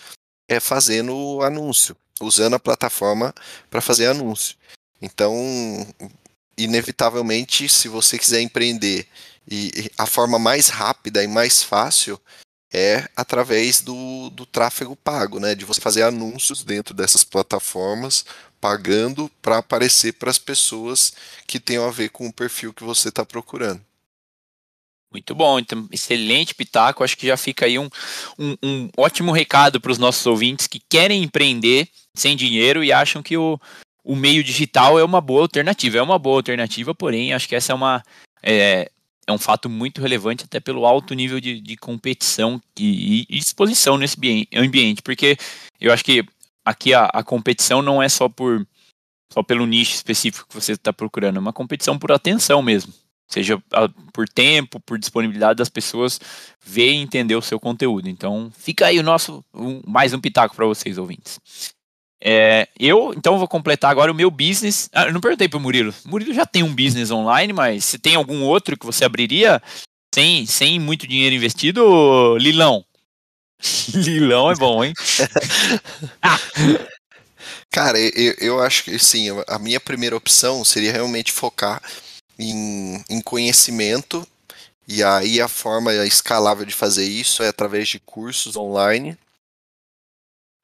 é 0.48 0.58
fazendo 0.58 1.40
anúncio, 1.42 1.96
usando 2.20 2.54
a 2.54 2.60
plataforma 2.60 3.32
para 3.70 3.80
fazer 3.80 4.08
anúncio. 4.08 4.56
Então, 5.00 5.32
inevitavelmente, 6.58 7.68
se 7.68 7.86
você 7.86 8.18
quiser 8.18 8.40
empreender, 8.40 9.06
e, 9.48 9.88
a 9.96 10.06
forma 10.06 10.38
mais 10.38 10.68
rápida 10.68 11.22
e 11.22 11.28
mais 11.28 11.62
fácil 11.62 12.20
é 12.72 13.08
através 13.14 13.80
do, 13.80 14.28
do 14.30 14.44
tráfego 14.44 14.96
pago, 14.96 15.38
né? 15.38 15.54
De 15.54 15.64
você 15.64 15.80
fazer 15.80 16.02
anúncios 16.02 16.64
dentro 16.64 16.92
dessas 16.92 17.22
plataformas 17.22 18.24
pagando 18.66 19.30
para 19.40 19.58
aparecer 19.58 20.14
para 20.14 20.28
as 20.28 20.40
pessoas 20.40 21.14
que 21.46 21.60
tenham 21.60 21.86
a 21.86 21.90
ver 21.92 22.08
com 22.08 22.26
o 22.26 22.32
perfil 22.32 22.74
que 22.74 22.82
você 22.82 23.10
está 23.10 23.24
procurando. 23.24 23.80
Muito 25.12 25.36
bom, 25.36 25.60
então 25.60 25.88
excelente 25.92 26.52
pitaco. 26.52 27.04
Acho 27.04 27.16
que 27.16 27.28
já 27.28 27.36
fica 27.36 27.64
aí 27.64 27.78
um, 27.78 27.88
um, 28.36 28.56
um 28.60 28.90
ótimo 28.96 29.30
recado 29.30 29.80
para 29.80 29.92
os 29.92 29.98
nossos 29.98 30.26
ouvintes 30.26 30.66
que 30.66 30.80
querem 30.80 31.22
empreender 31.22 31.88
sem 32.12 32.36
dinheiro 32.36 32.82
e 32.82 32.92
acham 32.92 33.22
que 33.22 33.36
o, 33.36 33.56
o 34.02 34.16
meio 34.16 34.42
digital 34.42 34.98
é 34.98 35.04
uma 35.04 35.20
boa 35.20 35.42
alternativa. 35.42 35.98
É 35.98 36.02
uma 36.02 36.18
boa 36.18 36.38
alternativa, 36.38 36.92
porém, 36.92 37.32
acho 37.32 37.48
que 37.48 37.54
essa 37.54 37.70
é 37.70 37.74
uma. 37.74 38.02
É, 38.42 38.90
é 39.28 39.32
um 39.32 39.38
fato 39.38 39.70
muito 39.70 40.00
relevante 40.00 40.44
até 40.44 40.58
pelo 40.58 40.84
alto 40.84 41.14
nível 41.14 41.40
de, 41.40 41.60
de 41.60 41.76
competição 41.76 42.60
e, 42.76 43.26
e 43.30 43.38
exposição 43.38 43.96
nesse 43.96 44.16
ambiente, 44.52 45.02
porque 45.02 45.36
eu 45.80 45.92
acho 45.92 46.04
que 46.04 46.24
aqui 46.66 46.92
a, 46.92 47.04
a 47.06 47.22
competição 47.22 47.80
não 47.80 48.02
é 48.02 48.08
só 48.08 48.28
por 48.28 48.66
só 49.32 49.42
pelo 49.42 49.66
nicho 49.66 49.94
específico 49.94 50.48
que 50.48 50.54
você 50.54 50.72
está 50.72 50.92
procurando, 50.92 51.36
é 51.36 51.40
uma 51.40 51.52
competição 51.52 51.98
por 51.98 52.12
atenção 52.12 52.62
mesmo. 52.62 52.92
Seja 53.28 53.60
por 54.12 54.28
tempo, 54.28 54.78
por 54.80 54.96
disponibilidade 54.98 55.58
das 55.58 55.68
pessoas 55.68 56.20
ver 56.64 56.92
e 56.92 56.96
entender 56.96 57.34
o 57.34 57.42
seu 57.42 57.58
conteúdo. 57.58 58.08
Então, 58.08 58.52
fica 58.56 58.86
aí 58.86 59.00
o 59.00 59.02
nosso 59.02 59.44
um, 59.52 59.82
mais 59.84 60.12
um 60.12 60.20
pitaco 60.20 60.54
para 60.54 60.64
vocês 60.64 60.96
ouvintes. 60.96 61.40
É, 62.22 62.68
eu, 62.78 63.12
então, 63.16 63.36
vou 63.36 63.48
completar 63.48 63.90
agora 63.90 64.12
o 64.12 64.14
meu 64.14 64.30
business. 64.30 64.88
Ah, 64.92 65.06
eu 65.06 65.12
não 65.12 65.20
perguntei 65.20 65.48
pro 65.48 65.58
Murilo. 65.58 65.92
O 66.04 66.08
Murilo 66.08 66.32
já 66.32 66.46
tem 66.46 66.62
um 66.62 66.72
business 66.74 67.10
online, 67.10 67.52
mas 67.52 67.84
se 67.84 67.98
tem 67.98 68.14
algum 68.14 68.42
outro 68.44 68.78
que 68.78 68.86
você 68.86 69.04
abriria 69.04 69.60
sem, 70.14 70.46
sem 70.46 70.78
muito 70.78 71.06
dinheiro 71.06 71.34
investido, 71.34 72.38
Lilão? 72.38 72.84
Lilão 73.94 74.50
é 74.50 74.54
bom, 74.54 74.84
hein? 74.84 74.92
ah. 76.22 76.38
Cara, 77.70 77.98
eu, 77.98 78.34
eu 78.38 78.62
acho 78.62 78.84
que 78.84 78.98
sim, 78.98 79.28
a 79.46 79.58
minha 79.58 79.78
primeira 79.78 80.16
opção 80.16 80.64
seria 80.64 80.92
realmente 80.92 81.32
focar 81.32 81.82
em, 82.38 83.04
em 83.08 83.20
conhecimento, 83.20 84.26
e 84.88 85.02
aí 85.02 85.40
a 85.40 85.48
forma 85.48 85.92
escalável 86.06 86.64
de 86.64 86.74
fazer 86.74 87.04
isso 87.04 87.42
é 87.42 87.48
através 87.48 87.88
de 87.88 87.98
cursos 87.98 88.56
online. 88.56 89.16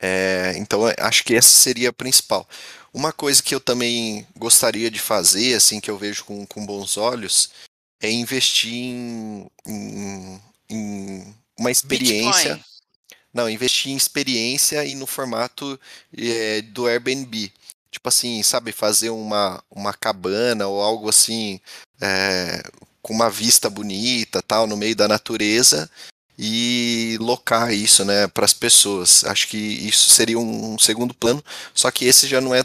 É, 0.00 0.54
então 0.56 0.80
acho 0.98 1.22
que 1.24 1.34
essa 1.34 1.50
seria 1.50 1.90
a 1.90 1.92
principal. 1.92 2.48
Uma 2.92 3.12
coisa 3.12 3.42
que 3.42 3.54
eu 3.54 3.60
também 3.60 4.26
gostaria 4.36 4.90
de 4.90 4.98
fazer, 4.98 5.54
assim, 5.54 5.80
que 5.80 5.90
eu 5.90 5.98
vejo 5.98 6.24
com, 6.24 6.46
com 6.46 6.66
bons 6.66 6.96
olhos, 6.96 7.50
é 8.00 8.10
investir 8.10 8.72
em, 8.72 9.50
em, 9.66 10.42
em 10.68 11.34
uma 11.58 11.70
experiência. 11.70 12.54
Bitcoin. 12.54 12.71
Não, 13.32 13.48
investir 13.48 13.92
em 13.92 13.96
experiência 13.96 14.84
e 14.84 14.94
no 14.94 15.06
formato 15.06 15.78
é, 16.16 16.62
do 16.62 16.86
Airbnb. 16.86 17.52
Tipo 17.90 18.08
assim, 18.08 18.42
sabe, 18.42 18.72
fazer 18.72 19.10
uma, 19.10 19.62
uma 19.70 19.92
cabana 19.92 20.66
ou 20.66 20.80
algo 20.82 21.08
assim, 21.08 21.60
é, 22.00 22.62
com 23.02 23.12
uma 23.12 23.30
vista 23.30 23.68
bonita, 23.68 24.42
tal, 24.42 24.66
no 24.66 24.76
meio 24.76 24.96
da 24.96 25.08
natureza 25.08 25.90
e 26.38 27.16
locar 27.20 27.72
isso, 27.72 28.04
né, 28.04 28.26
para 28.28 28.44
as 28.44 28.52
pessoas. 28.52 29.24
Acho 29.24 29.48
que 29.48 29.56
isso 29.56 30.10
seria 30.10 30.38
um 30.38 30.78
segundo 30.78 31.14
plano, 31.14 31.44
só 31.74 31.90
que 31.90 32.04
esse 32.04 32.26
já 32.26 32.40
não 32.40 32.54
é, 32.54 32.64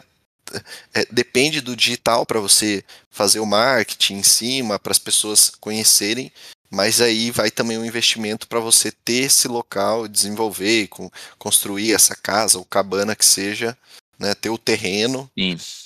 é 0.94 1.06
depende 1.12 1.62
do 1.62 1.76
digital 1.76 2.26
para 2.26 2.40
você 2.40 2.84
fazer 3.12 3.40
o 3.40 3.46
marketing 3.46 4.16
em 4.16 4.24
cima, 4.24 4.80
para 4.80 4.92
as 4.92 5.00
pessoas 5.00 5.52
conhecerem, 5.60 6.32
mas 6.70 7.02
aí 7.02 7.32
vai 7.32 7.50
também 7.50 7.78
um 7.78 7.86
investimento 7.86 8.48
para 8.48 8.60
você 8.60 8.92
ter 8.92 9.24
esse 9.24 9.48
local, 9.48 10.08
desenvolver, 10.08 10.88
com, 10.88 11.10
construir 11.38 11.94
essa 11.94 12.16
casa 12.16 12.58
ou 12.58 12.66
cabana 12.66 13.16
que 13.16 13.26
seja, 13.26 13.78
né, 14.20 14.34
ter 14.34 14.50
o 14.50 14.58
terreno 14.58 15.30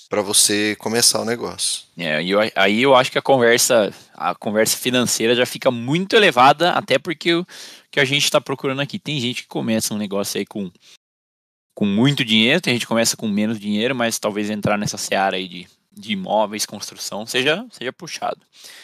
para 0.10 0.22
você 0.22 0.76
começar 0.78 1.22
o 1.22 1.26
negócio. 1.26 1.84
É, 1.98 2.24
eu, 2.24 2.40
aí 2.56 2.82
eu 2.82 2.96
acho 2.96 3.12
que 3.12 3.18
a 3.18 3.22
conversa, 3.22 3.94
a 4.14 4.34
conversa 4.34 4.78
financeira 4.78 5.36
já 5.36 5.46
fica 5.46 5.70
muito 5.70 6.16
elevada, 6.16 6.72
até 6.72 6.98
porque 6.98 7.34
o 7.34 7.46
que 7.92 8.00
a 8.00 8.06
gente 8.06 8.24
está 8.24 8.40
procurando 8.40 8.82
aqui. 8.82 8.98
Tem 8.98 9.20
gente 9.20 9.44
que 9.44 9.48
começa 9.48 9.94
um 9.94 9.98
negócio 9.98 10.40
aí 10.40 10.46
com, 10.46 10.72
com 11.76 11.86
muito 11.86 12.24
dinheiro, 12.24 12.62
tem 12.62 12.74
gente 12.74 12.84
que 12.84 12.88
começa 12.88 13.18
com 13.18 13.28
menos 13.28 13.60
dinheiro, 13.60 13.94
mas 13.94 14.18
talvez 14.18 14.50
entrar 14.50 14.78
nessa 14.78 14.98
seara 14.98 15.36
aí 15.36 15.48
de 15.48 15.68
de 15.92 16.14
imóveis, 16.14 16.66
construção, 16.66 17.26
seja, 17.26 17.66
seja 17.72 17.92
puxado. 17.92 18.40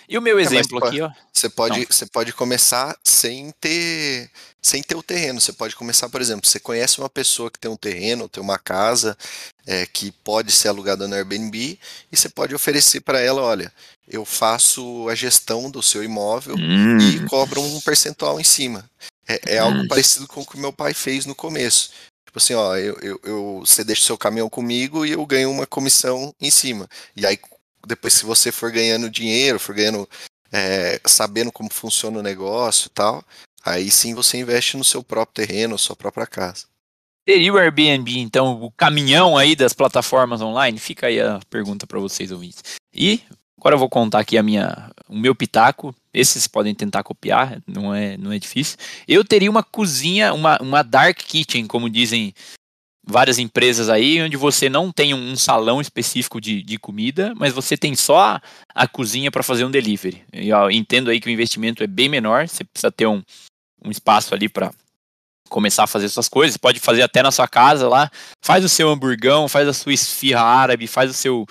E 0.10 0.18
o 0.18 0.22
meu 0.22 0.38
é, 0.38 0.42
exemplo 0.42 0.84
é, 0.84 0.88
aqui, 0.88 1.02
ó. 1.02 1.10
Você 1.32 1.50
pode, 1.50 1.86
você 1.86 2.06
pode 2.06 2.34
começar 2.34 2.98
sem 3.04 3.52
ter, 3.62 4.30
sem 4.62 4.84
ter 4.84 4.96
o 4.96 5.04
terreno. 5.04 5.40
Você 5.40 5.54
pode 5.54 5.76
começar, 5.76 6.10
por 6.10 6.20
exemplo, 6.20 6.48
você 6.48 6.60
conhece 6.60 7.00
uma 7.00 7.10
pessoa 7.10 7.50
que 7.50 7.60
tem 7.60 7.72
um 7.72 7.78
terreno, 7.78 8.28
tem 8.28 8.44
uma 8.44 8.60
casa 8.60 9.18
é, 9.66 9.86
que 9.86 10.12
pode 10.24 10.52
ser 10.52 10.68
alugada 10.68 11.08
no 11.08 11.16
Airbnb 11.16 11.80
e 12.12 12.18
você 12.18 12.28
pode 12.28 12.54
oferecer 12.54 13.02
para 13.02 13.22
ela, 13.22 13.42
olha, 13.42 13.72
eu 14.08 14.26
faço 14.26 15.08
a 15.10 15.16
gestão 15.16 15.72
do 15.72 15.82
seu 15.82 16.04
imóvel 16.04 16.56
hum. 16.58 16.98
e 16.98 17.26
cobro 17.28 17.62
um 17.62 17.80
percentual 17.82 18.40
em 18.40 18.44
cima. 18.44 18.90
É, 19.28 19.56
é 19.56 19.58
algo 19.60 19.80
hum. 19.80 19.88
parecido 19.88 20.28
com 20.28 20.42
o 20.42 20.46
que 20.46 20.58
meu 20.58 20.74
pai 20.74 20.94
fez 20.94 21.26
no 21.26 21.36
começo. 21.36 21.92
Tipo 22.28 22.40
assim, 22.40 22.54
ó, 22.56 22.76
eu, 22.76 22.98
eu, 23.02 23.20
eu, 23.24 23.64
você 23.66 23.86
deixa 23.86 24.02
o 24.02 24.06
seu 24.06 24.18
caminhão 24.18 24.50
comigo 24.50 25.06
e 25.06 25.14
eu 25.14 25.26
ganho 25.26 25.50
uma 25.50 25.66
comissão 25.66 26.36
em 26.42 26.52
cima. 26.52 26.88
E 27.16 27.26
aí, 27.26 27.40
depois, 27.88 28.14
se 28.14 28.26
você 28.26 28.52
for 28.52 28.70
ganhando 28.70 29.10
dinheiro, 29.10 29.58
for 29.58 29.74
ganhando, 29.74 30.08
é, 30.52 31.00
sabendo 31.06 31.54
como 31.54 31.72
funciona 31.72 32.20
o 32.20 32.24
negócio 32.24 32.88
e 32.88 32.90
tal, 32.90 33.24
aí 33.64 33.90
sim 33.90 34.14
você 34.14 34.38
investe 34.38 34.76
no 34.76 34.84
seu 34.84 35.02
próprio 35.02 35.46
terreno, 35.46 35.80
sua 35.80 35.96
própria 35.96 36.28
casa. 36.28 36.66
Teria 37.26 37.54
o 37.54 37.58
Airbnb, 37.58 38.20
então, 38.20 38.62
o 38.62 38.72
caminhão 38.72 39.38
aí 39.38 39.56
das 39.56 39.72
plataformas 39.72 40.42
online? 40.42 40.78
Fica 40.80 41.08
aí 41.08 41.22
a 41.22 41.40
pergunta 41.50 41.88
para 41.88 42.00
vocês 42.00 42.30
ouvintes. 42.30 42.62
E 42.94 43.22
agora 43.58 43.76
eu 43.76 43.80
vou 43.80 43.90
contar 43.90 44.20
aqui 44.20 44.38
a 44.38 44.44
minha, 44.44 44.92
o 45.08 45.18
meu 45.18 45.36
pitaco 45.36 45.96
esses 46.14 46.48
podem 46.48 46.74
tentar 46.74 47.04
copiar, 47.04 47.62
não 47.68 47.94
é, 47.94 48.18
não 48.18 48.32
é 48.32 48.40
difícil. 48.40 48.78
Eu 49.08 49.24
teria 49.24 49.52
uma 49.52 49.62
cozinha, 49.62 50.34
uma, 50.34 50.58
uma 50.62 50.82
dark 50.82 51.18
kitchen, 51.18 51.68
como 51.68 51.90
dizem 51.90 52.34
várias 53.08 53.38
empresas 53.38 53.88
aí, 53.88 54.22
onde 54.22 54.36
você 54.36 54.68
não 54.68 54.92
tem 54.92 55.14
um 55.14 55.36
salão 55.36 55.80
específico 55.80 56.42
de, 56.42 56.62
de 56.62 56.78
comida, 56.78 57.34
mas 57.38 57.54
você 57.54 57.78
tem 57.78 57.96
só 57.96 58.40
a, 58.74 58.88
cozinha 58.88 59.32
para 59.32 59.44
fazer 59.44 59.64
um 59.64 59.72
delivery. 59.72 60.24
Eu 60.34 60.70
entendo 60.70 61.10
aí 61.10 61.22
que 61.22 61.28
o 61.28 61.32
investimento 61.32 61.84
é 61.84 61.88
bem 61.88 62.10
menor, 62.10 62.50
você 62.50 62.64
precisa 62.64 62.92
ter 62.92 63.08
um, 63.08 63.22
um 63.86 63.92
espaço 63.92 64.34
ali 64.34 64.50
para 64.50 64.72
começar 65.48 65.84
a 65.84 65.88
fazer 65.88 66.10
suas 66.10 66.28
coisas, 66.28 66.58
pode 66.58 66.80
fazer 66.80 67.04
até 67.04 67.24
na 67.24 67.32
sua 67.32 67.48
casa 67.48 67.88
lá, 67.88 68.12
faz 68.44 68.66
o 68.66 68.70
seu 68.70 68.90
hamburgão, 68.90 69.48
faz 69.48 69.68
a 69.68 69.74
sua 69.74 69.94
esfirra 69.94 70.42
árabe, 70.42 70.88
faz 70.88 71.10
o 71.10 71.14
seu 71.14 71.46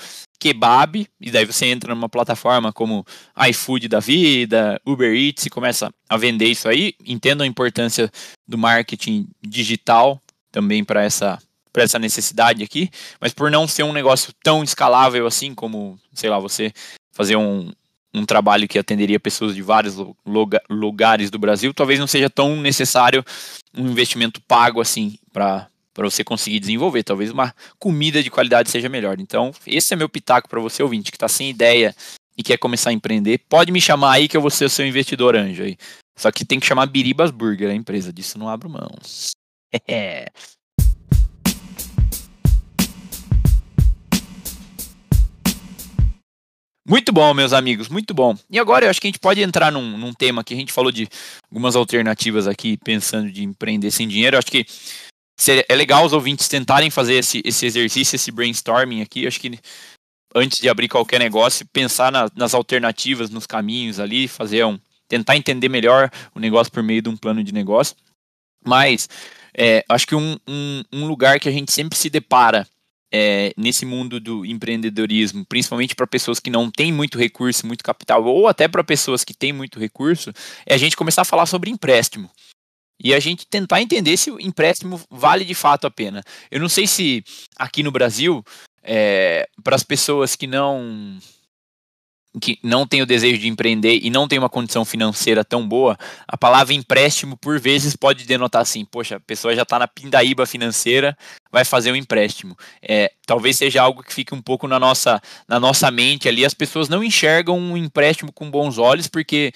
kebab, 0.47 1.07
e 1.21 1.31
daí 1.31 1.45
você 1.45 1.67
entra 1.67 1.93
numa 1.93 2.09
plataforma 2.09 2.73
como 2.73 3.05
iFood 3.49 3.89
da 3.89 3.99
vida, 3.99 4.81
Uber 4.87 5.13
Eats 5.13 5.47
e 5.47 5.51
começa 5.51 5.93
a 6.09 6.17
vender 6.17 6.47
isso 6.47 6.69
aí. 6.69 6.95
Entendo 7.05 7.43
a 7.43 7.47
importância 7.47 8.11
do 8.47 8.57
marketing 8.57 9.27
digital 9.43 10.21
também 10.53 10.85
para 10.85 11.03
essa 11.03 11.39
para 11.73 11.83
essa 11.83 11.99
necessidade 11.99 12.63
aqui, 12.63 12.89
mas 13.21 13.35
por 13.35 13.51
não 13.51 13.69
ser 13.69 13.83
um 13.83 13.93
negócio 13.93 14.33
tão 14.43 14.65
escalável 14.65 15.27
assim 15.27 15.55
como, 15.55 15.99
sei 16.15 16.31
lá, 16.31 16.39
você 16.39 16.73
fazer 17.13 17.37
um, 17.37 17.71
um 18.15 18.25
trabalho 18.25 18.67
que 18.67 18.79
atenderia 18.79 19.21
pessoas 19.21 19.55
de 19.55 19.61
vários 19.61 19.95
lugares 20.71 21.31
do 21.31 21.39
Brasil, 21.39 21.75
talvez 21.75 22.01
não 22.01 22.07
seja 22.07 22.31
tão 22.31 22.57
necessário 22.57 23.23
um 23.77 23.91
investimento 23.91 24.41
pago 24.49 24.81
assim 24.81 25.19
para 25.31 25.69
para 25.97 26.05
você 26.05 26.23
conseguir 26.23 26.61
desenvolver. 26.61 27.03
Talvez 27.03 27.31
uma 27.31 27.55
comida 27.79 28.23
de 28.23 28.31
qualidade 28.31 28.71
seja 28.71 28.87
melhor. 28.87 29.19
Então, 29.19 29.51
esse 29.67 29.95
é 29.95 29.97
meu 29.97 30.11
pitaco 30.11 30.47
para 30.47 30.61
você 30.61 30.83
ouvinte 30.83 31.11
que 31.11 31.17
está 31.17 31.27
sem 31.27 31.49
ideia 31.49 31.97
e 32.37 32.43
quer 32.43 32.59
começar 32.59 32.91
a 32.91 32.93
empreender. 32.93 33.39
Pode 33.49 33.73
me 33.73 33.81
chamar 33.81 34.13
aí 34.13 34.29
que 34.29 34.37
eu 34.37 34.43
vou 34.43 34.51
ser 34.51 34.67
o 34.67 34.71
seu 34.71 34.87
investidor 34.87 35.35
anjo 35.35 35.63
aí. 35.63 35.79
Só 36.19 36.31
que 36.31 36.45
tem 36.45 36.61
que 36.61 36.67
chamar 36.67 36.85
Biribas 36.87 37.31
Burger 37.31 37.71
a 37.71 37.75
empresa, 37.75 38.13
disso 38.13 38.39
não 38.39 38.47
abro 38.47 38.69
mão. 38.69 38.91
Muito 46.89 47.13
bom, 47.13 47.35
meus 47.35 47.53
amigos, 47.53 47.89
muito 47.89 48.15
bom. 48.15 48.37
E 48.49 48.61
agora 48.61 48.87
eu 48.87 48.91
acho 48.91 49.01
que 49.01 49.09
a 49.09 49.11
gente 49.11 49.19
pode 49.19 49.43
entrar 49.43 49.73
num, 49.73 49.99
num 49.99 50.13
tema 50.13 50.45
que 50.45 50.55
a 50.55 50.57
gente 50.57 50.73
falou 50.73 50.93
de 50.93 51.09
algumas 51.51 51.75
alternativas 51.75 52.47
aqui, 52.47 52.77
pensando 52.77 53.29
de 53.29 53.43
empreender 53.43 53.91
sem 53.91 54.07
dinheiro. 54.07 54.37
Eu 54.37 54.39
acho 54.39 54.53
que 54.53 54.65
é 55.69 55.75
legal 55.75 56.05
os 56.05 56.13
ouvintes 56.13 56.49
tentarem 56.49 56.91
fazer 56.91 57.15
esse, 57.15 57.43
esse 57.45 57.67
exercício, 57.67 58.17
esse 58.17 58.31
brainstorming 58.31 59.03
aqui. 59.03 59.27
Acho 59.27 59.39
que 59.39 59.59
antes 60.35 60.59
de 60.59 60.69
abrir 60.69 60.89
qualquer 60.89 61.19
negócio, 61.19 61.67
pensar 61.73 62.11
na, 62.11 62.29
nas 62.35 62.55
alternativas, 62.55 63.31
nos 63.31 63.47
caminhos 63.47 64.01
ali, 64.01 64.29
fazer 64.29 64.65
um. 64.65 64.79
tentar 65.09 65.37
entender 65.37 65.69
melhor 65.69 66.11
o 66.35 66.41
negócio 66.41 66.73
por 66.73 66.83
meio 66.83 67.03
de 67.03 67.09
um 67.09 67.17
plano 67.17 67.45
de 67.45 67.53
negócio. 67.53 67.97
Mas 68.65 69.09
é, 69.57 69.85
acho 69.89 70.07
que 70.07 70.15
um, 70.15 70.37
um, 70.47 70.83
um 70.93 71.07
lugar 71.07 71.39
que 71.39 71.49
a 71.49 71.53
gente 71.53 71.73
sempre 71.73 71.97
se 71.97 72.11
depara 72.11 72.67
é, 73.13 73.53
nesse 73.57 73.87
mundo 73.87 74.21
do 74.21 74.45
empreendedorismo, 74.45 75.45
principalmente 75.47 75.95
para 75.95 76.07
pessoas 76.07 76.41
que 76.41 76.51
não 76.51 76.71
têm 76.71 76.93
muito 76.93 77.19
recurso, 77.19 77.67
muito 77.67 77.85
capital, 77.85 78.25
ou 78.25 78.49
até 78.49 78.69
para 78.69 78.85
pessoas 78.85 79.25
que 79.25 79.33
têm 79.33 79.53
muito 79.53 79.79
recurso, 79.79 80.33
é 80.67 80.75
a 80.75 80.79
gente 80.79 80.97
começar 80.97 81.23
a 81.23 81.27
falar 81.27 81.47
sobre 81.47 81.71
empréstimo. 81.71 82.31
E 83.03 83.15
a 83.15 83.21
gente 83.21 83.47
tentar 83.47 83.83
entender 83.83 84.17
se 84.17 84.31
o 84.31 84.41
empréstimo 84.41 85.01
vale 85.11 85.45
de 85.45 85.55
fato 85.55 85.87
a 85.87 85.91
pena. 85.91 86.23
Eu 86.51 86.61
não 86.61 86.69
sei 86.69 86.87
se 86.87 87.23
aqui 87.57 87.83
no 87.83 87.91
Brasil, 87.91 88.45
é, 88.83 89.49
para 89.63 89.77
as 89.77 89.83
pessoas 89.83 90.35
que 90.35 90.47
não 90.47 91.19
que 92.41 92.59
não 92.63 92.87
tem 92.87 93.01
o 93.03 93.07
desejo 93.07 93.39
de 93.39 93.49
empreender 93.49 93.99
e 94.03 94.11
não 94.11 94.29
tem 94.29 94.39
uma 94.39 94.49
condição 94.49 94.85
financeira 94.85 95.45
tão 95.45 95.67
boa, 95.67 95.97
a 96.29 96.37
palavra 96.37 96.75
empréstimo 96.75 97.37
por 97.37 97.59
vezes 97.59 97.97
pode 97.97 98.27
denotar 98.27 98.63
assim, 98.63 98.85
poxa, 98.85 99.17
a 99.17 99.21
pessoa 99.21 99.55
já 99.55 99.63
está 99.63 99.79
na 99.79 99.89
pindaíba 99.89 100.45
financeira, 100.45 101.17
vai 101.51 101.65
fazer 101.65 101.93
um 101.93 101.97
empréstimo. 101.97 102.57
É, 102.83 103.11
talvez 103.27 103.57
seja 103.57 103.83
algo 103.83 104.03
que 104.03 104.13
fique 104.13 104.35
um 104.35 104.43
pouco 104.43 104.69
na 104.69 104.79
nossa, 104.79 105.21
na 105.49 105.59
nossa 105.59 105.91
mente 105.91 106.29
ali, 106.29 106.45
as 106.45 106.55
pessoas 106.55 106.89
não 106.89 107.03
enxergam 107.03 107.59
um 107.59 107.77
empréstimo 107.77 108.33
com 108.33 108.51
bons 108.51 108.77
olhos, 108.77 109.09
porque 109.09 109.53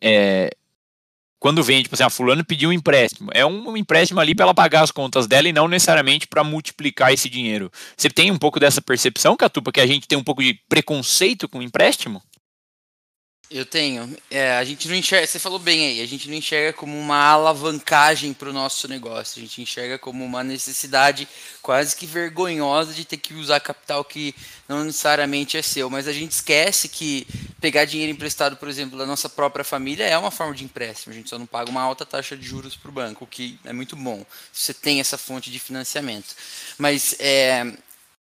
é, 0.00 0.50
quando 1.40 1.64
vem, 1.64 1.82
tipo 1.82 1.94
assim, 1.94 2.04
a 2.04 2.10
fulano 2.10 2.44
pediu 2.44 2.68
um 2.68 2.72
empréstimo. 2.72 3.30
É 3.32 3.44
um 3.44 3.74
empréstimo 3.74 4.20
ali 4.20 4.34
para 4.34 4.44
ela 4.44 4.54
pagar 4.54 4.82
as 4.82 4.90
contas 4.92 5.26
dela 5.26 5.48
e 5.48 5.52
não 5.52 5.66
necessariamente 5.66 6.28
para 6.28 6.44
multiplicar 6.44 7.12
esse 7.12 7.30
dinheiro. 7.30 7.72
Você 7.96 8.10
tem 8.10 8.30
um 8.30 8.38
pouco 8.38 8.60
dessa 8.60 8.82
percepção, 8.82 9.36
Catupa, 9.36 9.72
que 9.72 9.80
a 9.80 9.86
gente 9.86 10.06
tem 10.06 10.18
um 10.18 10.22
pouco 10.22 10.42
de 10.42 10.60
preconceito 10.68 11.48
com 11.48 11.62
empréstimo? 11.62 12.22
Eu 13.50 13.66
tenho. 13.66 14.16
É, 14.30 14.52
a 14.52 14.62
gente 14.62 14.86
não 14.86 14.94
enxerga, 14.94 15.26
você 15.26 15.40
falou 15.40 15.58
bem 15.58 15.84
aí, 15.88 16.00
a 16.00 16.06
gente 16.06 16.28
não 16.28 16.36
enxerga 16.36 16.72
como 16.72 16.96
uma 16.96 17.16
alavancagem 17.16 18.32
para 18.32 18.48
o 18.48 18.52
nosso 18.52 18.86
negócio, 18.86 19.38
a 19.38 19.42
gente 19.42 19.60
enxerga 19.60 19.98
como 19.98 20.24
uma 20.24 20.44
necessidade 20.44 21.26
quase 21.60 21.96
que 21.96 22.06
vergonhosa 22.06 22.94
de 22.94 23.04
ter 23.04 23.16
que 23.16 23.34
usar 23.34 23.58
capital 23.58 24.04
que 24.04 24.36
não 24.68 24.84
necessariamente 24.84 25.56
é 25.56 25.62
seu, 25.62 25.90
mas 25.90 26.06
a 26.06 26.12
gente 26.12 26.30
esquece 26.30 26.88
que 26.88 27.26
pegar 27.60 27.86
dinheiro 27.86 28.12
emprestado, 28.12 28.56
por 28.56 28.68
exemplo, 28.68 28.96
da 28.96 29.04
nossa 29.04 29.28
própria 29.28 29.64
família 29.64 30.04
é 30.04 30.16
uma 30.16 30.30
forma 30.30 30.54
de 30.54 30.62
empréstimo, 30.62 31.12
a 31.12 31.16
gente 31.16 31.28
só 31.28 31.36
não 31.36 31.46
paga 31.46 31.72
uma 31.72 31.82
alta 31.82 32.06
taxa 32.06 32.36
de 32.36 32.46
juros 32.46 32.76
para 32.76 32.88
o 32.88 32.92
banco, 32.92 33.24
o 33.24 33.26
que 33.26 33.58
é 33.64 33.72
muito 33.72 33.96
bom, 33.96 34.24
você 34.52 34.72
tem 34.72 35.00
essa 35.00 35.18
fonte 35.18 35.50
de 35.50 35.58
financiamento. 35.58 36.36
Mas 36.78 37.16
é, 37.18 37.66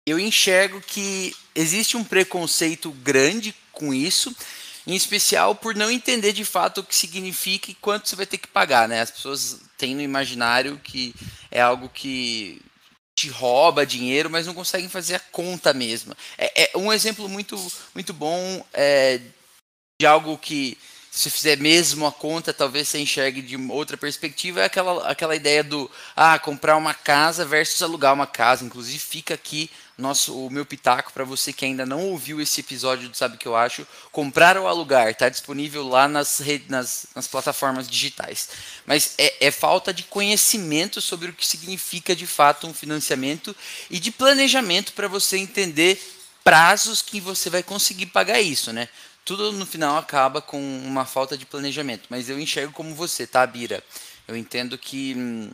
eu 0.04 0.18
enxergo 0.18 0.80
que 0.80 1.32
existe 1.54 1.96
um 1.96 2.02
preconceito 2.02 2.90
grande 2.90 3.54
com 3.70 3.94
isso, 3.94 4.34
em 4.86 4.94
especial 4.94 5.54
por 5.54 5.74
não 5.74 5.90
entender 5.90 6.32
de 6.32 6.44
fato 6.44 6.78
o 6.78 6.84
que 6.84 6.94
significa 6.94 7.70
e 7.70 7.74
quanto 7.74 8.08
você 8.08 8.16
vai 8.16 8.26
ter 8.26 8.38
que 8.38 8.48
pagar, 8.48 8.88
né? 8.88 9.00
As 9.00 9.10
pessoas 9.10 9.60
têm 9.78 9.94
no 9.94 10.00
imaginário 10.00 10.80
que 10.82 11.14
é 11.50 11.60
algo 11.60 11.88
que 11.88 12.60
te 13.14 13.28
rouba 13.28 13.86
dinheiro, 13.86 14.30
mas 14.30 14.46
não 14.46 14.54
conseguem 14.54 14.88
fazer 14.88 15.14
a 15.14 15.20
conta 15.20 15.72
mesmo. 15.72 16.16
É, 16.36 16.72
é 16.74 16.78
um 16.78 16.92
exemplo 16.92 17.28
muito, 17.28 17.56
muito 17.94 18.12
bom 18.12 18.64
é, 18.72 19.20
de 20.00 20.06
algo 20.06 20.36
que 20.38 20.78
se 21.12 21.28
fizer 21.28 21.58
mesmo 21.58 22.06
a 22.06 22.10
conta, 22.10 22.54
talvez 22.54 22.88
você 22.88 22.98
enxergue 22.98 23.42
de 23.42 23.54
outra 23.70 23.98
perspectiva, 23.98 24.62
é 24.62 24.64
aquela, 24.64 25.06
aquela 25.06 25.36
ideia 25.36 25.62
do 25.62 25.90
ah, 26.16 26.38
comprar 26.38 26.74
uma 26.78 26.94
casa 26.94 27.44
versus 27.44 27.82
alugar 27.82 28.14
uma 28.14 28.26
casa. 28.26 28.64
Inclusive, 28.64 28.98
fica 28.98 29.34
aqui 29.34 29.70
nosso, 29.98 30.46
o 30.46 30.50
meu 30.50 30.64
pitaco 30.64 31.12
para 31.12 31.24
você 31.24 31.52
que 31.52 31.64
ainda 31.64 31.86
não 31.86 32.08
ouviu 32.08 32.40
esse 32.40 32.60
episódio 32.60 33.08
do 33.08 33.16
Sabe 33.16 33.36
o 33.36 33.38
que 33.38 33.46
eu 33.46 33.56
acho. 33.56 33.86
Comprar 34.10 34.56
ou 34.56 34.66
alugar, 34.66 35.08
está 35.08 35.28
disponível 35.28 35.86
lá 35.86 36.08
nas, 36.08 36.40
nas, 36.68 37.06
nas, 37.14 37.28
plataformas 37.28 37.88
digitais. 37.88 38.48
Mas 38.86 39.14
é, 39.18 39.46
é 39.46 39.50
falta 39.50 39.92
de 39.92 40.02
conhecimento 40.04 41.00
sobre 41.00 41.30
o 41.30 41.34
que 41.34 41.46
significa 41.46 42.16
de 42.16 42.26
fato 42.26 42.66
um 42.66 42.74
financiamento 42.74 43.54
e 43.90 43.98
de 43.98 44.10
planejamento 44.10 44.92
para 44.92 45.08
você 45.08 45.36
entender 45.36 46.00
prazos 46.42 47.02
que 47.02 47.20
você 47.20 47.48
vai 47.48 47.62
conseguir 47.62 48.06
pagar 48.06 48.40
isso, 48.40 48.72
né? 48.72 48.88
tudo 49.24 49.52
no 49.52 49.66
final 49.66 49.96
acaba 49.96 50.42
com 50.42 50.60
uma 50.84 51.04
falta 51.04 51.36
de 51.36 51.46
planejamento. 51.46 52.06
Mas 52.08 52.28
eu 52.28 52.38
enxergo 52.38 52.72
como 52.72 52.94
você, 52.94 53.26
tá, 53.26 53.46
Bira? 53.46 53.82
Eu 54.26 54.36
entendo 54.36 54.76
que. 54.78 55.50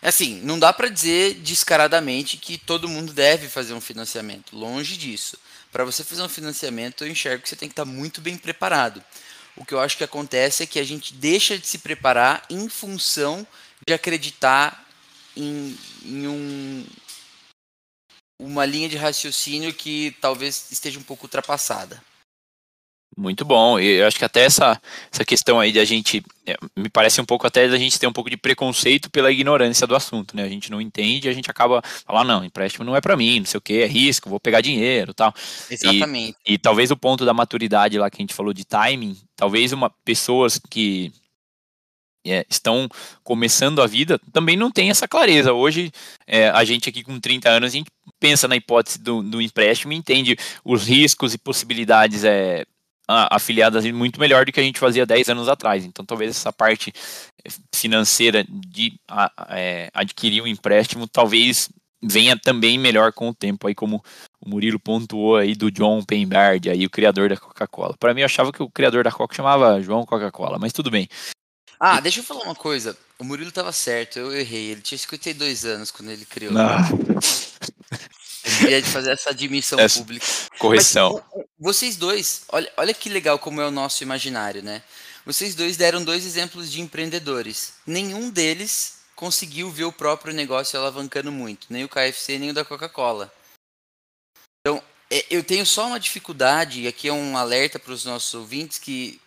Assim, 0.00 0.40
não 0.42 0.58
dá 0.58 0.72
para 0.72 0.88
dizer 0.88 1.34
descaradamente 1.34 2.36
que 2.36 2.56
todo 2.56 2.88
mundo 2.88 3.12
deve 3.12 3.48
fazer 3.48 3.74
um 3.74 3.80
financiamento. 3.80 4.56
Longe 4.56 4.96
disso. 4.96 5.36
Para 5.72 5.84
você 5.84 6.04
fazer 6.04 6.22
um 6.22 6.28
financiamento, 6.28 7.04
eu 7.04 7.10
enxergo 7.10 7.42
que 7.42 7.48
você 7.48 7.56
tem 7.56 7.68
que 7.68 7.72
estar 7.72 7.84
tá 7.84 7.90
muito 7.90 8.20
bem 8.20 8.36
preparado. 8.36 9.02
O 9.56 9.64
que 9.64 9.74
eu 9.74 9.80
acho 9.80 9.96
que 9.96 10.04
acontece 10.04 10.62
é 10.62 10.66
que 10.66 10.78
a 10.78 10.84
gente 10.84 11.12
deixa 11.12 11.58
de 11.58 11.66
se 11.66 11.78
preparar 11.78 12.44
em 12.48 12.68
função 12.68 13.46
de 13.86 13.92
acreditar 13.92 14.86
em, 15.36 15.76
em 16.04 16.26
um, 16.28 16.86
uma 18.38 18.64
linha 18.64 18.88
de 18.88 18.96
raciocínio 18.96 19.74
que 19.74 20.16
talvez 20.20 20.70
esteja 20.70 20.98
um 20.98 21.02
pouco 21.02 21.24
ultrapassada. 21.24 22.02
Muito 23.18 23.44
bom. 23.44 23.80
E 23.80 23.96
eu 23.96 24.06
acho 24.06 24.16
que 24.16 24.24
até 24.24 24.44
essa, 24.44 24.80
essa 25.12 25.24
questão 25.24 25.58
aí 25.58 25.72
de 25.72 25.80
a 25.80 25.84
gente. 25.84 26.22
É, 26.46 26.56
me 26.76 26.88
parece 26.88 27.20
um 27.20 27.24
pouco 27.24 27.48
até 27.48 27.66
da 27.66 27.76
gente 27.76 27.98
ter 27.98 28.06
um 28.06 28.12
pouco 28.12 28.30
de 28.30 28.36
preconceito 28.36 29.10
pela 29.10 29.30
ignorância 29.30 29.88
do 29.88 29.96
assunto, 29.96 30.36
né? 30.36 30.44
A 30.44 30.48
gente 30.48 30.70
não 30.70 30.80
entende 30.80 31.26
e 31.26 31.30
a 31.30 31.34
gente 31.34 31.50
acaba 31.50 31.82
falando, 32.06 32.28
não, 32.28 32.44
empréstimo 32.44 32.84
não 32.84 32.94
é 32.94 33.00
para 33.00 33.16
mim, 33.16 33.40
não 33.40 33.46
sei 33.46 33.58
o 33.58 33.60
que, 33.60 33.82
é 33.82 33.86
risco, 33.86 34.30
vou 34.30 34.38
pegar 34.38 34.60
dinheiro 34.60 35.12
tal. 35.12 35.34
Exatamente. 35.68 36.36
E, 36.46 36.54
e, 36.54 36.58
talvez 36.58 36.92
o 36.92 36.96
ponto 36.96 37.24
da 37.26 37.34
maturidade 37.34 37.98
lá 37.98 38.08
que 38.08 38.18
a 38.18 38.22
gente 38.22 38.32
falou 38.32 38.54
de 38.54 38.64
timing, 38.64 39.18
talvez 39.34 39.72
uma 39.72 39.90
pessoas 40.04 40.60
que 40.70 41.12
é, 42.24 42.46
estão 42.48 42.88
começando 43.24 43.82
a 43.82 43.86
vida 43.88 44.20
também 44.32 44.56
não 44.56 44.70
tem 44.70 44.90
essa 44.90 45.08
clareza. 45.08 45.52
Hoje, 45.52 45.90
é, 46.24 46.50
a 46.50 46.64
gente 46.64 46.88
aqui 46.88 47.02
com 47.02 47.18
30 47.18 47.50
anos, 47.50 47.72
a 47.72 47.76
gente 47.76 47.90
pensa 48.20 48.46
na 48.46 48.54
hipótese 48.54 49.00
do, 49.00 49.24
do 49.24 49.42
empréstimo 49.42 49.92
e 49.92 49.96
entende 49.96 50.36
os 50.64 50.86
riscos 50.86 51.34
e 51.34 51.38
possibilidades 51.38 52.22
é, 52.22 52.64
afiliadas 53.08 53.84
muito 53.86 54.20
melhor 54.20 54.44
do 54.44 54.52
que 54.52 54.60
a 54.60 54.62
gente 54.62 54.78
fazia 54.78 55.06
10 55.06 55.30
anos 55.30 55.48
atrás. 55.48 55.84
Então, 55.84 56.04
talvez 56.04 56.30
essa 56.30 56.52
parte 56.52 56.92
financeira 57.74 58.44
de 58.48 59.00
é, 59.50 59.90
adquirir 59.94 60.42
um 60.42 60.46
empréstimo, 60.46 61.08
talvez 61.08 61.70
venha 62.02 62.38
também 62.38 62.78
melhor 62.78 63.12
com 63.12 63.28
o 63.28 63.34
tempo, 63.34 63.66
aí 63.66 63.74
como 63.74 64.04
o 64.40 64.48
Murilo 64.48 64.78
pontuou 64.78 65.36
aí 65.36 65.54
do 65.54 65.70
John 65.70 66.02
Penbard, 66.04 66.70
aí 66.70 66.86
o 66.86 66.90
criador 66.90 67.28
da 67.28 67.36
Coca-Cola. 67.36 67.96
Para 67.98 68.14
mim, 68.14 68.20
eu 68.20 68.26
achava 68.26 68.52
que 68.52 68.62
o 68.62 68.70
criador 68.70 69.02
da 69.02 69.10
Coca 69.10 69.34
chamava 69.34 69.80
João 69.82 70.06
Coca-Cola, 70.06 70.58
mas 70.58 70.72
tudo 70.72 70.90
bem. 70.90 71.08
Ah, 71.80 72.00
deixa 72.00 72.20
eu 72.20 72.24
falar 72.24 72.42
uma 72.42 72.54
coisa. 72.54 72.96
O 73.18 73.24
Murilo 73.24 73.48
estava 73.48 73.72
certo, 73.72 74.18
eu 74.18 74.36
errei. 74.36 74.70
Ele 74.70 74.80
tinha 74.80 74.98
52 74.98 75.64
anos 75.64 75.90
quando 75.90 76.10
ele 76.10 76.24
criou. 76.24 76.52
Ah. 76.56 76.88
Eu 78.60 78.68
queria 78.68 78.84
fazer 78.84 79.12
essa 79.12 79.30
admissão 79.30 79.78
essa 79.78 79.98
pública. 79.98 80.26
Correção. 80.58 81.22
Mas, 81.34 81.46
vocês 81.58 81.96
dois, 81.96 82.42
olha, 82.48 82.72
olha 82.76 82.94
que 82.94 83.08
legal 83.08 83.38
como 83.38 83.60
é 83.60 83.66
o 83.66 83.70
nosso 83.70 84.02
imaginário, 84.02 84.62
né? 84.62 84.82
Vocês 85.24 85.54
dois 85.54 85.76
deram 85.76 86.02
dois 86.02 86.24
exemplos 86.24 86.70
de 86.70 86.80
empreendedores. 86.80 87.74
Nenhum 87.86 88.30
deles 88.30 88.98
conseguiu 89.14 89.70
ver 89.70 89.84
o 89.84 89.92
próprio 89.92 90.32
negócio 90.32 90.78
alavancando 90.78 91.30
muito, 91.30 91.66
nem 91.70 91.84
o 91.84 91.88
KFC, 91.88 92.38
nem 92.38 92.50
o 92.50 92.54
da 92.54 92.64
Coca-Cola. 92.64 93.32
Então, 94.60 94.82
é, 95.10 95.26
eu 95.28 95.42
tenho 95.42 95.66
só 95.66 95.86
uma 95.86 96.00
dificuldade, 96.00 96.82
e 96.82 96.88
aqui 96.88 97.08
é 97.08 97.12
um 97.12 97.36
alerta 97.36 97.78
para 97.78 97.92
os 97.92 98.04
nossos 98.04 98.32
ouvintes, 98.34 98.78
que 98.78 99.20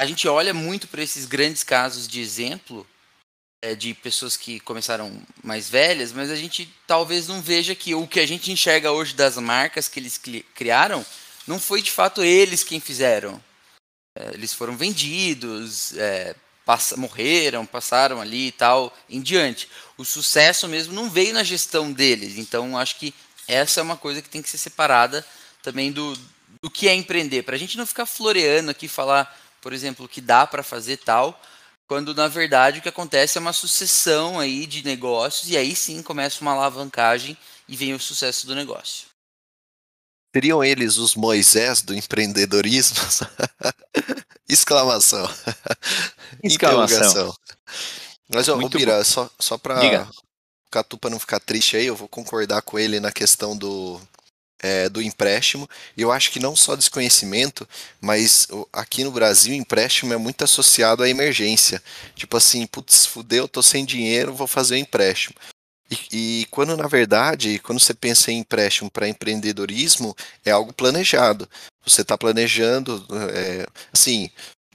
a 0.00 0.06
gente 0.06 0.28
olha 0.28 0.54
muito 0.54 0.86
para 0.88 1.02
esses 1.02 1.26
grandes 1.26 1.62
casos 1.62 2.06
de 2.06 2.20
exemplo 2.20 2.86
é, 3.64 3.74
de 3.74 3.94
pessoas 3.94 4.36
que 4.36 4.60
começaram 4.60 5.10
mais 5.42 5.70
velhas, 5.70 6.12
mas 6.12 6.30
a 6.30 6.36
gente 6.36 6.70
talvez 6.86 7.26
não 7.26 7.40
veja 7.40 7.74
que 7.74 7.94
o 7.94 8.06
que 8.06 8.20
a 8.20 8.26
gente 8.26 8.52
enxerga 8.52 8.92
hoje 8.92 9.14
das 9.14 9.38
marcas 9.38 9.88
que 9.88 9.98
eles 9.98 10.20
criaram 10.54 11.04
não 11.46 11.58
foi 11.58 11.80
de 11.80 11.90
fato 11.90 12.22
eles 12.22 12.62
quem 12.62 12.78
fizeram. 12.78 13.42
É, 14.14 14.34
eles 14.34 14.52
foram 14.52 14.76
vendidos, 14.76 15.96
é, 15.96 16.36
pass 16.66 16.92
morreram, 16.98 17.64
passaram 17.64 18.20
ali 18.20 18.48
e 18.48 18.52
tal 18.52 18.94
em 19.08 19.22
diante. 19.22 19.66
O 19.96 20.04
sucesso 20.04 20.68
mesmo 20.68 20.92
não 20.92 21.08
veio 21.08 21.32
na 21.32 21.42
gestão 21.42 21.90
deles. 21.90 22.36
Então 22.36 22.76
acho 22.76 22.96
que 22.96 23.14
essa 23.48 23.80
é 23.80 23.82
uma 23.82 23.96
coisa 23.96 24.20
que 24.20 24.28
tem 24.28 24.42
que 24.42 24.50
ser 24.50 24.58
separada 24.58 25.24
também 25.62 25.90
do, 25.90 26.14
do 26.60 26.68
que 26.68 26.86
é 26.86 26.94
empreender. 26.94 27.42
Para 27.44 27.56
a 27.56 27.58
gente 27.58 27.78
não 27.78 27.86
ficar 27.86 28.04
floreando 28.04 28.70
aqui 28.70 28.88
falar, 28.88 29.34
por 29.62 29.72
exemplo, 29.72 30.06
que 30.06 30.20
dá 30.20 30.46
para 30.46 30.62
fazer 30.62 30.98
tal 30.98 31.40
quando 31.86 32.14
na 32.14 32.28
verdade 32.28 32.78
o 32.78 32.82
que 32.82 32.88
acontece 32.88 33.38
é 33.38 33.40
uma 33.40 33.52
sucessão 33.52 34.38
aí 34.38 34.66
de 34.66 34.84
negócios 34.84 35.50
e 35.50 35.56
aí 35.56 35.74
sim 35.76 36.02
começa 36.02 36.40
uma 36.40 36.52
alavancagem 36.52 37.36
e 37.68 37.76
vem 37.76 37.94
o 37.94 38.00
sucesso 38.00 38.46
do 38.46 38.54
negócio. 38.54 39.08
Seriam 40.34 40.64
eles 40.64 40.96
os 40.96 41.14
Moisés 41.14 41.80
do 41.80 41.94
empreendedorismo? 41.94 42.98
Exclamação. 44.48 45.28
Exclamação. 46.42 47.32
Mas, 48.28 48.48
ó, 48.48 48.56
Muito 48.56 48.76
Bira, 48.76 49.04
só, 49.04 49.30
só 49.38 49.56
para 49.56 49.80
o 49.80 50.70
Catupa 50.70 51.08
não 51.08 51.20
ficar 51.20 51.38
triste 51.38 51.76
aí, 51.76 51.86
eu 51.86 51.94
vou 51.94 52.08
concordar 52.08 52.62
com 52.62 52.76
ele 52.76 52.98
na 52.98 53.12
questão 53.12 53.56
do, 53.56 54.00
é, 54.64 54.88
do 54.88 55.02
empréstimo. 55.02 55.68
E 55.94 56.00
eu 56.00 56.10
acho 56.10 56.30
que 56.30 56.40
não 56.40 56.56
só 56.56 56.74
desconhecimento, 56.74 57.68
mas 58.00 58.48
aqui 58.72 59.04
no 59.04 59.12
Brasil 59.12 59.54
empréstimo 59.54 60.14
é 60.14 60.16
muito 60.16 60.42
associado 60.42 61.02
à 61.02 61.08
emergência. 61.08 61.82
Tipo 62.16 62.38
assim, 62.38 62.66
putz, 62.66 63.04
fudeu, 63.04 63.46
tô 63.46 63.62
sem 63.62 63.84
dinheiro, 63.84 64.34
vou 64.34 64.46
fazer 64.46 64.76
o 64.76 64.78
um 64.78 64.80
empréstimo. 64.80 65.36
E, 65.90 66.40
e, 66.40 66.46
quando 66.46 66.74
na 66.78 66.86
verdade, 66.86 67.58
quando 67.58 67.78
você 67.78 67.92
pensa 67.92 68.32
em 68.32 68.38
empréstimo 68.38 68.90
para 68.90 69.06
empreendedorismo, 69.06 70.16
é 70.42 70.50
algo 70.50 70.72
planejado. 70.72 71.46
Você 71.84 72.00
está 72.00 72.16
planejando, 72.16 73.06
é, 73.34 73.66
assim, 73.92 74.30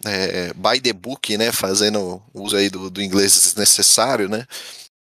é, 0.05 0.53
by 0.53 0.79
the 0.79 0.93
book, 0.93 1.35
né, 1.35 1.51
fazendo 1.51 2.21
uso 2.31 2.55
aí 2.55 2.69
do, 2.69 2.91
do 2.91 3.01
inglês 3.01 3.55
necessário, 3.55 4.29
né, 4.29 4.45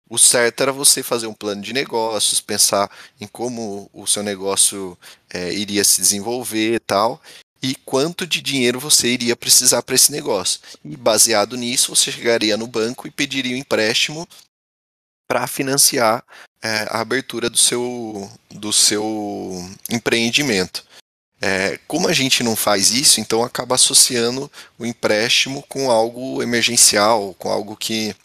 o 0.10 0.18
certo 0.18 0.62
era 0.62 0.72
você 0.72 1.04
fazer 1.04 1.28
um 1.28 1.34
plano 1.34 1.62
de 1.62 1.72
negócios, 1.72 2.42
pensar 2.42 2.90
em 3.22 3.28
como 3.28 3.90
o 3.94 4.08
seu 4.08 4.24
negócio 4.24 4.98
é, 5.30 5.54
iria 5.54 5.84
se 5.84 6.02
desenvolver 6.02 6.76
e 6.76 6.80
tal, 6.80 7.22
e 7.62 7.76
quanto 7.86 8.26
de 8.26 8.42
dinheiro 8.42 8.80
você 8.80 9.10
iria 9.10 9.36
precisar 9.36 9.84
para 9.84 9.94
esse 9.94 10.12
negócio. 10.12 10.60
E 10.84 10.98
baseado 10.98 11.56
nisso, 11.56 11.96
você 11.96 12.12
chegaria 12.12 12.58
no 12.58 12.66
banco 12.66 13.08
e 13.08 13.12
pediria 13.12 13.56
um 13.56 13.60
empréstimo 13.60 14.28
para 15.28 15.46
financiar 15.46 16.24
é, 16.62 16.88
a 16.90 17.02
abertura 17.02 17.50
do 17.50 17.58
seu, 17.58 18.32
do 18.50 18.74
seu 18.74 19.70
empreendimento. 19.92 20.84
É, 21.42 21.80
como 21.88 22.08
a 22.08 22.14
gente 22.14 22.44
não 22.44 22.56
faz 22.56 22.92
isso, 22.92 23.22
então 23.22 23.44
acaba 23.44 23.76
associando 23.76 24.52
o 24.78 24.86
empréstimo 24.86 25.64
com 25.70 25.92
algo 25.92 26.42
emergencial, 26.42 27.34
com 27.36 27.50
algo 27.50 27.78
que 27.78 28.16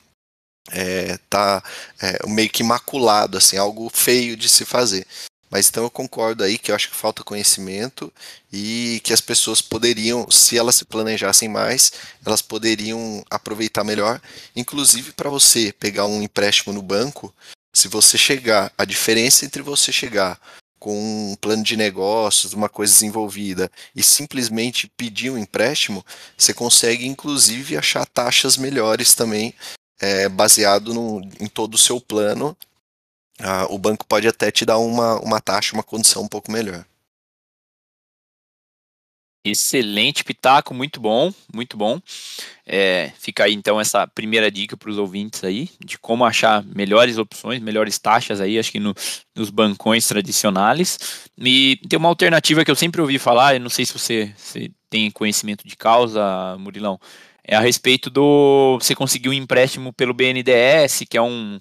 é, 0.70 1.18
tá 1.28 1.62
é, 2.00 2.26
meio 2.26 2.50
que 2.50 2.62
maculado, 2.62 3.38
assim, 3.38 3.56
algo 3.56 3.90
feio 3.92 4.36
de 4.36 4.48
se 4.48 4.64
fazer. 4.64 5.06
Mas 5.50 5.68
então 5.68 5.84
eu 5.84 5.90
concordo 5.90 6.42
aí 6.42 6.58
que 6.58 6.72
eu 6.72 6.74
acho 6.74 6.90
que 6.90 6.96
falta 6.96 7.22
conhecimento 7.22 8.12
e 8.52 9.00
que 9.04 9.12
as 9.12 9.20
pessoas 9.20 9.62
poderiam, 9.62 10.28
se 10.28 10.58
elas 10.58 10.74
se 10.74 10.84
planejassem 10.84 11.48
mais, 11.48 11.92
elas 12.26 12.42
poderiam 12.42 13.24
aproveitar 13.30 13.84
melhor. 13.84 14.20
Inclusive 14.56 15.12
para 15.12 15.30
você 15.30 15.72
pegar 15.72 16.06
um 16.06 16.20
empréstimo 16.22 16.72
no 16.72 16.82
banco, 16.82 17.32
se 17.72 17.86
você 17.86 18.18
chegar, 18.18 18.72
a 18.76 18.84
diferença 18.84 19.44
entre 19.44 19.62
você 19.62 19.92
chegar 19.92 20.40
com 20.78 21.32
um 21.32 21.36
plano 21.36 21.62
de 21.62 21.76
negócios, 21.76 22.52
uma 22.52 22.68
coisa 22.68 22.92
desenvolvida, 22.92 23.70
e 23.96 24.02
simplesmente 24.02 24.86
pedir 24.86 25.30
um 25.30 25.38
empréstimo, 25.38 26.04
você 26.36 26.52
consegue 26.52 27.06
inclusive 27.06 27.76
achar 27.76 28.04
taxas 28.04 28.56
melhores 28.56 29.14
também, 29.14 29.54
é, 30.04 30.28
baseado 30.28 30.92
no, 30.92 31.22
em 31.40 31.46
todo 31.46 31.74
o 31.74 31.78
seu 31.78 31.98
plano. 31.98 32.54
Ah, 33.40 33.66
o 33.70 33.78
banco 33.78 34.04
pode 34.06 34.28
até 34.28 34.50
te 34.50 34.64
dar 34.64 34.78
uma, 34.78 35.18
uma 35.20 35.40
taxa, 35.40 35.74
uma 35.74 35.82
condição 35.82 36.22
um 36.22 36.28
pouco 36.28 36.52
melhor. 36.52 36.84
Excelente 39.46 40.24
pitaco, 40.24 40.72
muito 40.72 41.00
bom, 41.00 41.32
muito 41.52 41.76
bom. 41.76 42.00
É, 42.66 43.12
fica 43.18 43.44
aí 43.44 43.52
então 43.52 43.78
essa 43.78 44.06
primeira 44.06 44.50
dica 44.50 44.74
para 44.74 44.88
os 44.88 44.96
ouvintes 44.96 45.44
aí 45.44 45.68
de 45.84 45.98
como 45.98 46.24
achar 46.24 46.64
melhores 46.64 47.18
opções, 47.18 47.60
melhores 47.60 47.98
taxas 47.98 48.40
aí, 48.40 48.58
acho 48.58 48.72
que 48.72 48.80
no, 48.80 48.94
nos 49.34 49.50
bancões 49.50 50.06
tradicionais. 50.06 51.28
E 51.36 51.78
tem 51.88 51.98
uma 51.98 52.08
alternativa 52.08 52.64
que 52.64 52.70
eu 52.70 52.76
sempre 52.76 53.00
ouvi 53.00 53.18
falar, 53.18 53.54
eu 53.54 53.60
não 53.60 53.70
sei 53.70 53.84
se 53.84 53.92
você, 53.92 54.32
se 54.36 54.72
tem 54.88 55.10
conhecimento 55.10 55.66
de 55.66 55.76
causa, 55.76 56.56
Murilão, 56.58 56.98
é 57.46 57.56
a 57.56 57.60
respeito 57.60 58.08
do 58.08 58.78
você 58.80 58.94
conseguir 58.94 59.28
um 59.28 59.32
empréstimo 59.32 59.92
pelo 59.92 60.14
BNDES, 60.14 61.04
que 61.08 61.16
é 61.16 61.22
um 61.22 61.60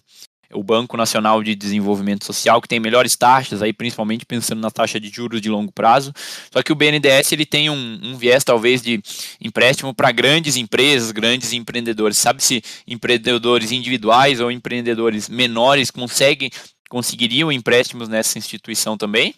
o 0.55 0.63
Banco 0.63 0.95
Nacional 0.95 1.43
de 1.43 1.55
Desenvolvimento 1.55 2.25
Social, 2.25 2.61
que 2.61 2.67
tem 2.67 2.79
melhores 2.79 3.15
taxas, 3.15 3.61
aí 3.61 3.73
principalmente 3.73 4.25
pensando 4.25 4.61
na 4.61 4.71
taxa 4.71 4.99
de 4.99 5.09
juros 5.09 5.41
de 5.41 5.49
longo 5.49 5.71
prazo. 5.71 6.13
Só 6.51 6.61
que 6.61 6.71
o 6.71 6.75
BNDES 6.75 7.31
ele 7.31 7.45
tem 7.45 7.69
um, 7.69 7.99
um 8.03 8.15
viés 8.15 8.43
talvez 8.43 8.81
de 8.81 9.01
empréstimo 9.41 9.93
para 9.93 10.11
grandes 10.11 10.55
empresas, 10.55 11.11
grandes 11.11 11.53
empreendedores. 11.53 12.17
Sabe 12.17 12.43
se 12.43 12.63
empreendedores 12.87 13.71
individuais 13.71 14.39
ou 14.39 14.51
empreendedores 14.51 15.27
menores 15.27 15.89
conseguem 15.89 16.51
conseguiriam 16.89 17.51
empréstimos 17.51 18.07
nessa 18.07 18.37
instituição 18.37 18.95
também? 18.95 19.33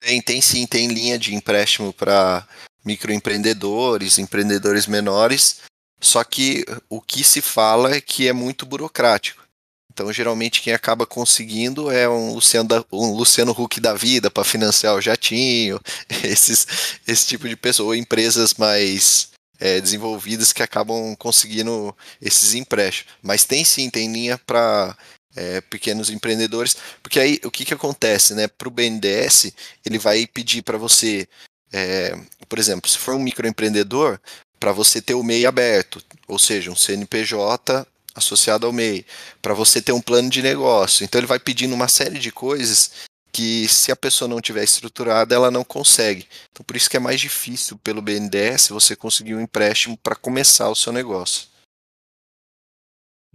Tem, 0.00 0.22
tem 0.22 0.40
sim, 0.40 0.66
tem 0.66 0.88
linha 0.88 1.18
de 1.18 1.34
empréstimo 1.34 1.92
para 1.92 2.46
microempreendedores, 2.86 4.18
empreendedores 4.18 4.86
menores. 4.86 5.58
Só 6.00 6.22
que 6.22 6.64
o 6.88 7.00
que 7.00 7.24
se 7.24 7.42
fala 7.42 7.94
é 7.94 8.00
que 8.00 8.28
é 8.28 8.32
muito 8.32 8.64
burocrático. 8.64 9.44
Então, 9.92 10.12
geralmente, 10.12 10.60
quem 10.60 10.74
acaba 10.74 11.06
conseguindo 11.06 11.90
é 11.90 12.06
um 12.06 12.34
Luciano, 12.34 12.68
da, 12.68 12.84
um 12.92 13.14
Luciano 13.14 13.52
Huck 13.52 13.80
da 13.80 13.94
vida 13.94 14.30
para 14.30 14.44
financiar 14.44 14.94
o 14.94 15.00
jatinho, 15.00 15.80
esses, 16.22 16.66
esse 17.08 17.26
tipo 17.26 17.48
de 17.48 17.56
pessoa, 17.56 17.88
ou 17.88 17.94
empresas 17.94 18.52
mais 18.54 19.30
é, 19.58 19.80
desenvolvidas 19.80 20.52
que 20.52 20.62
acabam 20.62 21.16
conseguindo 21.16 21.96
esses 22.20 22.52
empréstimos. 22.52 23.14
Mas 23.22 23.46
tem 23.46 23.64
sim, 23.64 23.88
tem 23.88 24.12
linha 24.12 24.36
para 24.36 24.94
é, 25.34 25.62
pequenos 25.62 26.10
empreendedores, 26.10 26.76
porque 27.02 27.18
aí 27.18 27.40
o 27.42 27.50
que, 27.50 27.64
que 27.64 27.74
acontece, 27.74 28.34
né? 28.34 28.48
Para 28.48 28.68
o 28.68 28.70
BNDES, 28.70 29.52
ele 29.84 29.98
vai 29.98 30.26
pedir 30.26 30.62
para 30.62 30.76
você, 30.78 31.28
é, 31.72 32.16
por 32.48 32.58
exemplo, 32.58 32.90
se 32.90 32.98
for 32.98 33.14
um 33.14 33.22
microempreendedor, 33.22 34.18
para 34.58 34.72
você 34.72 35.00
ter 35.00 35.14
o 35.14 35.22
MEI 35.22 35.46
aberto, 35.46 36.02
ou 36.26 36.38
seja, 36.38 36.70
um 36.70 36.76
CNPJ 36.76 37.86
associado 38.14 38.66
ao 38.66 38.72
MEI, 38.72 39.04
para 39.42 39.54
você 39.54 39.82
ter 39.82 39.92
um 39.92 40.00
plano 40.00 40.30
de 40.30 40.42
negócio. 40.42 41.04
Então 41.04 41.18
ele 41.18 41.26
vai 41.26 41.38
pedindo 41.38 41.74
uma 41.74 41.88
série 41.88 42.18
de 42.18 42.32
coisas 42.32 42.90
que 43.30 43.68
se 43.68 43.92
a 43.92 43.96
pessoa 43.96 44.26
não 44.26 44.40
tiver 44.40 44.64
estruturada, 44.64 45.34
ela 45.34 45.50
não 45.50 45.62
consegue. 45.62 46.26
Então 46.50 46.64
por 46.64 46.74
isso 46.74 46.88
que 46.88 46.96
é 46.96 47.00
mais 47.00 47.20
difícil 47.20 47.76
pelo 47.84 48.00
BNDES 48.00 48.68
você 48.68 48.96
conseguir 48.96 49.34
um 49.34 49.40
empréstimo 49.40 49.96
para 49.98 50.16
começar 50.16 50.70
o 50.70 50.74
seu 50.74 50.92
negócio. 50.92 51.48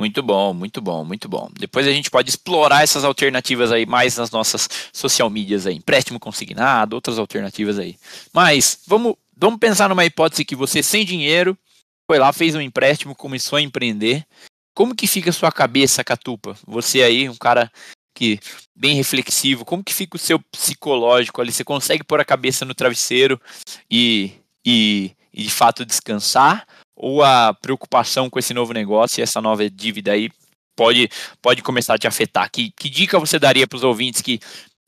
Muito 0.01 0.23
bom, 0.23 0.53
muito 0.53 0.81
bom, 0.81 1.05
muito 1.05 1.29
bom. 1.29 1.49
Depois 1.57 1.87
a 1.87 1.91
gente 1.91 2.09
pode 2.09 2.29
explorar 2.29 2.83
essas 2.83 3.03
alternativas 3.03 3.71
aí 3.71 3.85
mais 3.85 4.17
nas 4.17 4.31
nossas 4.31 4.67
social 4.91 5.29
medias 5.29 5.67
aí, 5.67 5.75
empréstimo 5.75 6.19
consignado, 6.19 6.95
outras 6.95 7.19
alternativas 7.19 7.77
aí. 7.77 7.95
Mas 8.33 8.79
vamos 8.87 9.15
Vamos 9.41 9.59
pensar 9.59 9.89
numa 9.89 10.05
hipótese 10.05 10.45
que 10.45 10.55
você, 10.55 10.83
sem 10.83 11.03
dinheiro, 11.03 11.57
foi 12.05 12.19
lá, 12.19 12.31
fez 12.31 12.53
um 12.53 12.61
empréstimo, 12.61 13.15
começou 13.15 13.57
a 13.57 13.61
empreender. 13.61 14.23
Como 14.71 14.95
que 14.95 15.07
fica 15.07 15.31
a 15.31 15.33
sua 15.33 15.51
cabeça, 15.51 16.03
Catupa? 16.03 16.55
Você 16.67 17.01
aí, 17.01 17.27
um 17.27 17.35
cara 17.35 17.71
que 18.13 18.39
bem 18.75 18.95
reflexivo, 18.95 19.65
como 19.65 19.83
que 19.83 19.95
fica 19.95 20.15
o 20.15 20.19
seu 20.19 20.39
psicológico 20.39 21.41
ali? 21.41 21.51
Você 21.51 21.63
consegue 21.63 22.03
pôr 22.03 22.21
a 22.21 22.25
cabeça 22.25 22.65
no 22.65 22.75
travesseiro 22.75 23.41
e, 23.89 24.33
e, 24.63 25.09
e 25.33 25.41
de 25.41 25.49
fato 25.49 25.83
descansar? 25.83 26.67
Ou 27.03 27.23
a 27.23 27.51
preocupação 27.51 28.29
com 28.29 28.37
esse 28.37 28.53
novo 28.53 28.73
negócio 28.73 29.19
e 29.19 29.23
essa 29.23 29.41
nova 29.41 29.67
dívida 29.67 30.11
aí 30.11 30.29
pode, 30.75 31.09
pode 31.41 31.63
começar 31.63 31.95
a 31.95 31.97
te 31.97 32.05
afetar? 32.05 32.47
Que, 32.51 32.71
que 32.77 32.91
dica 32.91 33.17
você 33.17 33.39
daria 33.39 33.65
para 33.65 33.75
os 33.75 33.83
ouvintes 33.83 34.21
que 34.21 34.39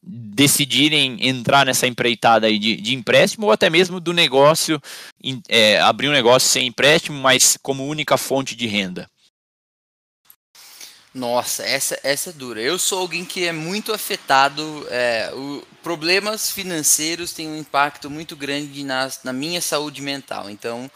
decidirem 0.05 1.17
entrar 1.27 1.65
nessa 1.65 1.87
empreitada 1.87 2.45
aí 2.45 2.59
de, 2.59 2.75
de 2.75 2.93
empréstimo 2.93 3.47
ou 3.47 3.51
até 3.51 3.67
mesmo 3.67 3.99
do 3.99 4.13
negócio, 4.13 4.79
é, 5.49 5.79
abrir 5.79 6.07
um 6.07 6.11
negócio 6.11 6.47
sem 6.47 6.67
empréstimo, 6.67 7.19
mas 7.19 7.57
como 7.63 7.87
única 7.87 8.15
fonte 8.15 8.55
de 8.55 8.67
renda? 8.67 9.09
Nossa, 11.13 11.63
essa, 11.63 11.99
essa 12.03 12.29
é 12.29 12.33
dura. 12.33 12.61
Eu 12.61 12.77
sou 12.77 12.99
alguém 12.99 13.25
que 13.25 13.47
é 13.47 13.51
muito 13.51 13.91
afetado. 13.91 14.85
É, 14.89 15.31
o, 15.33 15.65
problemas 15.81 16.51
financeiros 16.51 17.33
têm 17.33 17.47
um 17.47 17.57
impacto 17.57 18.07
muito 18.07 18.35
grande 18.35 18.83
na, 18.83 19.09
na 19.23 19.33
minha 19.33 19.61
saúde 19.61 20.01
mental. 20.01 20.47
Então, 20.49 20.91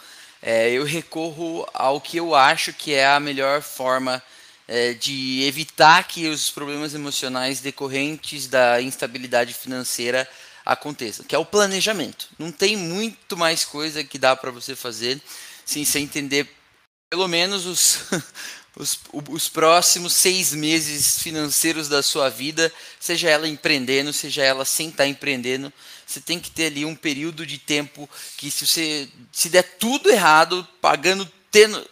é, 0.50 0.72
eu 0.72 0.86
recorro 0.86 1.68
ao 1.74 2.00
que 2.00 2.16
eu 2.16 2.34
acho 2.34 2.72
que 2.72 2.94
é 2.94 3.06
a 3.06 3.20
melhor 3.20 3.62
forma 3.62 4.24
é, 4.66 4.94
de 4.94 5.44
evitar 5.44 6.08
que 6.08 6.30
os 6.30 6.50
problemas 6.50 6.94
emocionais 6.94 7.60
decorrentes 7.60 8.48
da 8.48 8.82
instabilidade 8.82 9.54
financeira 9.54 10.26
aconteçam, 10.66 11.26
que 11.26 11.36
é 11.36 11.38
o 11.38 11.44
planejamento. 11.44 12.30
Não 12.40 12.50
tem 12.50 12.78
muito 12.78 13.36
mais 13.36 13.66
coisa 13.66 14.06
que 14.06 14.18
dá 14.18 14.38
para 14.38 14.50
você 14.50 14.74
fazer 14.74 15.22
sem 15.66 15.84
você 15.84 16.00
entender 16.00 16.50
pelo 17.10 17.28
menos 17.28 17.66
os, 17.66 18.00
os, 18.80 18.98
os 19.30 19.50
próximos 19.50 20.14
seis 20.14 20.54
meses 20.54 21.20
financeiros 21.20 21.90
da 21.90 22.02
sua 22.02 22.30
vida, 22.30 22.72
seja 23.02 23.30
ela 23.30 23.50
empreendendo, 23.50 24.14
seja 24.14 24.46
ela 24.46 24.64
sem 24.64 24.88
estar 24.88 25.04
tá 25.04 25.08
empreendendo, 25.10 25.74
você 26.08 26.22
tem 26.22 26.40
que 26.40 26.50
ter 26.50 26.68
ali 26.68 26.86
um 26.86 26.96
período 26.96 27.46
de 27.46 27.58
tempo 27.58 28.10
que 28.38 28.50
se 28.50 28.66
você 28.66 29.10
se 29.32 29.50
der 29.50 29.64
tudo 29.64 30.10
errado, 30.10 30.66
pagando, 30.82 31.30
tendo, 31.52 31.86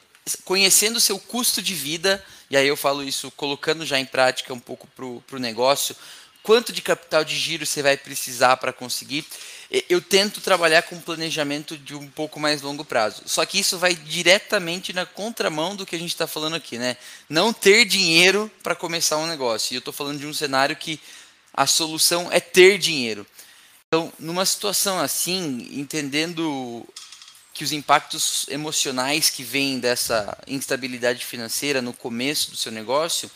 conhecendo 0.46 0.96
o 0.96 1.02
seu 1.02 1.20
custo 1.20 1.62
de 1.62 1.74
vida, 1.74 2.24
e 2.50 2.56
aí 2.56 2.68
eu 2.68 2.78
falo 2.78 3.04
isso 3.04 3.30
colocando 3.32 3.86
já 3.86 4.00
em 4.00 4.06
prática 4.06 4.54
um 4.54 4.60
pouco 4.60 4.88
para 4.88 5.36
o 5.36 5.40
negócio, 5.40 5.96
quanto 6.42 6.72
de 6.72 6.82
capital 6.82 7.26
de 7.26 7.36
giro 7.36 7.66
você 7.66 7.82
vai 7.82 7.98
precisar 7.98 8.56
para 8.58 8.72
conseguir. 8.72 9.26
Eu 9.90 10.00
tento 10.00 10.40
trabalhar 10.40 10.84
com 10.84 11.00
planejamento 11.02 11.76
de 11.76 11.96
um 11.96 12.08
pouco 12.08 12.40
mais 12.40 12.62
longo 12.62 12.86
prazo. 12.86 13.24
Só 13.26 13.44
que 13.46 13.60
isso 13.60 13.80
vai 13.80 13.96
diretamente 13.96 14.94
na 14.94 15.06
contramão 15.06 15.76
do 15.76 15.86
que 15.86 15.96
a 15.96 16.00
gente 16.00 16.12
está 16.12 16.28
falando 16.28 16.56
aqui, 16.56 16.78
né? 16.78 16.96
Não 17.28 17.52
ter 17.52 17.84
dinheiro 17.84 18.50
para 18.62 18.76
começar 18.76 19.18
um 19.18 19.26
negócio. 19.26 19.74
E 19.74 19.76
eu 19.76 19.80
estou 19.80 19.92
falando 19.92 20.20
de 20.20 20.28
um 20.28 20.34
cenário 20.34 20.76
que 20.76 21.00
a 21.52 21.66
solução 21.66 22.30
é 22.32 22.40
ter 22.40 22.78
dinheiro. 22.78 23.26
Então, 23.88 24.12
numa 24.20 24.46
situação 24.46 25.00
assim, 25.00 25.70
entendendo 25.72 26.86
que 27.54 27.64
os 27.64 27.72
impactos 27.72 28.46
emocionais 28.50 29.30
que 29.30 29.44
vêm 29.44 29.80
dessa 29.80 30.38
instabilidade 30.46 31.26
financeira 31.26 31.82
no 31.82 31.94
começo 31.94 32.52
do 32.52 32.58
seu 32.58 32.72
negócio 32.72 33.32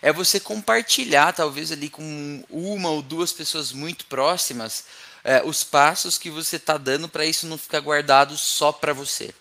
é 0.00 0.12
você 0.12 0.38
compartilhar, 0.38 1.32
talvez 1.32 1.72
ali 1.72 1.90
com 1.90 2.44
uma 2.48 2.90
ou 2.90 3.02
duas 3.02 3.32
pessoas 3.32 3.72
muito 3.72 4.06
próximas, 4.06 4.84
é, 5.24 5.42
os 5.44 5.64
passos 5.64 6.16
que 6.16 6.30
você 6.30 6.56
está 6.56 6.78
dando 6.78 7.08
para 7.08 7.26
isso 7.26 7.46
não 7.48 7.58
ficar 7.58 7.80
guardado 7.80 8.36
só 8.36 8.70
para 8.70 8.92
você. 8.92 9.34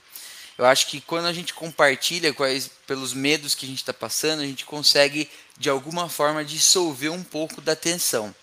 Eu 0.57 0.65
acho 0.65 0.87
que 0.87 1.01
quando 1.01 1.25
a 1.25 1.33
gente 1.33 1.53
compartilha 1.53 2.33
quais, 2.33 2.71
pelos 2.87 3.13
medos 3.13 3.53
que 3.53 3.65
a 3.65 3.69
gente 3.69 3.79
está 3.79 3.93
passando, 3.93 4.41
a 4.41 4.45
gente 4.45 4.65
consegue 4.65 5.29
de 5.57 5.69
alguma 5.69 6.09
forma 6.09 6.43
dissolver 6.43 7.11
um 7.11 7.23
pouco 7.23 7.61
da 7.61 7.75
tensão. 7.75 8.33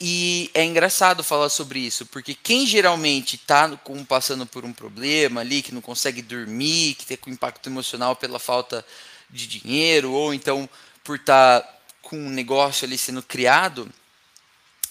E 0.00 0.50
é 0.54 0.64
engraçado 0.64 1.22
falar 1.22 1.50
sobre 1.50 1.78
isso, 1.78 2.06
porque 2.06 2.34
quem 2.34 2.66
geralmente 2.66 3.36
está 3.36 3.68
passando 4.08 4.46
por 4.46 4.64
um 4.64 4.72
problema 4.72 5.42
ali, 5.42 5.60
que 5.60 5.74
não 5.74 5.82
consegue 5.82 6.22
dormir, 6.22 6.94
que 6.94 7.04
tem 7.04 7.18
um 7.26 7.32
impacto 7.32 7.68
emocional 7.68 8.16
pela 8.16 8.38
falta 8.38 8.84
de 9.28 9.46
dinheiro, 9.46 10.12
ou 10.12 10.32
então 10.32 10.68
por 11.04 11.16
estar 11.16 11.60
tá 11.60 11.74
com 12.00 12.16
um 12.16 12.30
negócio 12.30 12.86
ali 12.86 12.96
sendo 12.96 13.22
criado, 13.22 13.92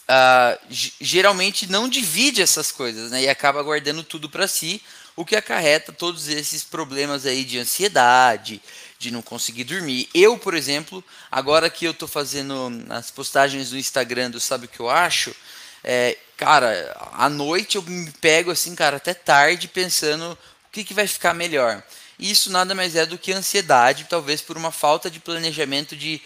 uh, 0.10 0.60
geralmente 0.70 1.70
não 1.70 1.89
divide 1.89 2.41
essas 2.41 2.72
coisas, 2.72 3.10
né? 3.10 3.24
E 3.24 3.30
acaba 3.30 3.64
guardando 3.64 4.03
tudo 4.03 4.30
para 4.30 4.47
si, 4.47 4.80
o 5.16 5.26
que 5.26 5.36
acarreta 5.36 5.91
todos 5.91 6.28
esses 6.28 6.64
problemas 6.64 7.26
aí 7.26 7.43
de 7.43 7.60
ansiedade, 7.60 8.62
de 8.97 9.12
não 9.12 9.22
conseguir 9.22 9.64
dormir. 9.64 10.10
Eu, 10.14 10.38
por 10.38 10.53
exemplo, 10.53 11.03
agora 11.32 11.70
que 11.70 11.86
eu 11.86 11.91
estou 11.91 12.07
fazendo 12.07 12.72
as 12.89 13.10
postagens 13.12 13.72
no 13.72 13.78
Instagram 13.78 14.32
do 14.32 14.39
Sabe 14.39 14.66
o 14.66 14.70
que 14.70 14.80
eu 14.80 14.89
acho, 14.89 15.36
é, 15.84 16.18
cara, 16.36 16.95
à 17.14 17.30
noite 17.30 17.76
eu 17.76 17.82
me 17.82 18.12
pego 18.12 18.51
assim, 18.51 18.76
cara, 18.76 18.97
até 18.97 19.14
tarde 19.14 19.68
pensando 19.68 20.32
o 20.32 20.72
que, 20.72 20.84
que 20.84 20.93
vai 20.93 21.07
ficar 21.07 21.34
melhor. 21.34 21.84
E 22.18 22.30
isso 22.30 22.51
nada 22.51 22.76
mais 22.76 22.95
é 22.95 23.05
do 23.05 23.18
que 23.18 23.32
ansiedade, 23.32 24.07
talvez 24.10 24.41
por 24.41 24.57
uma 24.57 24.72
falta 24.72 25.10
de 25.10 25.20
planejamento 25.20 25.95
de 25.95 26.22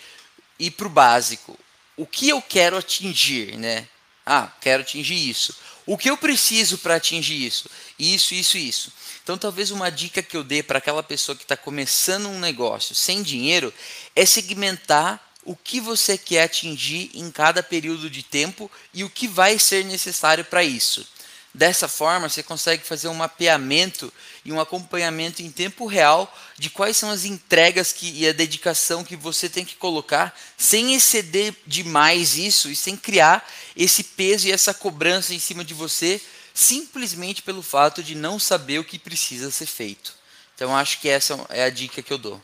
ir 0.57 0.71
para 0.71 0.87
o 0.87 0.89
básico. 0.89 1.57
O 1.95 2.07
que 2.07 2.29
eu 2.29 2.41
quero 2.41 2.77
atingir, 2.77 3.57
né? 3.57 3.87
Ah, 4.25 4.51
quero 4.59 4.81
atingir 4.81 5.29
isso. 5.29 5.55
O 5.85 5.97
que 5.97 6.09
eu 6.09 6.17
preciso 6.17 6.77
para 6.79 6.95
atingir 6.95 7.45
isso? 7.45 7.69
Isso, 7.97 8.33
isso, 8.33 8.57
isso. 8.57 8.91
Então, 9.23 9.37
talvez 9.37 9.71
uma 9.71 9.89
dica 9.89 10.23
que 10.23 10.35
eu 10.35 10.43
dê 10.43 10.63
para 10.63 10.79
aquela 10.79 11.03
pessoa 11.03 11.35
que 11.35 11.43
está 11.43 11.55
começando 11.55 12.27
um 12.27 12.39
negócio 12.39 12.95
sem 12.95 13.21
dinheiro 13.21 13.73
é 14.15 14.25
segmentar 14.25 15.33
o 15.45 15.55
que 15.55 15.79
você 15.79 16.17
quer 16.17 16.43
atingir 16.43 17.11
em 17.13 17.29
cada 17.29 17.61
período 17.61 18.09
de 18.09 18.23
tempo 18.23 18.71
e 18.93 19.03
o 19.03 19.09
que 19.09 19.27
vai 19.27 19.59
ser 19.59 19.85
necessário 19.85 20.45
para 20.45 20.63
isso. 20.63 21.07
Dessa 21.53 21.87
forma, 21.87 22.27
você 22.27 22.41
consegue 22.41 22.83
fazer 22.83 23.07
um 23.09 23.13
mapeamento 23.13 24.11
e 24.43 24.51
um 24.51 24.59
acompanhamento 24.59 25.43
em 25.43 25.51
tempo 25.51 25.85
real 25.85 26.33
de 26.57 26.67
quais 26.67 26.97
são 26.97 27.11
as 27.11 27.25
entregas 27.25 27.93
que, 27.93 28.09
e 28.09 28.27
a 28.27 28.33
dedicação 28.33 29.03
que 29.03 29.15
você 29.15 29.47
tem 29.47 29.63
que 29.63 29.75
colocar, 29.75 30.35
sem 30.57 30.95
exceder 30.95 31.53
demais 31.67 32.35
isso 32.37 32.71
e 32.71 32.75
sem 32.75 32.97
criar 32.97 33.47
esse 33.75 34.03
peso 34.03 34.47
e 34.47 34.51
essa 34.51 34.73
cobrança 34.73 35.33
em 35.33 35.39
cima 35.39 35.63
de 35.63 35.75
você, 35.75 36.19
simplesmente 36.53 37.41
pelo 37.41 37.61
fato 37.61 38.03
de 38.03 38.15
não 38.15 38.37
saber 38.37 38.79
o 38.79 38.83
que 38.83 38.99
precisa 38.99 39.49
ser 39.49 39.65
feito. 39.65 40.13
Então, 40.55 40.75
acho 40.75 40.99
que 40.99 41.09
essa 41.09 41.45
é 41.49 41.63
a 41.63 41.69
dica 41.69 42.01
que 42.01 42.13
eu 42.13 42.17
dou. 42.17 42.41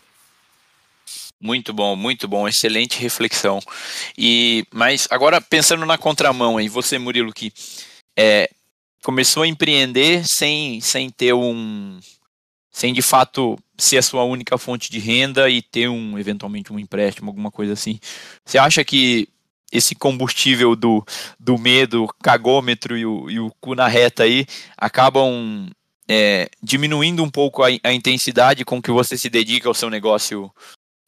Muito 1.40 1.72
bom, 1.72 1.96
muito 1.96 2.28
bom, 2.28 2.48
excelente 2.48 3.00
reflexão. 3.00 3.60
E 4.18 4.66
mas 4.72 5.08
agora 5.10 5.40
pensando 5.40 5.86
na 5.86 5.98
contramão 5.98 6.58
aí, 6.58 6.68
você 6.68 6.98
Murilo 6.98 7.32
que 7.32 7.54
é, 8.18 8.50
começou 9.04 9.44
a 9.44 9.48
empreender 9.48 10.28
sem, 10.28 10.82
sem 10.82 11.10
ter 11.10 11.34
um. 11.34 12.00
sem 12.72 12.94
de 12.94 13.02
fato 13.02 13.58
ser 13.78 13.98
a 13.98 14.02
sua 14.02 14.24
única 14.24 14.58
fonte 14.58 14.92
de 14.92 15.00
renda 15.00 15.50
e 15.50 15.62
ter 15.62 15.88
um, 15.88 16.20
eventualmente, 16.20 16.74
um 16.74 16.80
empréstimo, 16.80 17.30
alguma 17.30 17.50
coisa 17.50 17.74
assim. 17.74 18.00
Você 18.46 18.58
acha 18.58 18.84
que 18.84 19.30
esse 19.72 19.96
combustível 19.96 20.76
do, 20.76 21.06
do 21.40 21.58
medo, 21.58 22.08
cagômetro 22.22 22.98
e 22.98 23.06
o, 23.06 23.30
e 23.30 23.40
o 23.40 23.52
cu 23.60 23.76
na 23.76 23.88
reta 23.88 24.24
aí 24.24 24.46
acabam 24.78 25.70
é, 26.08 26.50
diminuindo 26.62 27.24
um 27.24 27.30
pouco 27.30 27.64
a, 27.64 27.68
a, 27.84 27.94
intensidade 27.94 28.66
com 28.66 28.82
que 28.82 28.92
você 28.92 29.16
se 29.16 29.30
dedica 29.30 29.68
ao 29.68 29.76
seu 29.76 29.90
negócio, 29.90 30.52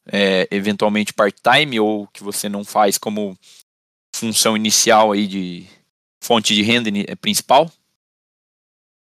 é, 0.06 0.46
eventualmente 0.50 1.12
part-time, 1.12 1.80
ou 1.80 2.06
que 2.06 2.22
você 2.22 2.48
não 2.48 2.64
faz 2.64 2.96
como 2.96 3.36
função 4.14 4.56
inicial 4.56 5.10
aí 5.10 5.26
de 5.26 5.66
fonte 6.22 6.54
de 6.54 6.62
renda 6.62 6.90
principal? 7.20 7.70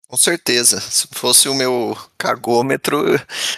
Com 0.09 0.16
certeza. 0.16 0.80
Se 0.80 1.07
fosse 1.11 1.48
o 1.48 1.55
meu 1.55 1.96
cagômetro, 2.16 3.03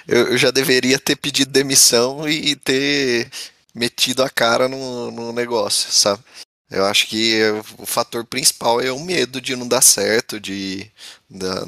eu 0.07 0.37
já 0.37 0.51
deveria 0.51 0.99
ter 0.99 1.17
pedido 1.17 1.51
demissão 1.51 2.29
e 2.29 2.57
ter 2.57 3.31
metido 3.75 4.23
a 4.23 4.31
cara 4.31 4.69
no, 4.69 5.11
no 5.11 5.33
negócio, 5.33 5.91
sabe? 5.93 6.23
Eu 6.71 6.85
acho 6.87 7.07
que 7.07 7.41
o 7.79 7.87
fator 7.87 8.25
principal 8.25 8.81
é 8.81 8.91
o 8.91 8.99
medo 8.99 9.41
de 9.41 9.55
não 9.55 9.69
dar 9.69 9.83
certo, 9.83 10.41
de 10.41 10.91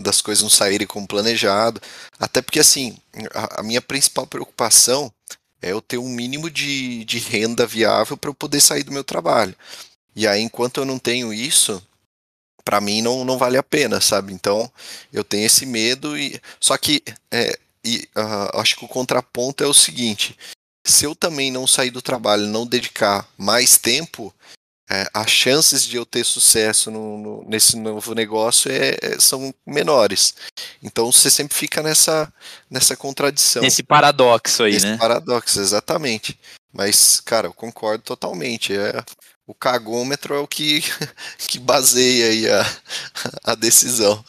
das 0.00 0.20
coisas 0.20 0.42
não 0.42 0.50
saírem 0.50 0.86
como 0.86 1.06
planejado. 1.06 1.80
Até 2.18 2.40
porque, 2.40 2.60
assim, 2.60 2.96
a, 3.34 3.60
a 3.60 3.62
minha 3.62 3.80
principal 3.82 4.26
preocupação 4.26 5.12
é 5.60 5.72
eu 5.72 5.80
ter 5.80 5.98
um 5.98 6.08
mínimo 6.08 6.50
de, 6.50 7.04
de 7.04 7.18
renda 7.18 7.66
viável 7.66 8.16
para 8.16 8.30
eu 8.30 8.34
poder 8.34 8.60
sair 8.60 8.82
do 8.82 8.92
meu 8.92 9.04
trabalho. 9.04 9.54
E 10.14 10.26
aí, 10.26 10.40
enquanto 10.40 10.78
eu 10.78 10.84
não 10.84 10.98
tenho 10.98 11.32
isso, 11.32 11.82
para 12.64 12.80
mim 12.80 13.00
não, 13.02 13.24
não 13.24 13.38
vale 13.38 13.56
a 13.56 13.62
pena, 13.62 14.00
sabe? 14.00 14.32
Então 14.32 14.70
eu 15.12 15.22
tenho 15.22 15.46
esse 15.46 15.64
medo 15.64 16.18
e 16.18 16.40
só 16.58 16.76
que 16.76 17.02
é, 17.30 17.56
e, 17.84 18.08
uh, 18.16 18.58
acho 18.58 18.76
que 18.76 18.84
o 18.84 18.88
contraponto 18.88 19.62
é 19.62 19.66
o 19.68 19.74
seguinte: 19.74 20.36
se 20.86 21.04
eu 21.04 21.14
também 21.14 21.50
não 21.50 21.66
sair 21.66 21.90
do 21.90 22.00
trabalho, 22.00 22.46
não 22.46 22.66
dedicar 22.66 23.28
mais 23.36 23.76
tempo, 23.76 24.34
é, 24.88 25.04
as 25.12 25.28
chances 25.28 25.84
de 25.84 25.96
eu 25.96 26.06
ter 26.06 26.24
sucesso 26.24 26.90
no, 26.92 27.18
no, 27.18 27.44
nesse 27.48 27.76
novo 27.76 28.14
negócio 28.14 28.70
é, 28.70 28.96
é, 29.02 29.18
são 29.18 29.52
menores. 29.66 30.34
Então 30.80 31.10
você 31.10 31.28
sempre 31.28 31.56
fica 31.56 31.82
nessa, 31.82 32.32
nessa 32.70 32.96
contradição. 32.96 33.62
Nesse 33.62 33.82
paradoxo 33.82 34.62
aí, 34.62 34.74
Nesse 34.74 34.86
né? 34.86 34.96
paradoxo, 34.96 35.60
exatamente. 35.60 36.38
Mas, 36.72 37.20
cara, 37.20 37.48
eu 37.48 37.52
concordo 37.52 38.04
totalmente. 38.04 38.72
É, 38.76 39.02
o 39.44 39.54
cagômetro 39.54 40.34
é 40.34 40.38
o 40.38 40.46
que, 40.46 40.84
que 41.48 41.58
baseia 41.58 42.30
aí 42.30 42.48
a, 42.48 42.64
a 43.42 43.54
decisão. 43.56 44.24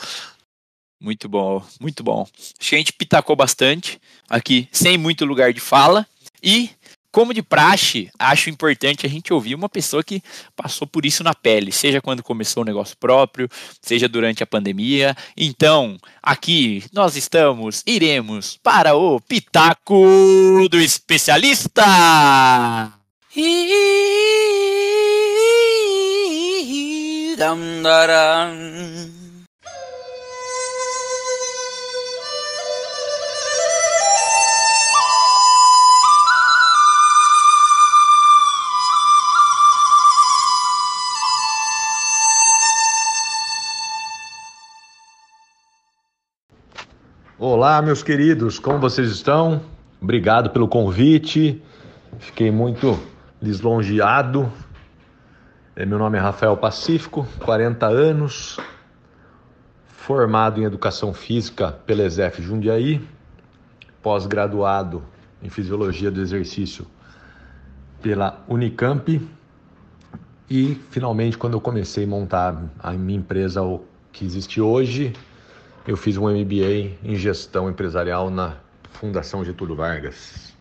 Muito 1.00 1.30
bom, 1.30 1.64
muito 1.80 2.04
bom. 2.04 2.28
Acho 2.60 2.70
que 2.70 2.76
a 2.76 2.78
gente 2.80 2.94
pitacou 2.94 3.36
bastante 3.36 4.02
aqui, 4.28 4.68
sem 4.72 4.98
muito 4.98 5.24
lugar 5.24 5.54
de 5.54 5.60
fala. 5.60 6.08
E, 6.42 6.70
como 7.12 7.34
de 7.34 7.42
praxe, 7.42 8.12
acho 8.20 8.50
importante 8.50 9.06
a 9.06 9.10
gente 9.10 9.34
ouvir 9.34 9.56
uma 9.56 9.68
pessoa 9.68 10.04
que 10.04 10.22
passou 10.56 10.88
por 10.88 11.06
isso 11.06 11.24
na 11.24 11.34
pele, 11.34 11.72
seja 11.72 12.02
quando 12.02 12.22
começou 12.22 12.62
o 12.62 12.66
negócio 12.66 12.96
próprio, 12.98 13.50
seja 13.82 14.08
durante 14.08 14.44
a 14.44 14.48
pandemia. 14.48 15.16
Então, 15.36 15.98
aqui 16.22 16.84
nós 16.94 17.16
estamos, 17.16 17.82
iremos 17.88 18.60
para 18.62 18.96
o 18.96 19.20
Pitaco 19.20 20.68
do 20.70 20.80
Especialista! 20.80 21.84
Dam, 27.38 27.84
Olá, 47.40 47.82
meus 47.82 48.02
queridos, 48.02 48.58
como 48.58 48.80
vocês 48.80 49.12
estão? 49.12 49.62
Obrigado 50.02 50.50
pelo 50.50 50.68
convite. 50.68 51.62
Fiquei 52.20 52.50
muito 52.50 53.00
lisonjeado 53.42 54.52
é, 55.80 55.86
meu 55.86 56.00
nome 56.00 56.18
é 56.18 56.20
Rafael 56.20 56.58
Pacífico, 56.58 57.28
40 57.46 57.86
anos, 57.86 58.58
formado 59.86 60.60
em 60.60 60.64
Educação 60.64 61.14
Física 61.14 61.72
pela 61.86 62.02
ESEF 62.02 62.42
Jundiaí, 62.42 63.00
pós-graduado 64.02 65.04
em 65.40 65.52
Fisiologia 65.52 66.10
do 66.10 66.20
Exercício 66.20 66.88
pela 68.02 68.44
Unicamp 68.48 69.22
e, 70.50 70.82
finalmente, 70.90 71.38
quando 71.38 71.54
eu 71.54 71.62
comecei 71.62 72.06
a 72.06 72.08
montar 72.08 72.60
a 72.80 72.94
minha 72.94 73.20
empresa 73.20 73.62
que 74.12 74.26
existe 74.26 74.60
hoje, 74.60 75.14
eu 75.88 75.96
fiz 75.96 76.18
um 76.18 76.28
MBA 76.28 76.92
em 77.02 77.16
Gestão 77.16 77.70
Empresarial 77.70 78.30
na 78.30 78.58
Fundação 78.92 79.44
Getúlio 79.46 79.74
Vargas. 79.74 80.54